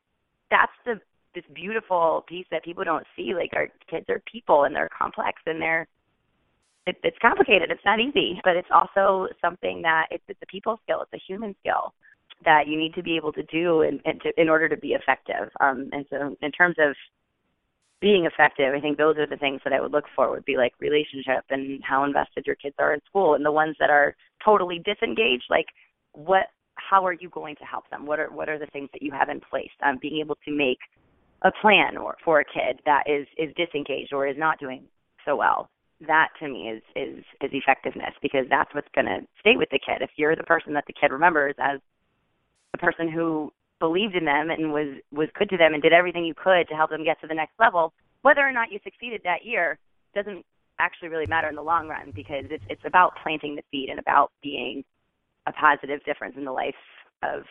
that's 0.50 0.72
the 0.84 1.00
this 1.34 1.44
beautiful 1.52 2.24
piece 2.28 2.46
that 2.50 2.64
people 2.64 2.84
don't 2.84 3.06
see. 3.16 3.34
Like 3.34 3.50
our 3.54 3.68
kids 3.90 4.06
are 4.08 4.22
people 4.30 4.64
and 4.64 4.74
they're 4.74 4.90
complex 4.96 5.40
and 5.46 5.60
they're 5.60 5.86
it, 6.86 6.96
it's 7.02 7.16
complicated. 7.22 7.70
It's 7.70 7.84
not 7.84 8.00
easy, 8.00 8.40
but 8.44 8.56
it's 8.56 8.68
also 8.70 9.28
something 9.40 9.80
that 9.82 10.06
it's, 10.10 10.24
it's 10.28 10.40
a 10.42 10.46
people 10.46 10.78
skill. 10.82 11.02
It's 11.02 11.14
a 11.14 11.26
human 11.26 11.54
skill 11.60 11.94
that 12.44 12.66
you 12.66 12.76
need 12.76 12.94
to 12.94 13.02
be 13.02 13.16
able 13.16 13.32
to 13.32 13.42
do 13.44 13.82
in, 13.82 14.00
in, 14.04 14.18
to, 14.20 14.32
in 14.36 14.48
order 14.48 14.68
to 14.68 14.76
be 14.76 14.88
effective. 14.88 15.48
Um, 15.60 15.88
and 15.92 16.04
so, 16.10 16.36
in 16.42 16.52
terms 16.52 16.76
of 16.78 16.94
being 18.04 18.26
effective, 18.26 18.74
I 18.76 18.80
think 18.80 18.98
those 18.98 19.16
are 19.16 19.26
the 19.26 19.38
things 19.38 19.62
that 19.64 19.72
I 19.72 19.80
would 19.80 19.92
look 19.92 20.04
for. 20.14 20.30
Would 20.30 20.44
be 20.44 20.58
like 20.58 20.74
relationship 20.78 21.42
and 21.48 21.82
how 21.82 22.04
invested 22.04 22.44
your 22.46 22.54
kids 22.54 22.74
are 22.78 22.92
in 22.92 23.00
school, 23.08 23.32
and 23.32 23.42
the 23.42 23.50
ones 23.50 23.76
that 23.80 23.88
are 23.88 24.14
totally 24.44 24.82
disengaged, 24.84 25.44
like 25.48 25.64
what, 26.12 26.48
how 26.74 27.06
are 27.06 27.14
you 27.14 27.30
going 27.30 27.56
to 27.56 27.64
help 27.64 27.88
them? 27.88 28.04
What 28.04 28.20
are 28.20 28.30
what 28.30 28.50
are 28.50 28.58
the 28.58 28.66
things 28.66 28.90
that 28.92 29.00
you 29.00 29.10
have 29.10 29.30
in 29.30 29.40
place? 29.40 29.70
Um, 29.82 29.98
being 30.02 30.20
able 30.20 30.36
to 30.44 30.52
make 30.52 30.80
a 31.42 31.50
plan 31.62 31.96
or 31.96 32.14
for 32.22 32.40
a 32.40 32.44
kid 32.44 32.80
that 32.84 33.04
is 33.06 33.26
is 33.38 33.54
disengaged 33.56 34.12
or 34.12 34.26
is 34.26 34.36
not 34.36 34.60
doing 34.60 34.84
so 35.24 35.34
well 35.34 35.70
that 36.06 36.28
to 36.38 36.48
me 36.48 36.68
is 36.68 36.82
is 36.94 37.24
is 37.40 37.50
effectiveness 37.52 38.12
because 38.20 38.44
that's 38.50 38.74
what's 38.74 38.88
going 38.94 39.06
to 39.06 39.20
stay 39.40 39.56
with 39.56 39.70
the 39.70 39.78
kid 39.78 40.02
if 40.02 40.10
you're 40.16 40.36
the 40.36 40.42
person 40.42 40.74
that 40.74 40.84
the 40.86 40.92
kid 40.92 41.10
remembers 41.10 41.54
as 41.58 41.80
the 42.72 42.78
person 42.78 43.10
who 43.10 43.50
believed 43.80 44.14
in 44.14 44.24
them 44.24 44.50
and 44.50 44.72
was 44.72 44.96
was 45.12 45.28
good 45.38 45.50
to 45.50 45.56
them 45.56 45.74
and 45.74 45.82
did 45.82 45.92
everything 45.92 46.24
you 46.24 46.34
could 46.34 46.68
to 46.68 46.74
help 46.74 46.90
them 46.90 47.04
get 47.04 47.20
to 47.20 47.26
the 47.26 47.34
next 47.34 47.52
level 47.58 47.92
whether 48.22 48.40
or 48.40 48.52
not 48.52 48.72
you 48.72 48.78
succeeded 48.82 49.20
that 49.24 49.44
year 49.44 49.78
doesn't 50.14 50.44
actually 50.78 51.08
really 51.08 51.26
matter 51.26 51.48
in 51.48 51.54
the 51.54 51.62
long 51.62 51.88
run 51.88 52.12
because 52.14 52.44
it's 52.50 52.64
it's 52.68 52.84
about 52.84 53.12
planting 53.22 53.56
the 53.56 53.62
seed 53.70 53.88
and 53.88 53.98
about 53.98 54.32
being 54.42 54.84
a 55.46 55.52
positive 55.52 56.02
difference 56.04 56.34
in 56.36 56.44
the 56.44 56.52
life 56.52 56.74
of 57.22 57.42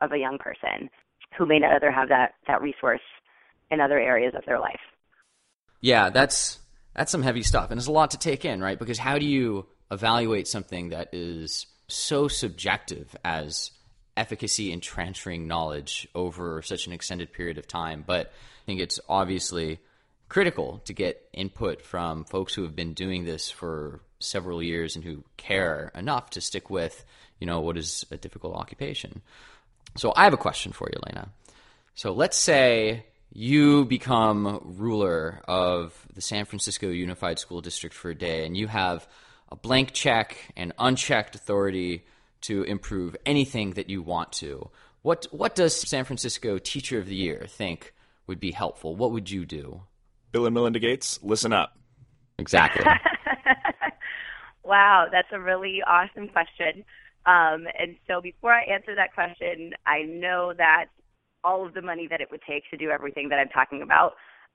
of 0.00 0.12
a 0.12 0.18
young 0.18 0.38
person 0.38 0.88
who 1.36 1.46
may 1.46 1.58
not 1.58 1.74
other 1.74 1.90
have 1.90 2.08
that 2.08 2.34
that 2.46 2.62
resource 2.62 3.00
in 3.70 3.80
other 3.80 3.98
areas 3.98 4.34
of 4.36 4.44
their 4.46 4.60
life. 4.60 4.80
Yeah, 5.80 6.10
that's 6.10 6.60
that's 6.94 7.10
some 7.10 7.22
heavy 7.22 7.42
stuff, 7.42 7.70
and 7.70 7.78
it's 7.78 7.88
a 7.88 7.92
lot 7.92 8.12
to 8.12 8.18
take 8.18 8.44
in, 8.44 8.60
right? 8.60 8.78
Because 8.78 8.98
how 8.98 9.18
do 9.18 9.26
you 9.26 9.66
evaluate 9.90 10.46
something 10.46 10.90
that 10.90 11.08
is 11.12 11.66
so 11.88 12.28
subjective 12.28 13.14
as 13.24 13.70
efficacy 14.16 14.72
in 14.72 14.80
transferring 14.80 15.46
knowledge 15.46 16.08
over 16.14 16.62
such 16.62 16.86
an 16.86 16.92
extended 16.92 17.32
period 17.32 17.58
of 17.58 17.66
time? 17.66 18.04
But 18.06 18.28
I 18.28 18.64
think 18.66 18.80
it's 18.80 19.00
obviously 19.08 19.80
critical 20.28 20.80
to 20.86 20.92
get 20.92 21.28
input 21.32 21.82
from 21.82 22.24
folks 22.24 22.54
who 22.54 22.62
have 22.62 22.74
been 22.74 22.94
doing 22.94 23.24
this 23.24 23.50
for 23.50 24.00
several 24.18 24.62
years 24.62 24.96
and 24.96 25.04
who 25.04 25.24
care 25.36 25.92
enough 25.94 26.30
to 26.30 26.40
stick 26.40 26.70
with, 26.70 27.04
you 27.38 27.46
know, 27.46 27.60
what 27.60 27.76
is 27.76 28.04
a 28.10 28.16
difficult 28.16 28.54
occupation. 28.54 29.20
So 29.96 30.12
I 30.16 30.24
have 30.24 30.32
a 30.32 30.38
question 30.38 30.72
for 30.72 30.88
you, 30.90 30.98
Lena. 31.06 31.28
So 31.94 32.12
let's 32.12 32.38
say 32.38 33.04
you 33.32 33.84
become 33.84 34.60
ruler 34.78 35.42
of 35.46 35.94
the 36.14 36.22
San 36.22 36.44
Francisco 36.44 36.88
Unified 36.88 37.38
School 37.38 37.60
District 37.60 37.94
for 37.94 38.10
a 38.10 38.14
day, 38.14 38.46
and 38.46 38.56
you 38.56 38.68
have 38.68 39.06
a 39.50 39.56
blank 39.56 39.92
check 39.92 40.38
and 40.56 40.72
unchecked 40.78 41.34
authority 41.34 42.04
to 42.42 42.62
improve 42.64 43.16
anything 43.24 43.72
that 43.72 43.90
you 43.90 44.02
want 44.02 44.32
to. 44.32 44.70
What 45.02 45.26
what 45.30 45.54
does 45.54 45.74
San 45.74 46.04
Francisco 46.04 46.58
Teacher 46.58 46.98
of 46.98 47.06
the 47.06 47.14
Year 47.14 47.44
think 47.48 47.92
would 48.26 48.40
be 48.40 48.52
helpful? 48.52 48.94
What 48.94 49.12
would 49.12 49.30
you 49.30 49.44
do? 49.44 49.82
Bill 50.30 50.46
and 50.46 50.54
Melinda 50.54 50.78
Gates, 50.78 51.18
listen 51.22 51.52
up. 51.52 51.76
Exactly. 52.38 52.84
wow, 54.64 55.06
that's 55.10 55.28
a 55.32 55.40
really 55.40 55.82
awesome 55.86 56.28
question. 56.28 56.84
Um, 57.26 57.66
and 57.78 57.96
so 58.08 58.20
before 58.20 58.52
I 58.52 58.62
answer 58.64 58.94
that 58.94 59.14
question, 59.14 59.72
I 59.86 60.02
know 60.02 60.52
that 60.56 60.86
all 61.44 61.66
of 61.66 61.74
the 61.74 61.82
money 61.82 62.06
that 62.08 62.20
it 62.20 62.30
would 62.30 62.40
take 62.48 62.62
to 62.70 62.76
do 62.76 62.90
everything 62.90 63.28
that 63.28 63.38
I'm 63.38 63.48
talking 63.48 63.82
about. 63.82 64.14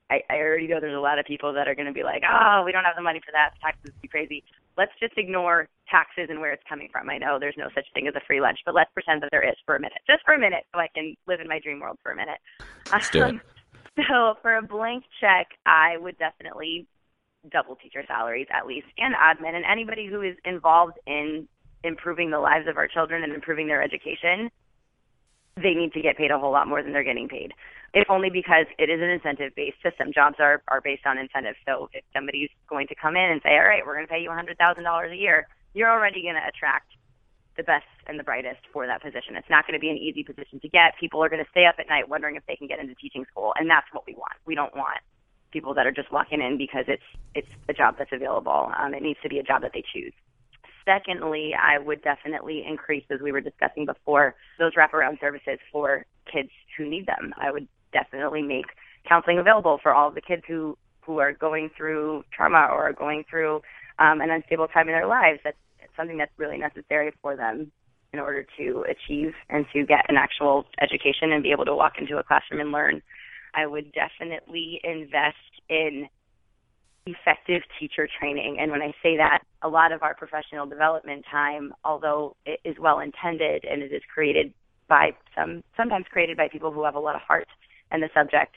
I, 0.09 0.21
I 0.29 0.37
already 0.37 0.67
know 0.67 0.79
there's 0.79 0.95
a 0.95 0.99
lot 0.99 1.19
of 1.19 1.25
people 1.25 1.53
that 1.53 1.67
are 1.67 1.75
going 1.75 1.87
to 1.87 1.93
be 1.93 2.03
like, 2.03 2.23
oh, 2.29 2.63
we 2.65 2.71
don't 2.71 2.85
have 2.85 2.95
the 2.95 3.01
money 3.01 3.19
for 3.25 3.31
that. 3.33 3.51
Taxes 3.61 3.91
would 3.93 4.01
be 4.01 4.07
crazy. 4.07 4.43
Let's 4.77 4.91
just 4.99 5.13
ignore 5.17 5.67
taxes 5.89 6.27
and 6.29 6.39
where 6.39 6.51
it's 6.51 6.63
coming 6.67 6.89
from. 6.91 7.09
I 7.09 7.17
know 7.17 7.37
there's 7.39 7.57
no 7.57 7.69
such 7.73 7.85
thing 7.93 8.07
as 8.07 8.15
a 8.15 8.21
free 8.27 8.41
lunch, 8.41 8.59
but 8.65 8.75
let's 8.75 8.91
pretend 8.93 9.23
that 9.23 9.29
there 9.31 9.47
is 9.47 9.55
for 9.65 9.75
a 9.75 9.79
minute, 9.79 9.99
just 10.07 10.23
for 10.23 10.33
a 10.33 10.39
minute, 10.39 10.65
so 10.73 10.79
I 10.79 10.87
can 10.93 11.15
live 11.27 11.39
in 11.39 11.47
my 11.47 11.59
dream 11.59 11.79
world 11.79 11.97
for 12.03 12.11
a 12.11 12.15
minute. 12.15 12.39
Let's 12.91 13.09
do 13.09 13.23
it. 13.23 13.29
Um, 13.29 13.41
so 14.07 14.35
for 14.41 14.55
a 14.55 14.61
blank 14.61 15.03
check, 15.19 15.47
I 15.65 15.97
would 15.97 16.17
definitely 16.19 16.87
double 17.51 17.75
teacher 17.75 18.03
salaries 18.07 18.47
at 18.51 18.67
least, 18.67 18.87
and 18.97 19.15
admin, 19.15 19.55
and 19.55 19.65
anybody 19.65 20.07
who 20.07 20.21
is 20.21 20.35
involved 20.45 20.99
in 21.07 21.47
improving 21.83 22.29
the 22.29 22.39
lives 22.39 22.67
of 22.67 22.77
our 22.77 22.87
children 22.87 23.23
and 23.23 23.33
improving 23.33 23.67
their 23.67 23.81
education 23.81 24.49
they 25.61 25.73
need 25.73 25.91
to 25.93 26.01
get 26.01 26.17
paid 26.17 26.31
a 26.31 26.37
whole 26.37 26.51
lot 26.51 26.67
more 26.67 26.83
than 26.83 26.93
they're 26.93 27.03
getting 27.03 27.27
paid. 27.27 27.53
If 27.93 28.09
only 28.09 28.29
because 28.29 28.65
it 28.77 28.89
is 28.89 29.01
an 29.01 29.09
incentive 29.09 29.55
based 29.55 29.77
system. 29.81 30.11
Jobs 30.13 30.35
are, 30.39 30.61
are 30.67 30.81
based 30.81 31.05
on 31.05 31.17
incentives. 31.17 31.57
So 31.65 31.89
if 31.93 32.03
somebody's 32.13 32.49
going 32.69 32.87
to 32.87 32.95
come 32.95 33.15
in 33.15 33.31
and 33.31 33.41
say, 33.43 33.55
all 33.57 33.65
right, 33.65 33.85
we're 33.85 33.95
going 33.95 34.05
to 34.07 34.11
pay 34.11 34.21
you 34.21 34.29
$100,000 34.29 34.53
a 34.57 35.15
year, 35.15 35.47
you're 35.73 35.89
already 35.89 36.21
going 36.21 36.35
to 36.35 36.47
attract 36.47 36.91
the 37.57 37.63
best 37.63 37.85
and 38.05 38.19
the 38.19 38.23
brightest 38.23 38.61
for 38.71 38.85
that 38.85 39.01
position. 39.01 39.35
It's 39.35 39.49
not 39.49 39.65
going 39.65 39.73
to 39.73 39.81
be 39.81 39.89
an 39.89 39.97
easy 39.97 40.23
position 40.23 40.59
to 40.61 40.69
get. 40.69 40.93
People 40.99 41.23
are 41.23 41.29
going 41.29 41.43
to 41.43 41.49
stay 41.51 41.65
up 41.65 41.75
at 41.79 41.89
night 41.89 42.07
wondering 42.07 42.35
if 42.35 42.43
they 42.47 42.55
can 42.55 42.67
get 42.67 42.79
into 42.79 42.93
teaching 42.95 43.25
school, 43.31 43.53
and 43.59 43.69
that's 43.69 43.87
what 43.91 44.03
we 44.05 44.13
want. 44.13 44.37
We 44.45 44.55
don't 44.55 44.75
want 44.75 44.99
people 45.51 45.73
that 45.73 45.87
are 45.87 45.91
just 45.91 46.11
walking 46.11 46.41
in 46.41 46.57
because 46.57 46.85
it's 46.87 47.03
it's 47.33 47.47
a 47.67 47.73
job 47.73 47.95
that's 47.97 48.11
available. 48.13 48.71
Um, 48.77 48.93
it 48.93 49.01
needs 49.01 49.19
to 49.23 49.29
be 49.29 49.39
a 49.39 49.43
job 49.43 49.61
that 49.63 49.71
they 49.73 49.83
choose. 49.93 50.13
Secondly, 50.85 51.53
I 51.53 51.79
would 51.79 52.01
definitely 52.01 52.63
increase, 52.65 53.03
as 53.09 53.19
we 53.21 53.31
were 53.31 53.41
discussing 53.41 53.85
before, 53.85 54.35
those 54.57 54.73
wraparound 54.75 55.19
services 55.19 55.59
for 55.71 56.05
kids 56.31 56.49
who 56.77 56.87
need 56.87 57.05
them. 57.05 57.33
I 57.37 57.51
would 57.51 57.67
definitely 57.97 58.41
make 58.41 58.65
counseling 59.07 59.39
available 59.39 59.79
for 59.81 59.93
all 59.93 60.11
the 60.11 60.21
kids 60.21 60.43
who 60.47 60.77
who 61.01 61.19
are 61.19 61.31
going 61.31 61.69
through 61.75 62.23
trauma 62.35 62.67
or 62.69 62.89
are 62.89 62.93
going 62.93 63.23
through 63.29 63.55
um, 63.97 64.19
an 64.19 64.29
unstable 64.29 64.67
time 64.67 64.89
in 64.89 64.93
their 64.93 65.07
lives. 65.07 65.39
That's 65.43 65.57
something 65.95 66.17
that's 66.17 66.31
really 66.37 66.57
necessary 66.57 67.13
for 67.21 67.35
them 67.37 67.71
in 68.13 68.19
order 68.19 68.45
to 68.57 68.85
achieve 68.89 69.33
and 69.49 69.65
to 69.73 69.85
get 69.85 70.05
an 70.09 70.17
actual 70.17 70.65
education 70.81 71.31
and 71.31 71.41
be 71.43 71.51
able 71.51 71.65
to 71.65 71.75
walk 71.75 71.93
into 71.97 72.17
a 72.17 72.23
classroom 72.23 72.59
and 72.59 72.71
learn. 72.71 73.01
I 73.55 73.65
would 73.65 73.91
definitely 73.93 74.81
invest 74.83 75.37
in 75.69 76.07
effective 77.05 77.61
teacher 77.79 78.07
training. 78.19 78.57
And 78.59 78.71
when 78.71 78.81
I 78.81 78.91
say 79.01 79.15
that, 79.17 79.39
a 79.61 79.69
lot 79.69 79.93
of 79.93 80.03
our 80.03 80.13
professional 80.13 80.65
development 80.65 81.25
time, 81.31 81.73
although 81.85 82.35
it 82.45 82.59
is 82.65 82.75
well 82.79 82.99
intended 82.99 83.63
and 83.63 83.81
it 83.81 83.93
is 83.93 84.01
created 84.13 84.53
by 84.89 85.11
some, 85.35 85.63
sometimes 85.75 86.05
created 86.11 86.35
by 86.37 86.49
people 86.49 86.71
who 86.71 86.83
have 86.83 86.95
a 86.95 86.99
lot 86.99 87.15
of 87.15 87.21
heart 87.21 87.47
in 87.91 88.01
the 88.01 88.09
subject, 88.13 88.55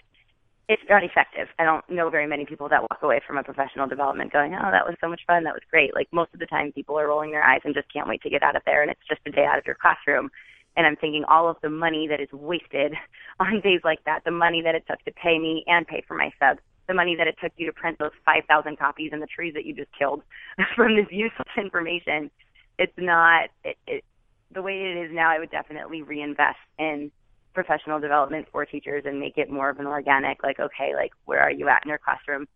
it's 0.70 0.82
not 0.88 1.02
effective. 1.02 1.48
I 1.58 1.64
don't 1.64 1.82
know 1.90 2.10
very 2.10 2.28
many 2.28 2.46
people 2.46 2.68
that 2.68 2.82
walk 2.82 3.02
away 3.02 3.20
from 3.26 3.38
a 3.38 3.42
professional 3.42 3.88
development 3.88 4.32
going, 4.32 4.54
oh, 4.54 4.70
that 4.70 4.86
was 4.86 4.94
so 5.00 5.08
much 5.08 5.22
fun. 5.26 5.42
That 5.42 5.52
was 5.52 5.66
great. 5.68 5.94
Like 5.96 6.06
most 6.12 6.32
of 6.32 6.38
the 6.38 6.46
time 6.46 6.70
people 6.70 6.96
are 6.96 7.08
rolling 7.08 7.32
their 7.32 7.42
eyes 7.42 7.60
and 7.64 7.74
just 7.74 7.92
can't 7.92 8.08
wait 8.08 8.22
to 8.22 8.30
get 8.30 8.44
out 8.44 8.54
of 8.54 8.62
there. 8.66 8.80
And 8.80 8.88
it's 8.88 9.00
just 9.08 9.20
a 9.26 9.32
day 9.32 9.44
out 9.44 9.58
of 9.58 9.66
your 9.66 9.74
classroom. 9.74 10.30
And 10.76 10.86
I'm 10.86 10.94
thinking 10.94 11.24
all 11.24 11.48
of 11.50 11.56
the 11.60 11.70
money 11.70 12.06
that 12.06 12.20
is 12.20 12.30
wasted 12.30 12.94
on 13.40 13.60
days 13.62 13.80
like 13.82 13.98
that, 14.04 14.22
the 14.24 14.30
money 14.30 14.62
that 14.62 14.76
it 14.76 14.84
took 14.88 15.02
to 15.06 15.12
pay 15.12 15.40
me 15.40 15.64
and 15.66 15.84
pay 15.88 16.04
for 16.06 16.16
my 16.16 16.30
sub, 16.38 16.58
the 16.86 16.94
money 16.94 17.16
that 17.16 17.26
it 17.26 17.34
took 17.42 17.52
you 17.56 17.66
to 17.66 17.72
print 17.72 17.98
those 17.98 18.14
5,000 18.24 18.78
copies 18.78 19.10
and 19.12 19.20
the 19.20 19.26
trees 19.26 19.54
that 19.54 19.64
you 19.64 19.74
just 19.74 19.90
killed 19.98 20.22
from 20.76 20.94
this 20.94 21.06
useless 21.10 21.48
information. 21.56 22.30
It's 22.78 22.92
not, 22.96 23.50
it, 23.64 23.76
it, 23.88 24.04
the 24.52 24.62
way 24.62 24.74
it 24.74 25.04
is 25.04 25.10
now, 25.12 25.30
I 25.30 25.40
would 25.40 25.50
definitely 25.50 26.02
reinvest 26.02 26.58
in 26.78 27.10
professional 27.54 28.00
development 28.00 28.46
for 28.52 28.64
teachers 28.64 29.04
and 29.06 29.18
make 29.18 29.36
it 29.36 29.50
more 29.50 29.70
of 29.70 29.78
an 29.78 29.86
organic, 29.86 30.42
like, 30.42 30.60
okay, 30.60 30.94
like, 30.94 31.12
where 31.24 31.40
are 31.40 31.50
you 31.50 31.68
at 31.68 31.82
in 31.84 31.88
your 31.88 31.98
classroom? 31.98 32.46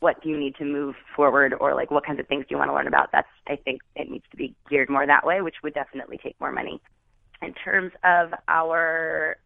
What 0.00 0.22
do 0.22 0.28
you 0.28 0.38
need 0.38 0.56
to 0.56 0.64
move 0.64 0.94
forward? 1.14 1.54
Or, 1.60 1.74
like, 1.74 1.90
what 1.90 2.06
kinds 2.06 2.20
of 2.20 2.26
things 2.26 2.44
do 2.48 2.54
you 2.54 2.58
want 2.58 2.70
to 2.70 2.74
learn 2.74 2.86
about? 2.86 3.10
That's, 3.12 3.28
I 3.46 3.56
think, 3.56 3.80
it 3.94 4.10
needs 4.10 4.24
to 4.30 4.36
be 4.36 4.54
geared 4.68 4.88
more 4.88 5.06
that 5.06 5.26
way, 5.26 5.42
which 5.42 5.56
would 5.62 5.74
definitely 5.74 6.18
take 6.22 6.36
more 6.40 6.52
money. 6.52 6.80
In 7.42 7.54
terms 7.54 7.92
of 8.04 8.30
our 8.48 9.36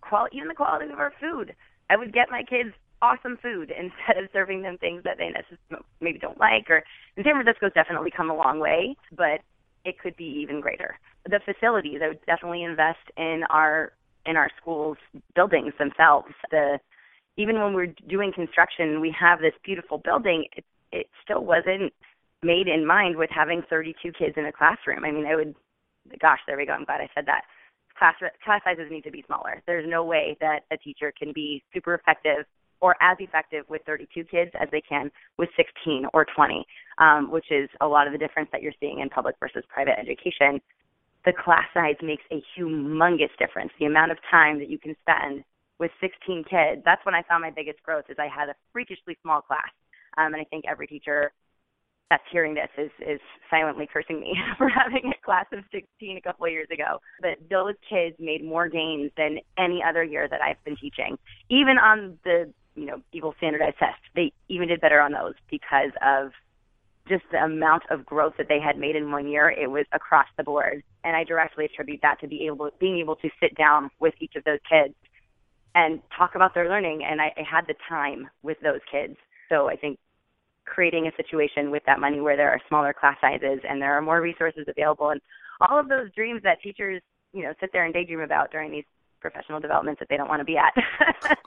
quality, 0.00 0.36
even 0.36 0.48
the 0.48 0.54
quality 0.54 0.92
of 0.92 0.98
our 0.98 1.12
food, 1.20 1.54
I 1.90 1.96
would 1.96 2.12
get 2.12 2.30
my 2.30 2.42
kids 2.42 2.70
awesome 3.02 3.38
food 3.42 3.70
instead 3.78 4.22
of 4.22 4.30
serving 4.32 4.62
them 4.62 4.78
things 4.78 5.02
that 5.04 5.18
they 5.18 5.28
necessarily 5.28 5.86
maybe 6.00 6.18
don't 6.18 6.38
like. 6.38 6.70
Or 6.70 6.82
in 7.16 7.24
San 7.24 7.34
Francisco's 7.34 7.72
definitely 7.74 8.10
come 8.10 8.30
a 8.30 8.36
long 8.36 8.60
way, 8.60 8.96
but 9.16 9.40
it 9.84 9.98
could 9.98 10.16
be 10.16 10.40
even 10.42 10.60
greater. 10.60 10.98
The 11.28 11.40
facilities, 11.44 12.00
I 12.02 12.08
would 12.08 12.24
definitely 12.26 12.62
invest 12.62 13.04
in 13.16 13.42
our 13.50 13.92
in 14.26 14.36
our 14.36 14.50
schools 14.60 14.96
buildings 15.34 15.72
themselves. 15.78 16.32
The 16.50 16.78
even 17.36 17.60
when 17.60 17.74
we're 17.74 17.92
doing 18.08 18.32
construction, 18.32 19.00
we 19.00 19.14
have 19.18 19.40
this 19.40 19.54
beautiful 19.64 19.98
building. 19.98 20.46
It, 20.56 20.64
it 20.92 21.06
still 21.24 21.44
wasn't 21.44 21.92
made 22.42 22.68
in 22.68 22.86
mind 22.86 23.16
with 23.16 23.30
having 23.34 23.62
32 23.68 24.12
kids 24.12 24.34
in 24.36 24.46
a 24.46 24.52
classroom. 24.52 25.04
I 25.04 25.10
mean, 25.10 25.26
I 25.26 25.34
would, 25.34 25.54
gosh, 26.20 26.38
there 26.46 26.56
we 26.56 26.66
go. 26.66 26.72
I'm 26.72 26.84
glad 26.84 27.00
I 27.00 27.08
said 27.14 27.26
that. 27.26 27.42
Class 27.98 28.14
class 28.44 28.60
sizes 28.64 28.90
need 28.90 29.04
to 29.04 29.10
be 29.10 29.24
smaller. 29.26 29.62
There's 29.66 29.88
no 29.88 30.04
way 30.04 30.36
that 30.40 30.60
a 30.72 30.76
teacher 30.76 31.12
can 31.16 31.32
be 31.32 31.62
super 31.72 31.94
effective 31.94 32.44
or 32.80 32.96
as 33.00 33.16
effective 33.20 33.64
with 33.68 33.82
32 33.86 34.24
kids 34.24 34.50
as 34.60 34.68
they 34.70 34.80
can 34.80 35.10
with 35.38 35.48
16 35.56 36.06
or 36.12 36.26
20, 36.36 36.64
um, 36.98 37.30
which 37.30 37.46
is 37.50 37.68
a 37.80 37.86
lot 37.86 38.06
of 38.06 38.12
the 38.12 38.18
difference 38.18 38.48
that 38.52 38.62
you're 38.62 38.74
seeing 38.80 39.00
in 39.00 39.08
public 39.08 39.36
versus 39.40 39.64
private 39.68 39.98
education 39.98 40.60
the 41.24 41.32
class 41.32 41.64
size 41.72 41.96
makes 42.02 42.22
a 42.30 42.42
humongous 42.56 43.32
difference. 43.38 43.72
The 43.78 43.86
amount 43.86 44.12
of 44.12 44.18
time 44.30 44.58
that 44.58 44.68
you 44.68 44.78
can 44.78 44.94
spend 45.00 45.44
with 45.78 45.90
16 46.00 46.44
kids, 46.44 46.82
that's 46.84 47.04
when 47.04 47.14
I 47.14 47.22
saw 47.28 47.38
my 47.38 47.50
biggest 47.50 47.82
growth 47.82 48.04
is 48.08 48.16
I 48.18 48.28
had 48.28 48.48
a 48.48 48.54
freakishly 48.72 49.16
small 49.22 49.40
class. 49.40 49.70
Um, 50.16 50.32
and 50.34 50.36
I 50.36 50.44
think 50.44 50.64
every 50.68 50.86
teacher 50.86 51.32
that's 52.10 52.22
hearing 52.30 52.54
this 52.54 52.68
is, 52.78 52.90
is 53.00 53.20
silently 53.50 53.88
cursing 53.90 54.20
me 54.20 54.36
for 54.58 54.68
having 54.68 55.12
a 55.12 55.24
class 55.24 55.46
of 55.52 55.64
16 55.72 56.16
a 56.16 56.20
couple 56.20 56.46
of 56.46 56.52
years 56.52 56.68
ago. 56.72 57.00
But 57.20 57.38
those 57.50 57.74
kids 57.88 58.16
made 58.20 58.44
more 58.44 58.68
gains 58.68 59.10
than 59.16 59.38
any 59.58 59.82
other 59.82 60.04
year 60.04 60.28
that 60.28 60.42
I've 60.42 60.62
been 60.64 60.76
teaching. 60.76 61.16
Even 61.48 61.78
on 61.78 62.18
the, 62.24 62.52
you 62.74 62.86
know, 62.86 63.00
Eagle 63.12 63.34
standardized 63.38 63.78
test, 63.78 63.98
they 64.14 64.32
even 64.48 64.68
did 64.68 64.80
better 64.80 65.00
on 65.00 65.12
those 65.12 65.34
because 65.50 65.90
of 66.06 66.30
just 67.08 67.24
the 67.30 67.38
amount 67.38 67.82
of 67.90 68.06
growth 68.06 68.34
that 68.38 68.48
they 68.48 68.60
had 68.60 68.78
made 68.78 68.96
in 68.96 69.10
one 69.10 69.28
year, 69.28 69.50
it 69.50 69.70
was 69.70 69.84
across 69.92 70.26
the 70.36 70.42
board. 70.42 70.82
And 71.04 71.14
I 71.14 71.24
directly 71.24 71.66
attribute 71.66 72.00
that 72.02 72.20
to 72.20 72.26
be 72.26 72.46
able 72.46 72.70
being 72.80 72.98
able 72.98 73.16
to 73.16 73.28
sit 73.40 73.54
down 73.56 73.90
with 74.00 74.14
each 74.20 74.34
of 74.36 74.44
those 74.44 74.60
kids 74.68 74.94
and 75.74 76.00
talk 76.16 76.34
about 76.34 76.54
their 76.54 76.68
learning. 76.68 77.04
And 77.04 77.20
I, 77.20 77.32
I 77.36 77.42
had 77.48 77.66
the 77.66 77.74
time 77.88 78.28
with 78.42 78.56
those 78.62 78.80
kids. 78.90 79.16
So 79.48 79.68
I 79.68 79.76
think 79.76 79.98
creating 80.64 81.06
a 81.06 81.16
situation 81.16 81.70
with 81.70 81.82
that 81.86 82.00
money 82.00 82.20
where 82.20 82.36
there 82.36 82.50
are 82.50 82.60
smaller 82.68 82.94
class 82.94 83.16
sizes 83.20 83.60
and 83.68 83.82
there 83.82 83.92
are 83.92 84.00
more 84.00 84.22
resources 84.22 84.64
available 84.66 85.10
and 85.10 85.20
all 85.60 85.78
of 85.78 85.88
those 85.88 86.12
dreams 86.14 86.42
that 86.42 86.62
teachers, 86.62 87.02
you 87.32 87.42
know, 87.42 87.52
sit 87.60 87.70
there 87.72 87.84
and 87.84 87.92
daydream 87.92 88.20
about 88.20 88.50
during 88.50 88.70
these 88.70 88.84
professional 89.20 89.60
developments 89.60 89.98
that 89.98 90.08
they 90.08 90.16
don't 90.16 90.28
want 90.28 90.40
to 90.40 90.44
be 90.44 90.56
at. 90.56 90.72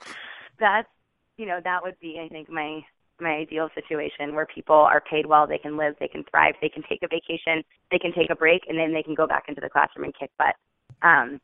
That's, 0.60 0.88
you 1.36 1.46
know, 1.46 1.60
that 1.62 1.82
would 1.82 1.98
be, 2.00 2.20
I 2.24 2.28
think, 2.28 2.48
my 2.48 2.80
my 3.20 3.30
ideal 3.30 3.68
situation 3.74 4.34
where 4.34 4.46
people 4.46 4.76
are 4.76 5.02
paid 5.10 5.26
well, 5.26 5.46
they 5.46 5.58
can 5.58 5.76
live, 5.76 5.94
they 6.00 6.08
can 6.08 6.24
thrive, 6.30 6.54
they 6.60 6.68
can 6.68 6.82
take 6.88 7.02
a 7.02 7.08
vacation, 7.08 7.62
they 7.90 7.98
can 7.98 8.12
take 8.12 8.30
a 8.30 8.36
break, 8.36 8.62
and 8.68 8.78
then 8.78 8.92
they 8.92 9.02
can 9.02 9.14
go 9.14 9.26
back 9.26 9.44
into 9.48 9.60
the 9.60 9.68
classroom 9.68 10.04
and 10.04 10.14
kick 10.18 10.30
butt. 10.38 10.54
Um, 11.02 11.40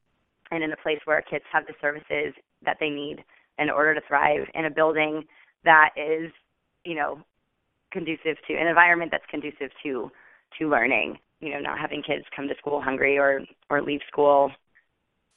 and 0.51 0.63
in 0.63 0.73
a 0.73 0.77
place 0.77 0.99
where 1.05 1.23
kids 1.23 1.45
have 1.53 1.67
the 1.67 1.75
services 1.81 2.35
that 2.65 2.77
they 2.81 2.91
need 2.91 3.25
in 3.59 3.71
order 3.71 3.95
to 3.95 4.01
thrive 4.07 4.47
in 4.55 4.67
a 4.67 4.71
building 4.71 5.25
that 5.65 5.91
is, 5.97 6.31
you 6.85 6.95
know, 6.95 7.19
conducive 7.93 8.37
to 8.47 8.55
an 8.55 8.67
environment 8.67 9.11
that's 9.11 9.25
conducive 9.31 9.71
to 9.83 10.11
to 10.59 10.69
learning. 10.69 11.19
You 11.41 11.55
know, 11.55 11.61
not 11.61 11.79
having 11.79 12.03
kids 12.03 12.25
come 12.35 12.49
to 12.49 12.55
school 12.59 12.81
hungry 12.81 13.19
or 13.19 13.43
or 13.71 13.83
leave 13.83 14.01
school 14.11 14.51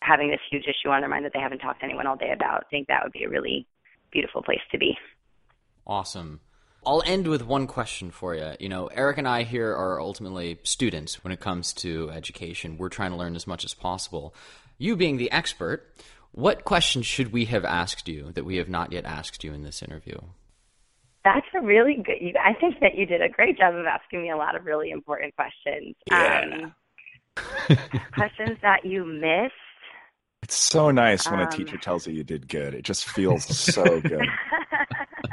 having 0.02 0.30
this 0.30 0.40
huge 0.52 0.66
issue 0.66 0.90
on 0.90 1.02
their 1.02 1.10
mind 1.10 1.26
that 1.26 1.32
they 1.34 1.40
haven't 1.40 1.60
talked 1.60 1.80
to 1.80 1.86
anyone 1.86 2.08
all 2.08 2.16
day 2.16 2.32
about. 2.34 2.64
I 2.66 2.70
think 2.70 2.88
that 2.88 3.04
would 3.04 3.14
be 3.14 3.24
a 3.24 3.30
really 3.30 3.66
beautiful 4.12 4.44
place 4.44 4.62
to 4.72 4.78
be. 4.78 4.96
Awesome. 5.88 6.42
I'll 6.86 7.02
end 7.06 7.28
with 7.28 7.46
one 7.46 7.66
question 7.66 8.12
for 8.12 8.36
you. 8.36 8.52
You 8.60 8.70
know, 8.70 8.88
Eric 8.88 9.18
and 9.18 9.28
I 9.28 9.44
here 9.44 9.72
are 9.72 10.00
ultimately 10.00 10.60
students 10.64 11.24
when 11.24 11.32
it 11.32 11.40
comes 11.40 11.74
to 11.76 12.12
education. 12.12 12.78
We're 12.78 12.90
trying 12.90 13.12
to 13.12 13.18
learn 13.18 13.36
as 13.36 13.48
much 13.48 13.66
as 13.66 13.74
possible. 13.74 14.36
You 14.78 14.96
being 14.96 15.18
the 15.18 15.32
expert, 15.32 15.92
what 16.32 16.66
questions 16.66 17.06
should 17.06 17.34
we 17.34 17.46
have 17.46 17.66
asked 17.66 18.08
you 18.08 18.32
that 18.34 18.46
we 18.46 18.58
have 18.58 18.70
not 18.70 18.92
yet 18.94 19.06
asked 19.06 19.44
you 19.44 19.54
in 19.54 19.64
this 19.64 19.82
interview? 19.82 20.20
That's 21.24 21.48
a 21.56 21.62
really 21.62 21.96
good. 21.96 22.18
You, 22.22 22.34
I 22.42 22.54
think 22.54 22.80
that 22.80 22.96
you 22.96 23.06
did 23.06 23.22
a 23.22 23.28
great 23.28 23.58
job 23.58 23.76
of 23.76 23.86
asking 23.86 24.22
me 24.22 24.30
a 24.30 24.38
lot 24.38 24.56
of 24.56 24.66
really 24.66 24.92
important 24.92 25.36
questions. 25.36 25.96
Yeah. 26.10 26.72
Um, 27.38 27.78
questions 28.14 28.58
that 28.62 28.86
you 28.86 29.04
missed. 29.04 29.54
It's 30.44 30.56
so 30.56 30.92
nice 30.92 31.30
when 31.30 31.42
Um, 31.42 31.48
a 31.48 31.52
teacher 31.52 31.78
tells 31.78 32.08
you 32.08 32.14
you 32.14 32.24
did 32.24 32.48
good. 32.48 32.74
It 32.74 32.84
just 32.84 33.06
feels 33.10 33.44
so 33.46 34.00
good. 34.02 34.26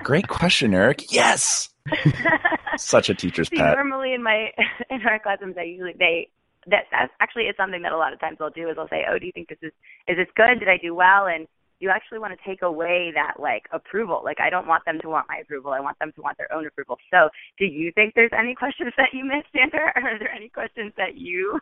Great 0.04 0.28
question, 0.28 0.74
Eric. 0.74 1.10
Yes. 1.12 1.70
Such 2.76 3.08
a 3.08 3.14
teacher's 3.14 3.48
See, 3.48 3.56
pet. 3.56 3.74
normally 3.74 4.12
in 4.14 4.22
my 4.22 4.50
in 4.90 5.00
our 5.06 5.18
classrooms, 5.18 5.56
I 5.58 5.62
usually 5.62 5.94
they 5.98 6.28
that 6.66 6.84
that's 6.90 7.12
actually 7.20 7.44
is 7.44 7.56
something 7.56 7.82
that 7.82 7.92
a 7.92 7.96
lot 7.96 8.12
of 8.12 8.20
times 8.20 8.36
they'll 8.38 8.50
do 8.50 8.68
is 8.68 8.76
they'll 8.76 8.88
say, 8.88 9.04
"Oh, 9.10 9.18
do 9.18 9.26
you 9.26 9.32
think 9.32 9.48
this 9.48 9.58
is 9.62 9.72
is 10.06 10.16
this 10.16 10.28
good? 10.36 10.60
Did 10.60 10.68
I 10.68 10.76
do 10.76 10.94
well?" 10.94 11.26
And 11.26 11.46
you 11.80 11.90
actually 11.90 12.18
want 12.18 12.32
to 12.38 12.44
take 12.48 12.62
away 12.62 13.12
that 13.14 13.40
like 13.40 13.64
approval. 13.72 14.22
Like 14.24 14.40
I 14.40 14.50
don't 14.50 14.66
want 14.66 14.84
them 14.84 14.98
to 15.02 15.08
want 15.08 15.26
my 15.28 15.38
approval. 15.42 15.72
I 15.72 15.80
want 15.80 15.98
them 15.98 16.12
to 16.12 16.22
want 16.22 16.38
their 16.38 16.52
own 16.52 16.66
approval. 16.66 16.98
So, 17.10 17.28
do 17.58 17.64
you 17.64 17.92
think 17.94 18.14
there's 18.14 18.32
any 18.36 18.54
questions 18.54 18.92
that 18.96 19.08
you 19.12 19.24
missed, 19.24 19.48
Xander? 19.54 19.92
Or 19.96 20.02
are 20.14 20.18
there 20.18 20.32
any 20.32 20.48
questions 20.48 20.92
that 20.96 21.16
you? 21.16 21.58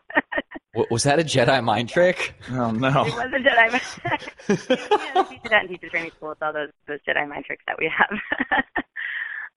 Was 0.91 1.03
that 1.03 1.19
a 1.19 1.23
Jedi 1.23 1.63
mind 1.63 1.89
trick? 1.89 2.35
Oh 2.51 2.71
no. 2.71 2.89
it 3.07 3.15
wasn't 3.15 3.47
Jedi. 3.47 3.81
yeah, 4.49 5.23
we 5.23 5.37
teach 5.37 5.51
that 5.51 5.63
in 5.65 5.69
teacher 5.69 5.89
training 5.89 6.11
school. 6.17 6.33
It's 6.33 6.43
all 6.43 6.53
those 6.53 6.71
those 6.87 7.01
Jedi 7.07 7.29
mind 7.29 7.45
tricks 7.45 7.65
that 7.67 7.77
we 7.79 7.91
have. 7.91 8.63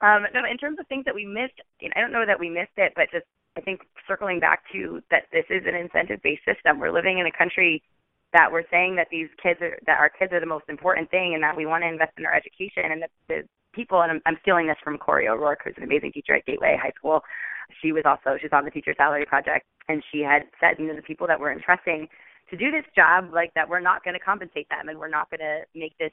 um, 0.02 0.28
no, 0.34 0.42
in 0.50 0.58
terms 0.58 0.78
of 0.80 0.88
things 0.88 1.06
that 1.06 1.16
we 1.16 1.26
missed, 1.26 1.60
you 1.80 1.90
know, 1.90 1.94
I 1.96 2.02
don't 2.02 2.12
know 2.12 2.26
that 2.26 2.40
we 2.40 2.50
missed 2.50 2.76
it, 2.78 2.94
but 2.96 3.12
just 3.12 3.26
I 3.58 3.62
think 3.62 3.82
circling 4.08 4.40
back 4.40 4.64
to 4.74 5.02
that 5.12 5.24
this 5.32 5.46
is 5.50 5.64
an 5.66 5.76
incentive 5.76 6.22
based 6.22 6.44
system. 6.44 6.80
We're 6.80 6.92
living 6.92 7.20
in 7.20 7.26
a 7.26 7.32
country 7.32 7.82
that 8.36 8.52
we're 8.52 8.68
saying 8.70 8.98
that 8.98 9.08
these 9.10 9.30
kids 9.42 9.62
are 9.62 9.80
that 9.88 9.98
our 9.98 10.10
kids 10.10 10.34
are 10.34 10.42
the 10.42 10.46
most 10.46 10.66
important 10.68 11.10
thing 11.10 11.34
and 11.34 11.42
that 11.42 11.56
we 11.56 11.66
want 11.66 11.84
to 11.84 11.88
invest 11.88 12.12
in 12.18 12.24
their 12.24 12.36
education 12.36 12.92
and 12.92 13.02
that 13.02 13.12
the 13.30 13.48
people 13.74 14.02
and 14.02 14.12
I'm, 14.12 14.22
I'm 14.26 14.38
stealing 14.42 14.68
this 14.68 14.76
from 14.84 14.98
Corey 14.98 15.30
O'Rourke, 15.30 15.62
who's 15.64 15.74
an 15.78 15.84
amazing 15.84 16.12
teacher 16.12 16.36
at 16.36 16.46
Gateway 16.46 16.78
High 16.80 16.92
School. 16.98 17.22
She 17.82 17.94
was 17.94 18.04
also 18.06 18.38
she's 18.42 18.52
on 18.52 18.66
the 18.66 18.72
teacher 18.72 18.94
salary 18.98 19.26
project 19.26 19.66
and 19.88 20.04
she 20.12 20.20
had 20.20 20.44
said, 20.60 20.76
you 20.78 20.88
know, 20.88 20.96
the 20.96 21.02
people 21.02 21.28
that 21.28 21.40
we're 21.40 21.54
entrusting 21.54 22.08
to 22.50 22.58
do 22.58 22.72
this 22.72 22.84
job, 22.94 23.32
like 23.34 23.54
that 23.56 23.68
we're 23.70 23.80
not 23.80 24.04
going 24.04 24.14
to 24.14 24.20
compensate 24.20 24.68
them 24.70 24.90
and 24.90 25.00
we're 25.00 25.08
not 25.08 25.30
going 25.32 25.40
to 25.40 25.64
make 25.74 25.98
this 25.98 26.12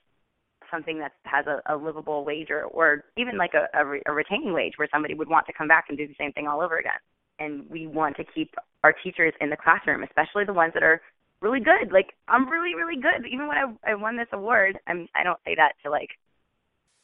something 0.71 1.01
that 1.01 1.13
has 1.25 1.45
a, 1.47 1.61
a 1.75 1.77
livable 1.77 2.25
wage 2.25 2.51
or, 2.51 2.65
or 2.65 3.05
even 3.19 3.37
like 3.37 3.53
a, 3.55 3.67
a, 3.79 3.85
re, 3.85 4.03
a 4.07 4.13
retaining 4.13 4.55
wage 4.55 4.75
where 4.77 4.89
somebody 4.95 5.13
would 5.15 5.29
want 5.29 5.45
to 5.47 5.53
come 5.53 5.69
back 5.69 5.87
and 5.89 5.99
do 5.99 6.07
the 6.07 6.15
same 6.19 6.33
thing 6.33 6.47
all 6.47 6.63
over 6.63 6.79
again. 6.79 7.03
And 7.41 7.69
we 7.69 7.89
want 7.89 8.17
to 8.17 8.25
keep 8.25 8.55
our 8.85 8.95
teachers 9.05 9.35
in 9.41 9.51
the 9.51 9.57
classroom, 9.57 10.05
especially 10.05 10.45
the 10.45 10.53
ones 10.53 10.73
that 10.75 10.83
are 10.83 11.03
really 11.43 11.61
good. 11.61 11.93
Like 11.93 12.15
I'm 12.29 12.49
really, 12.49 12.75
really 12.75 13.01
good. 13.01 13.27
Even 13.31 13.49
when 13.49 13.59
I 13.59 13.93
I 13.93 13.95
won 13.95 14.17
this 14.17 14.31
award, 14.33 14.79
I'm 14.87 15.09
I 15.15 15.25
don't 15.25 15.41
say 15.45 15.55
that 15.57 15.73
to 15.85 15.91
like 15.91 16.11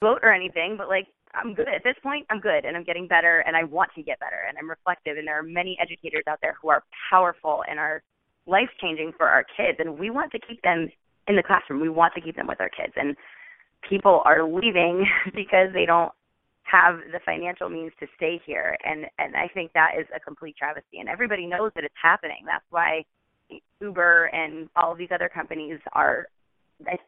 vote 0.01 0.20
or 0.22 0.32
anything, 0.32 0.76
but 0.78 0.89
like 0.89 1.09
I'm 1.34 1.53
good 1.55 1.68
at 1.68 1.84
this 1.84 1.97
point. 2.03 2.26
I'm 2.30 2.41
good, 2.41 2.64
and 2.64 2.76
I'm 2.76 2.84
getting 2.84 3.07
better, 3.07 3.41
and 3.47 3.57
I 3.57 3.64
want 3.64 3.91
to 3.97 4.03
get 4.03 4.20
better, 4.20 4.47
and 4.49 4.57
I'm 4.57 4.70
reflective. 4.70 5.18
And 5.18 5.26
there 5.26 5.39
are 5.39 5.43
many 5.43 5.76
educators 5.82 6.24
out 6.26 6.39
there 6.41 6.57
who 6.62 6.70
are 6.70 6.84
powerful 7.11 7.64
and 7.68 7.78
are 7.78 8.03
life 8.47 8.70
changing 8.80 9.12
for 9.18 9.28
our 9.28 9.45
kids, 9.45 9.78
and 9.78 9.99
we 9.99 10.09
want 10.09 10.32
to 10.32 10.39
keep 10.39 10.62
them 10.62 10.89
in 11.26 11.36
the 11.36 11.43
classroom. 11.43 11.80
We 11.80 11.91
want 11.91 12.14
to 12.14 12.20
keep 12.20 12.36
them 12.36 12.47
with 12.47 12.61
our 12.61 12.70
kids, 12.70 12.95
and 12.97 13.16
people 13.89 14.22
are 14.24 14.43
leaving 14.43 15.05
because 15.34 15.68
they 15.74 15.84
don't 15.84 16.12
have 16.62 16.97
the 17.12 17.20
financial 17.24 17.68
means 17.68 17.93
to 17.99 18.07
stay 18.14 18.39
here 18.45 18.76
and 18.84 19.07
and 19.18 19.34
I 19.34 19.49
think 19.55 19.72
that 19.72 19.93
is 19.99 20.07
a 20.14 20.20
complete 20.20 20.55
travesty 20.59 20.99
and 21.01 21.09
everybody 21.09 21.47
knows 21.47 21.72
that 21.74 21.82
it's 21.82 21.95
happening 21.97 22.45
that's 22.45 22.64
why 22.68 23.05
Uber 23.80 24.26
and 24.26 24.68
all 24.76 24.92
of 24.92 24.99
these 24.99 25.11
other 25.12 25.28
companies 25.28 25.78
are 25.92 26.26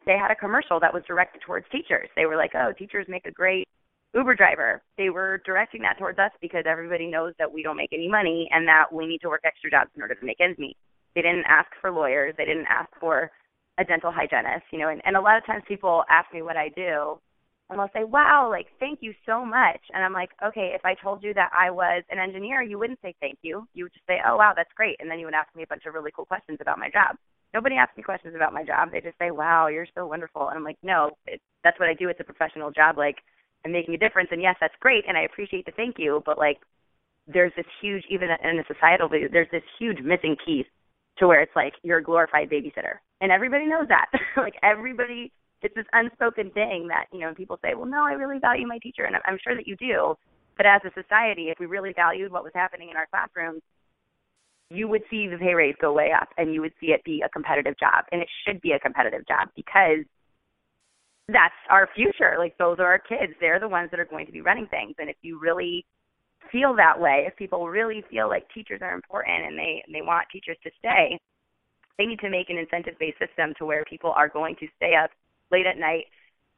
they 0.05 0.17
had 0.17 0.31
a 0.31 0.35
commercial 0.35 0.79
that 0.79 0.93
was 0.93 1.03
directed 1.07 1.41
towards 1.41 1.65
teachers. 1.71 2.09
They 2.15 2.25
were 2.25 2.35
like 2.35 2.51
oh 2.55 2.73
teachers 2.77 3.05
make 3.09 3.25
a 3.25 3.31
great 3.31 3.67
Uber 4.13 4.35
driver. 4.35 4.81
They 4.97 5.09
were 5.09 5.41
directing 5.45 5.81
that 5.83 5.97
towards 5.97 6.19
us 6.19 6.31
because 6.41 6.63
everybody 6.67 7.07
knows 7.07 7.33
that 7.39 7.51
we 7.51 7.63
don't 7.63 7.77
make 7.77 7.93
any 7.93 8.09
money 8.09 8.49
and 8.51 8.67
that 8.67 8.91
we 8.91 9.05
need 9.07 9.21
to 9.21 9.29
work 9.29 9.41
extra 9.45 9.71
jobs 9.71 9.91
in 9.95 10.01
order 10.01 10.15
to 10.15 10.25
make 10.25 10.41
ends 10.41 10.59
meet. 10.59 10.75
They 11.15 11.21
didn't 11.21 11.45
ask 11.47 11.69
for 11.79 11.91
lawyers. 11.91 12.35
They 12.37 12.45
didn't 12.45 12.67
ask 12.69 12.89
for 12.99 13.31
a 13.77 13.85
dental 13.85 14.11
hygienist 14.11 14.65
you 14.71 14.79
know 14.79 14.89
and, 14.89 15.01
and 15.05 15.15
a 15.15 15.21
lot 15.21 15.37
of 15.37 15.45
times 15.45 15.63
people 15.67 16.03
ask 16.09 16.31
me 16.33 16.41
what 16.41 16.57
I 16.57 16.69
do 16.69 17.19
and 17.71 17.79
they'll 17.79 17.89
say, 17.93 18.03
"Wow, 18.03 18.49
like 18.49 18.67
thank 18.79 18.99
you 19.01 19.13
so 19.25 19.45
much." 19.45 19.79
And 19.93 20.03
I'm 20.03 20.13
like, 20.13 20.31
"Okay, 20.43 20.73
if 20.75 20.85
I 20.85 20.93
told 20.95 21.23
you 21.23 21.33
that 21.33 21.51
I 21.57 21.71
was 21.71 22.03
an 22.11 22.19
engineer, 22.19 22.61
you 22.61 22.77
wouldn't 22.77 23.01
say 23.01 23.15
thank 23.21 23.39
you. 23.41 23.67
You 23.73 23.85
would 23.85 23.93
just 23.93 24.05
say, 24.05 24.19
"Oh, 24.25 24.37
wow, 24.37 24.53
that's 24.55 24.73
great." 24.73 24.97
And 24.99 25.09
then 25.09 25.19
you 25.19 25.25
would 25.25 25.33
ask 25.33 25.55
me 25.55 25.63
a 25.63 25.67
bunch 25.67 25.85
of 25.85 25.93
really 25.93 26.11
cool 26.11 26.25
questions 26.25 26.59
about 26.61 26.79
my 26.79 26.89
job. 26.89 27.15
Nobody 27.53 27.75
asks 27.75 27.97
me 27.97 28.03
questions 28.03 28.35
about 28.35 28.53
my 28.53 28.63
job. 28.63 28.91
They 28.91 29.01
just 29.01 29.17
say, 29.17 29.31
"Wow, 29.31 29.67
you're 29.67 29.87
so 29.95 30.05
wonderful." 30.05 30.49
And 30.49 30.57
I'm 30.57 30.63
like, 30.63 30.77
"No, 30.83 31.17
it, 31.25 31.41
that's 31.63 31.79
what 31.79 31.89
I 31.89 31.93
do. 31.93 32.09
It's 32.09 32.19
a 32.19 32.25
professional 32.25 32.71
job. 32.71 32.97
Like 32.97 33.17
I'm 33.65 33.71
making 33.71 33.95
a 33.95 33.97
difference. 33.97 34.29
And 34.31 34.41
yes, 34.41 34.55
that's 34.59 34.75
great, 34.79 35.05
and 35.07 35.17
I 35.17 35.21
appreciate 35.21 35.65
the 35.65 35.71
thank 35.71 35.95
you, 35.97 36.21
but 36.25 36.37
like 36.37 36.59
there's 37.27 37.53
this 37.55 37.65
huge 37.81 38.03
even 38.09 38.29
in 38.43 38.59
a 38.59 38.63
societal 38.67 39.07
view, 39.07 39.29
there's 39.31 39.51
this 39.51 39.63
huge 39.79 39.99
missing 40.03 40.35
piece 40.45 40.65
to 41.17 41.27
where 41.27 41.41
it's 41.41 41.55
like 41.55 41.73
you're 41.83 41.99
a 41.99 42.03
glorified 42.03 42.49
babysitter. 42.49 42.99
And 43.21 43.31
everybody 43.31 43.67
knows 43.67 43.87
that. 43.89 44.07
like 44.37 44.55
everybody 44.63 45.31
it's 45.61 45.75
this 45.75 45.85
unspoken 45.93 46.49
thing 46.51 46.87
that 46.87 47.05
you 47.11 47.19
know 47.19 47.33
people 47.33 47.59
say 47.63 47.73
well 47.75 47.85
no 47.85 48.03
i 48.03 48.13
really 48.13 48.39
value 48.39 48.67
my 48.67 48.77
teacher 48.79 49.05
and 49.05 49.15
i'm 49.25 49.37
sure 49.43 49.55
that 49.55 49.67
you 49.67 49.75
do 49.77 50.15
but 50.57 50.65
as 50.65 50.81
a 50.85 51.01
society 51.01 51.49
if 51.49 51.59
we 51.59 51.65
really 51.65 51.93
valued 51.93 52.31
what 52.31 52.43
was 52.43 52.53
happening 52.55 52.89
in 52.89 52.97
our 52.97 53.07
classrooms 53.07 53.61
you 54.69 54.87
would 54.87 55.03
see 55.09 55.27
the 55.27 55.37
pay 55.37 55.53
raise 55.53 55.75
go 55.81 55.91
way 55.91 56.11
up 56.11 56.29
and 56.37 56.53
you 56.53 56.61
would 56.61 56.73
see 56.79 56.87
it 56.87 57.03
be 57.03 57.21
a 57.25 57.29
competitive 57.29 57.77
job 57.77 58.05
and 58.11 58.21
it 58.21 58.27
should 58.45 58.61
be 58.61 58.71
a 58.71 58.79
competitive 58.79 59.27
job 59.27 59.49
because 59.55 60.05
that's 61.27 61.53
our 61.69 61.89
future. 61.95 62.35
Like 62.37 62.57
those 62.57 62.77
are 62.79 62.85
our 62.85 62.99
kids. 62.99 63.33
They're 63.39 63.59
the 63.59 63.67
ones 63.67 63.89
that 63.91 63.99
are 63.99 64.05
going 64.05 64.25
to 64.25 64.31
be 64.31 64.41
running 64.41 64.67
things 64.67 64.95
and 64.97 65.09
if 65.09 65.17
you 65.21 65.39
really 65.39 65.85
feel 66.51 66.75
that 66.75 66.99
way 66.99 67.25
if 67.27 67.35
people 67.35 67.67
really 67.69 68.03
feel 68.09 68.27
like 68.27 68.47
teachers 68.53 68.81
are 68.81 68.93
important 68.93 69.45
and 69.45 69.57
they 69.57 69.83
they 69.91 70.01
want 70.01 70.27
teachers 70.31 70.57
to 70.63 70.71
stay 70.79 71.17
they 71.97 72.05
need 72.05 72.19
to 72.19 72.29
make 72.29 72.49
an 72.49 72.57
incentive 72.57 72.95
based 72.99 73.19
system 73.19 73.53
to 73.57 73.65
where 73.65 73.85
people 73.85 74.11
are 74.17 74.27
going 74.27 74.55
to 74.55 74.67
stay 74.75 74.93
up 75.01 75.11
late 75.51 75.65
at 75.65 75.77
night 75.77 76.05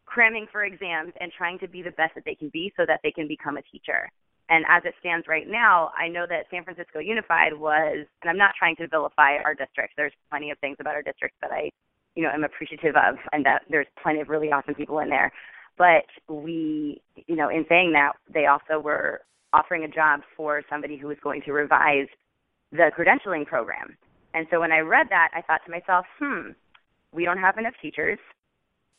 cramming 0.06 0.46
for 0.52 0.64
exams 0.64 1.14
and 1.20 1.32
trying 1.36 1.58
to 1.60 1.68
be 1.68 1.82
the 1.82 1.92
best 1.92 2.14
that 2.16 2.24
they 2.26 2.36
can 2.36 2.50
be 2.50 2.72
so 2.78 2.86
that 2.86 3.00
they 3.04 3.12
can 3.12 3.28
become 3.28 3.58
a 3.58 3.62
teacher. 3.64 4.10
And 4.50 4.66
as 4.70 4.84
it 4.86 4.94
stands 5.00 5.28
right 5.28 5.48
now, 5.48 5.92
I 5.98 6.08
know 6.08 6.26
that 6.30 6.46
San 6.52 6.64
Francisco 6.64 7.00
Unified 7.00 7.54
was, 7.58 8.06
and 8.22 8.30
I'm 8.30 8.38
not 8.38 8.54
trying 8.58 8.76
to 8.78 8.88
vilify 8.88 9.38
our 9.44 9.56
district. 9.56 9.94
There's 9.96 10.14
plenty 10.30 10.52
of 10.52 10.60
things 10.60 10.78
about 10.80 10.96
our 10.96 11.02
district 11.02 11.36
that 11.42 11.52
I, 11.52 11.72
you 12.16 12.24
know, 12.24 12.30
am 12.30 12.44
appreciative 12.44 12.96
of, 12.96 13.16
and 13.32 13.46
that 13.46 13.64
there's 13.70 13.88
plenty 14.02 14.20
of 14.20 14.30
really 14.30 14.52
awesome 14.52 14.76
people 14.76 15.00
in 15.00 15.10
there. 15.10 15.32
But 15.78 16.06
we, 16.28 17.02
you 17.26 17.36
know, 17.36 17.50
in 17.50 17.66
saying 17.70 17.94
that, 17.94 18.12
they 18.32 18.46
also 18.46 18.80
were 18.80 19.22
offering 19.54 19.86
a 19.86 19.88
job 19.88 20.22
for 20.36 20.62
somebody 20.70 20.98
who 20.98 21.08
was 21.08 21.18
going 21.24 21.42
to 21.46 21.54
revise 21.54 22.08
the 22.72 22.92
credentialing 22.96 23.46
program. 23.48 23.98
And 24.34 24.46
so 24.52 24.60
when 24.60 24.72
I 24.72 24.80
read 24.80 25.08
that, 25.10 25.30
I 25.34 25.42
thought 25.42 25.62
to 25.66 25.72
myself, 25.72 26.06
hmm, 26.20 26.50
we 27.14 27.24
don't 27.24 27.38
have 27.38 27.58
enough 27.58 27.74
teachers 27.82 28.20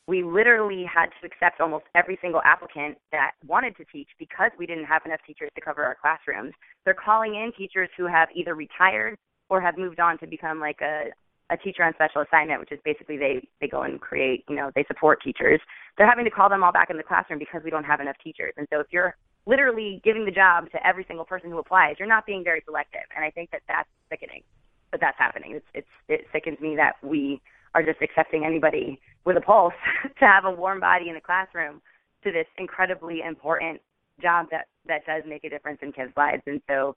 we 0.07 0.23
literally 0.23 0.85
had 0.85 1.07
to 1.21 1.27
accept 1.27 1.61
almost 1.61 1.85
every 1.95 2.19
single 2.21 2.43
applicant 2.45 2.99
that 3.11 3.33
wanted 3.47 3.77
to 3.77 3.85
teach 3.87 4.09
because 4.19 4.51
we 4.59 4.67
didn't 4.67 4.85
have 4.85 5.03
enough 5.07 5.21
teachers 5.27 5.51
to 5.55 5.61
cover 5.61 5.83
our 5.83 5.97
classrooms. 6.01 6.53
They're 6.85 6.95
calling 6.95 7.35
in 7.35 7.53
teachers 7.57 7.89
who 7.97 8.07
have 8.07 8.29
either 8.35 8.55
retired 8.55 9.17
or 9.49 9.61
have 9.61 9.79
moved 9.79 10.01
on 10.01 10.19
to 10.19 10.27
become 10.27 10.61
like 10.61 10.81
a 10.83 11.05
a 11.51 11.57
teacher 11.59 11.83
on 11.85 11.93
special 11.95 12.23
assignment, 12.23 12.59
which 12.59 12.73
is 12.73 12.79
basically 12.85 13.19
they 13.19 13.47
they 13.61 13.69
go 13.69 13.83
and 13.83 14.01
create, 14.01 14.45
you 14.49 14.57
know, 14.57 14.71
they 14.75 14.85
support 14.89 15.23
teachers. 15.23 15.61
They're 15.97 16.09
having 16.09 16.25
to 16.25 16.31
call 16.31 16.49
them 16.49 16.65
all 16.65 16.73
back 16.73 16.91
in 16.91 16.97
the 16.97 17.03
classroom 17.03 17.39
because 17.39 17.61
we 17.63 17.71
don't 17.71 17.85
have 17.85 18.01
enough 18.01 18.17
teachers. 18.23 18.55
And 18.57 18.67
so 18.73 18.81
if 18.81 18.87
you're 18.91 19.15
literally 19.47 20.01
giving 20.03 20.25
the 20.25 20.31
job 20.31 20.71
to 20.71 20.87
every 20.87 21.05
single 21.07 21.25
person 21.25 21.51
who 21.51 21.59
applies, 21.59 21.97
you're 21.99 22.09
not 22.09 22.25
being 22.25 22.43
very 22.43 22.63
selective. 22.65 23.05
And 23.15 23.25
I 23.25 23.31
think 23.31 23.51
that 23.51 23.61
that's 23.69 23.89
sickening. 24.09 24.43
But 24.91 25.01
that's 25.01 25.19
happening. 25.19 25.57
It's 25.57 25.67
it's 25.75 25.95
it 26.09 26.27
sickens 26.33 26.61
me 26.61 26.77
that 26.77 26.95
we 27.03 27.43
are 27.75 27.83
just 27.83 28.01
accepting 28.03 28.45
anybody 28.45 29.01
with 29.25 29.37
a 29.37 29.41
pulse 29.41 29.75
to 30.19 30.25
have 30.25 30.45
a 30.45 30.51
warm 30.51 30.81
body 30.81 31.09
in 31.09 31.15
the 31.15 31.21
classroom 31.21 31.81
to 32.23 32.33
this 32.33 32.47
incredibly 32.59 33.21
important 33.27 33.81
job 34.23 34.47
that 34.51 34.67
that 34.87 35.05
does 35.07 35.23
make 35.27 35.45
a 35.45 35.51
difference 35.51 35.79
in 35.83 35.93
kids' 35.93 36.13
lives. 36.17 36.43
And 36.47 36.61
so 36.69 36.97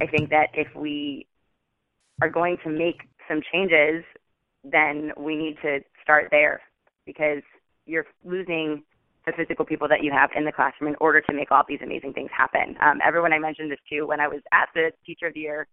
I 0.00 0.06
think 0.06 0.30
that 0.30 0.48
if 0.54 0.68
we 0.74 1.26
are 2.22 2.28
going 2.28 2.56
to 2.64 2.70
make 2.70 3.02
some 3.28 3.40
changes, 3.52 4.04
then 4.62 5.12
we 5.16 5.36
need 5.36 5.56
to 5.62 5.80
start 6.02 6.28
there 6.30 6.60
because 7.06 7.42
you're 7.86 8.06
losing 8.24 8.82
the 9.26 9.32
physical 9.32 9.64
people 9.64 9.88
that 9.88 10.02
you 10.02 10.12
have 10.12 10.30
in 10.36 10.44
the 10.44 10.52
classroom 10.52 10.88
in 10.88 10.96
order 11.00 11.20
to 11.20 11.32
make 11.32 11.50
all 11.50 11.62
these 11.68 11.80
amazing 11.82 12.12
things 12.12 12.30
happen. 12.36 12.76
Um, 12.80 12.98
everyone 13.04 13.32
I 13.32 13.38
mentioned 13.38 13.70
this 13.70 13.78
to 13.90 14.02
when 14.02 14.20
I 14.20 14.28
was 14.28 14.40
at 14.52 14.68
the 14.74 14.90
Teacher 15.06 15.28
of 15.28 15.34
the 15.34 15.40
Year 15.40 15.66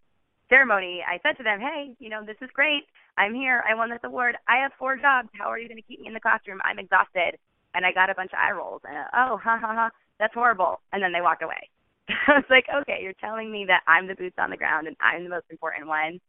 ceremony, 0.52 1.00
I 1.08 1.18
said 1.22 1.38
to 1.38 1.42
them, 1.42 1.60
"Hey, 1.60 1.96
you 1.98 2.10
know, 2.10 2.22
this 2.24 2.36
is 2.42 2.50
great. 2.52 2.84
I'm 3.16 3.34
here. 3.34 3.64
I 3.68 3.74
won 3.74 3.88
this 3.88 4.04
award. 4.04 4.36
I 4.46 4.58
have 4.58 4.72
four 4.78 4.96
jobs. 4.96 5.28
How 5.32 5.48
are 5.48 5.58
you 5.58 5.68
going 5.68 5.80
to 5.80 5.88
keep 5.88 6.00
me 6.00 6.08
in 6.08 6.14
the 6.14 6.20
classroom? 6.20 6.60
I'm 6.64 6.78
exhausted." 6.78 7.38
And 7.74 7.86
I 7.86 7.92
got 7.92 8.10
a 8.10 8.14
bunch 8.14 8.32
of 8.32 8.38
eye 8.38 8.52
rolls. 8.52 8.82
And 8.84 8.96
oh, 9.16 9.40
ha 9.42 9.56
ha 9.58 9.72
ha, 9.72 9.90
that's 10.18 10.34
horrible. 10.34 10.80
And 10.92 11.02
then 11.02 11.12
they 11.12 11.22
walked 11.22 11.42
away. 11.42 11.70
I 12.28 12.36
was 12.36 12.44
like, 12.50 12.66
okay, 12.82 13.00
you're 13.02 13.14
telling 13.14 13.50
me 13.50 13.64
that 13.66 13.80
I'm 13.86 14.06
the 14.06 14.14
boots 14.14 14.36
on 14.38 14.50
the 14.50 14.58
ground 14.58 14.86
and 14.86 14.96
I'm 15.00 15.24
the 15.24 15.30
most 15.30 15.46
important 15.48 15.86
one, 15.86 16.20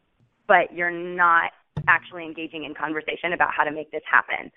but 0.47 0.71
you're 0.73 0.89
not 0.89 1.51
actually 1.87 2.23
engaging 2.23 2.63
in 2.63 2.73
conversation 2.73 3.33
about 3.33 3.49
how 3.53 3.65
to 3.65 3.71
make 3.71 3.91
this 3.91 4.03
happen. 4.09 4.51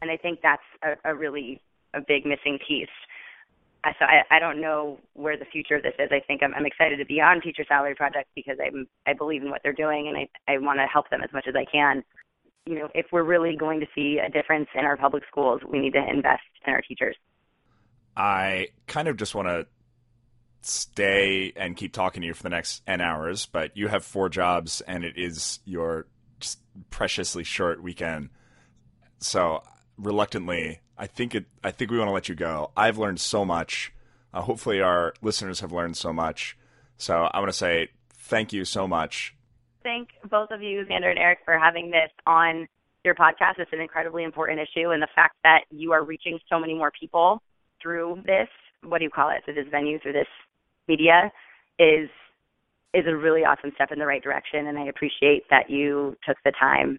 And 0.00 0.10
I 0.10 0.16
think 0.16 0.40
that's 0.42 0.62
a, 0.84 1.10
a 1.10 1.14
really 1.14 1.60
a 1.94 2.00
big 2.00 2.24
missing 2.24 2.58
piece 2.66 2.88
so 3.98 4.04
I, 4.04 4.36
I 4.36 4.38
don't 4.38 4.60
know 4.60 4.98
where 5.14 5.36
the 5.36 5.44
future 5.44 5.76
of 5.76 5.82
this 5.82 5.94
is. 5.98 6.08
I 6.12 6.20
think 6.20 6.42
I'm, 6.42 6.54
I'm 6.54 6.66
excited 6.66 6.98
to 6.98 7.04
be 7.04 7.20
on 7.20 7.40
Teacher 7.40 7.64
Salary 7.66 7.94
Project 7.94 8.28
because 8.34 8.56
I'm 8.64 8.86
I 9.06 9.12
believe 9.12 9.42
in 9.42 9.50
what 9.50 9.60
they're 9.62 9.72
doing 9.72 10.08
and 10.08 10.16
I 10.16 10.28
I 10.52 10.58
want 10.58 10.78
to 10.78 10.86
help 10.86 11.10
them 11.10 11.20
as 11.22 11.32
much 11.32 11.46
as 11.48 11.54
I 11.56 11.64
can. 11.64 12.04
You 12.66 12.78
know, 12.78 12.88
if 12.94 13.06
we're 13.10 13.24
really 13.24 13.56
going 13.56 13.80
to 13.80 13.86
see 13.94 14.20
a 14.24 14.30
difference 14.30 14.68
in 14.74 14.84
our 14.84 14.96
public 14.96 15.24
schools, 15.28 15.62
we 15.68 15.80
need 15.80 15.94
to 15.94 16.08
invest 16.08 16.42
in 16.64 16.72
our 16.72 16.80
teachers. 16.80 17.16
I 18.16 18.68
kind 18.86 19.08
of 19.08 19.16
just 19.16 19.34
want 19.34 19.48
to 19.48 19.66
stay 20.60 21.52
and 21.56 21.76
keep 21.76 21.92
talking 21.92 22.20
to 22.20 22.26
you 22.26 22.34
for 22.34 22.44
the 22.44 22.50
next 22.50 22.82
n 22.86 23.00
hours, 23.00 23.46
but 23.46 23.76
you 23.76 23.88
have 23.88 24.04
four 24.04 24.28
jobs 24.28 24.80
and 24.82 25.04
it 25.04 25.14
is 25.16 25.58
your 25.64 26.06
preciously 26.90 27.42
short 27.42 27.82
weekend. 27.82 28.30
So 29.18 29.62
reluctantly, 29.98 30.80
I 30.98 31.06
think 31.06 31.34
it. 31.34 31.46
I 31.62 31.70
think 31.70 31.90
we 31.90 31.98
want 31.98 32.08
to 32.08 32.12
let 32.12 32.28
you 32.28 32.34
go. 32.34 32.70
I've 32.76 32.98
learned 32.98 33.20
so 33.20 33.44
much. 33.44 33.92
Uh, 34.32 34.42
hopefully, 34.42 34.80
our 34.80 35.14
listeners 35.22 35.60
have 35.60 35.72
learned 35.72 35.96
so 35.96 36.12
much. 36.12 36.56
So 36.96 37.28
I 37.32 37.38
want 37.38 37.50
to 37.50 37.56
say 37.56 37.88
thank 38.10 38.52
you 38.52 38.64
so 38.64 38.86
much. 38.86 39.34
Thank 39.82 40.10
both 40.30 40.50
of 40.50 40.62
you, 40.62 40.84
Xander 40.88 41.10
and 41.10 41.18
Eric, 41.18 41.40
for 41.44 41.58
having 41.58 41.90
this 41.90 42.10
on 42.26 42.68
your 43.04 43.14
podcast. 43.14 43.58
It's 43.58 43.72
an 43.72 43.80
incredibly 43.80 44.22
important 44.22 44.60
issue, 44.60 44.90
and 44.90 45.02
the 45.02 45.08
fact 45.14 45.36
that 45.42 45.64
you 45.70 45.92
are 45.92 46.04
reaching 46.04 46.38
so 46.48 46.58
many 46.58 46.74
more 46.74 46.92
people 46.98 47.42
through 47.82 48.22
this. 48.24 48.48
What 48.84 48.98
do 48.98 49.04
you 49.04 49.10
call 49.10 49.30
it? 49.30 49.44
Through 49.44 49.54
this 49.54 49.66
venue, 49.70 49.98
through 49.98 50.12
this 50.12 50.28
media, 50.88 51.32
is 51.78 52.08
is 52.94 53.06
a 53.06 53.16
really 53.16 53.40
awesome 53.44 53.72
step 53.74 53.90
in 53.90 53.98
the 53.98 54.06
right 54.06 54.22
direction. 54.22 54.66
And 54.66 54.78
I 54.78 54.84
appreciate 54.84 55.44
that 55.50 55.70
you 55.70 56.16
took 56.26 56.36
the 56.44 56.52
time 56.52 56.98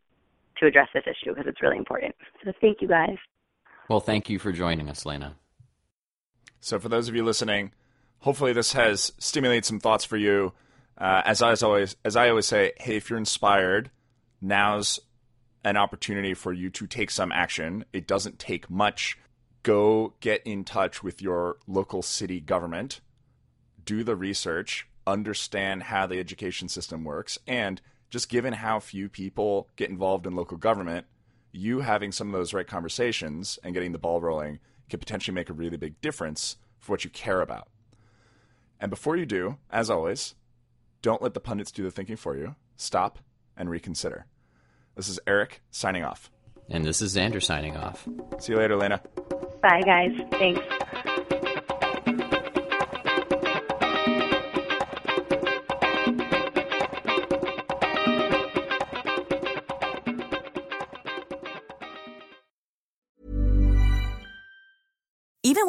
to 0.58 0.68
address 0.68 0.90
this 0.94 1.04
issue 1.06 1.34
because 1.34 1.46
it's 1.48 1.62
really 1.62 1.78
important. 1.78 2.16
So 2.44 2.52
thank 2.62 2.82
you 2.82 2.88
guys. 2.88 3.18
Well, 3.90 4.00
thank 4.00 4.30
you 4.30 4.40
for 4.40 4.52
joining 4.52 4.90
us, 4.90 5.06
Lena. 5.06 5.36
So, 6.62 6.80
for 6.80 6.88
those 6.88 7.10
of 7.10 7.16
you 7.16 7.26
listening, 7.26 7.74
hopefully 8.20 8.54
this 8.54 8.72
has 8.74 9.12
stimulated 9.18 9.66
some 9.66 9.80
thoughts 9.80 10.06
for 10.06 10.16
you. 10.16 10.54
Uh, 10.98 11.22
as 11.26 11.42
I 11.42 11.52
as 11.52 11.62
always, 11.62 11.96
as 12.06 12.16
I 12.16 12.30
always 12.30 12.46
say, 12.46 12.72
hey, 12.78 12.96
if 12.96 13.10
you're 13.10 13.20
inspired, 13.20 13.92
now's 14.42 15.00
an 15.66 15.76
opportunity 15.76 16.34
for 16.34 16.54
you 16.54 16.70
to 16.70 16.88
take 16.88 17.12
some 17.12 17.32
action. 17.32 17.84
It 17.92 18.08
doesn't 18.08 18.40
take 18.40 18.70
much. 18.70 19.18
Go 19.64 20.14
get 20.20 20.42
in 20.44 20.64
touch 20.64 21.04
with 21.04 21.22
your 21.22 21.58
local 21.68 22.02
city 22.02 22.40
government, 22.40 23.02
do 23.84 24.04
the 24.04 24.16
research, 24.16 24.88
understand 25.08 25.84
how 25.84 26.06
the 26.06 26.20
education 26.20 26.70
system 26.70 27.04
works, 27.04 27.38
and 27.48 27.82
just 28.14 28.30
given 28.30 28.54
how 28.54 28.80
few 28.80 29.10
people 29.10 29.68
get 29.76 29.90
involved 29.90 30.28
in 30.28 30.36
local 30.36 30.56
government, 30.56 31.08
you 31.52 31.80
having 31.80 32.12
some 32.12 32.28
of 32.28 32.34
those 32.34 32.54
right 32.54 32.68
conversations 32.68 33.58
and 33.64 33.74
getting 33.74 33.92
the 33.92 33.98
ball 33.98 34.22
rolling 34.22 34.60
can 34.88 35.00
potentially 35.00 35.34
make 35.34 35.50
a 35.50 35.54
really 35.54 35.78
big 35.78 36.00
difference 36.00 36.58
for 36.78 36.92
what 36.92 37.04
you 37.04 37.10
care 37.10 37.42
about. 37.42 37.70
And 38.80 38.92
before 38.92 39.18
you 39.18 39.26
do, 39.26 39.58
as 39.72 39.90
always, 39.90 40.36
don't 41.02 41.24
let 41.24 41.34
the 41.34 41.40
pundits 41.40 41.72
do 41.72 41.82
the 41.82 41.90
thinking 41.90 42.16
for 42.16 42.38
you. 42.38 42.56
Stop 42.76 43.18
and 43.58 43.68
reconsider. 43.68 44.28
This 44.94 45.10
is 45.10 45.20
Eric 45.26 45.64
signing 45.72 46.04
off. 46.04 46.30
And 46.70 46.86
this 46.86 47.02
is 47.02 47.16
Xander 47.16 47.42
signing 47.42 47.76
off. 47.76 48.08
See 48.38 48.54
you 48.54 48.60
later, 48.60 48.78
Lena. 48.78 49.02
Bye, 49.64 49.82
guys. 49.82 50.12
Thanks. 50.34 50.62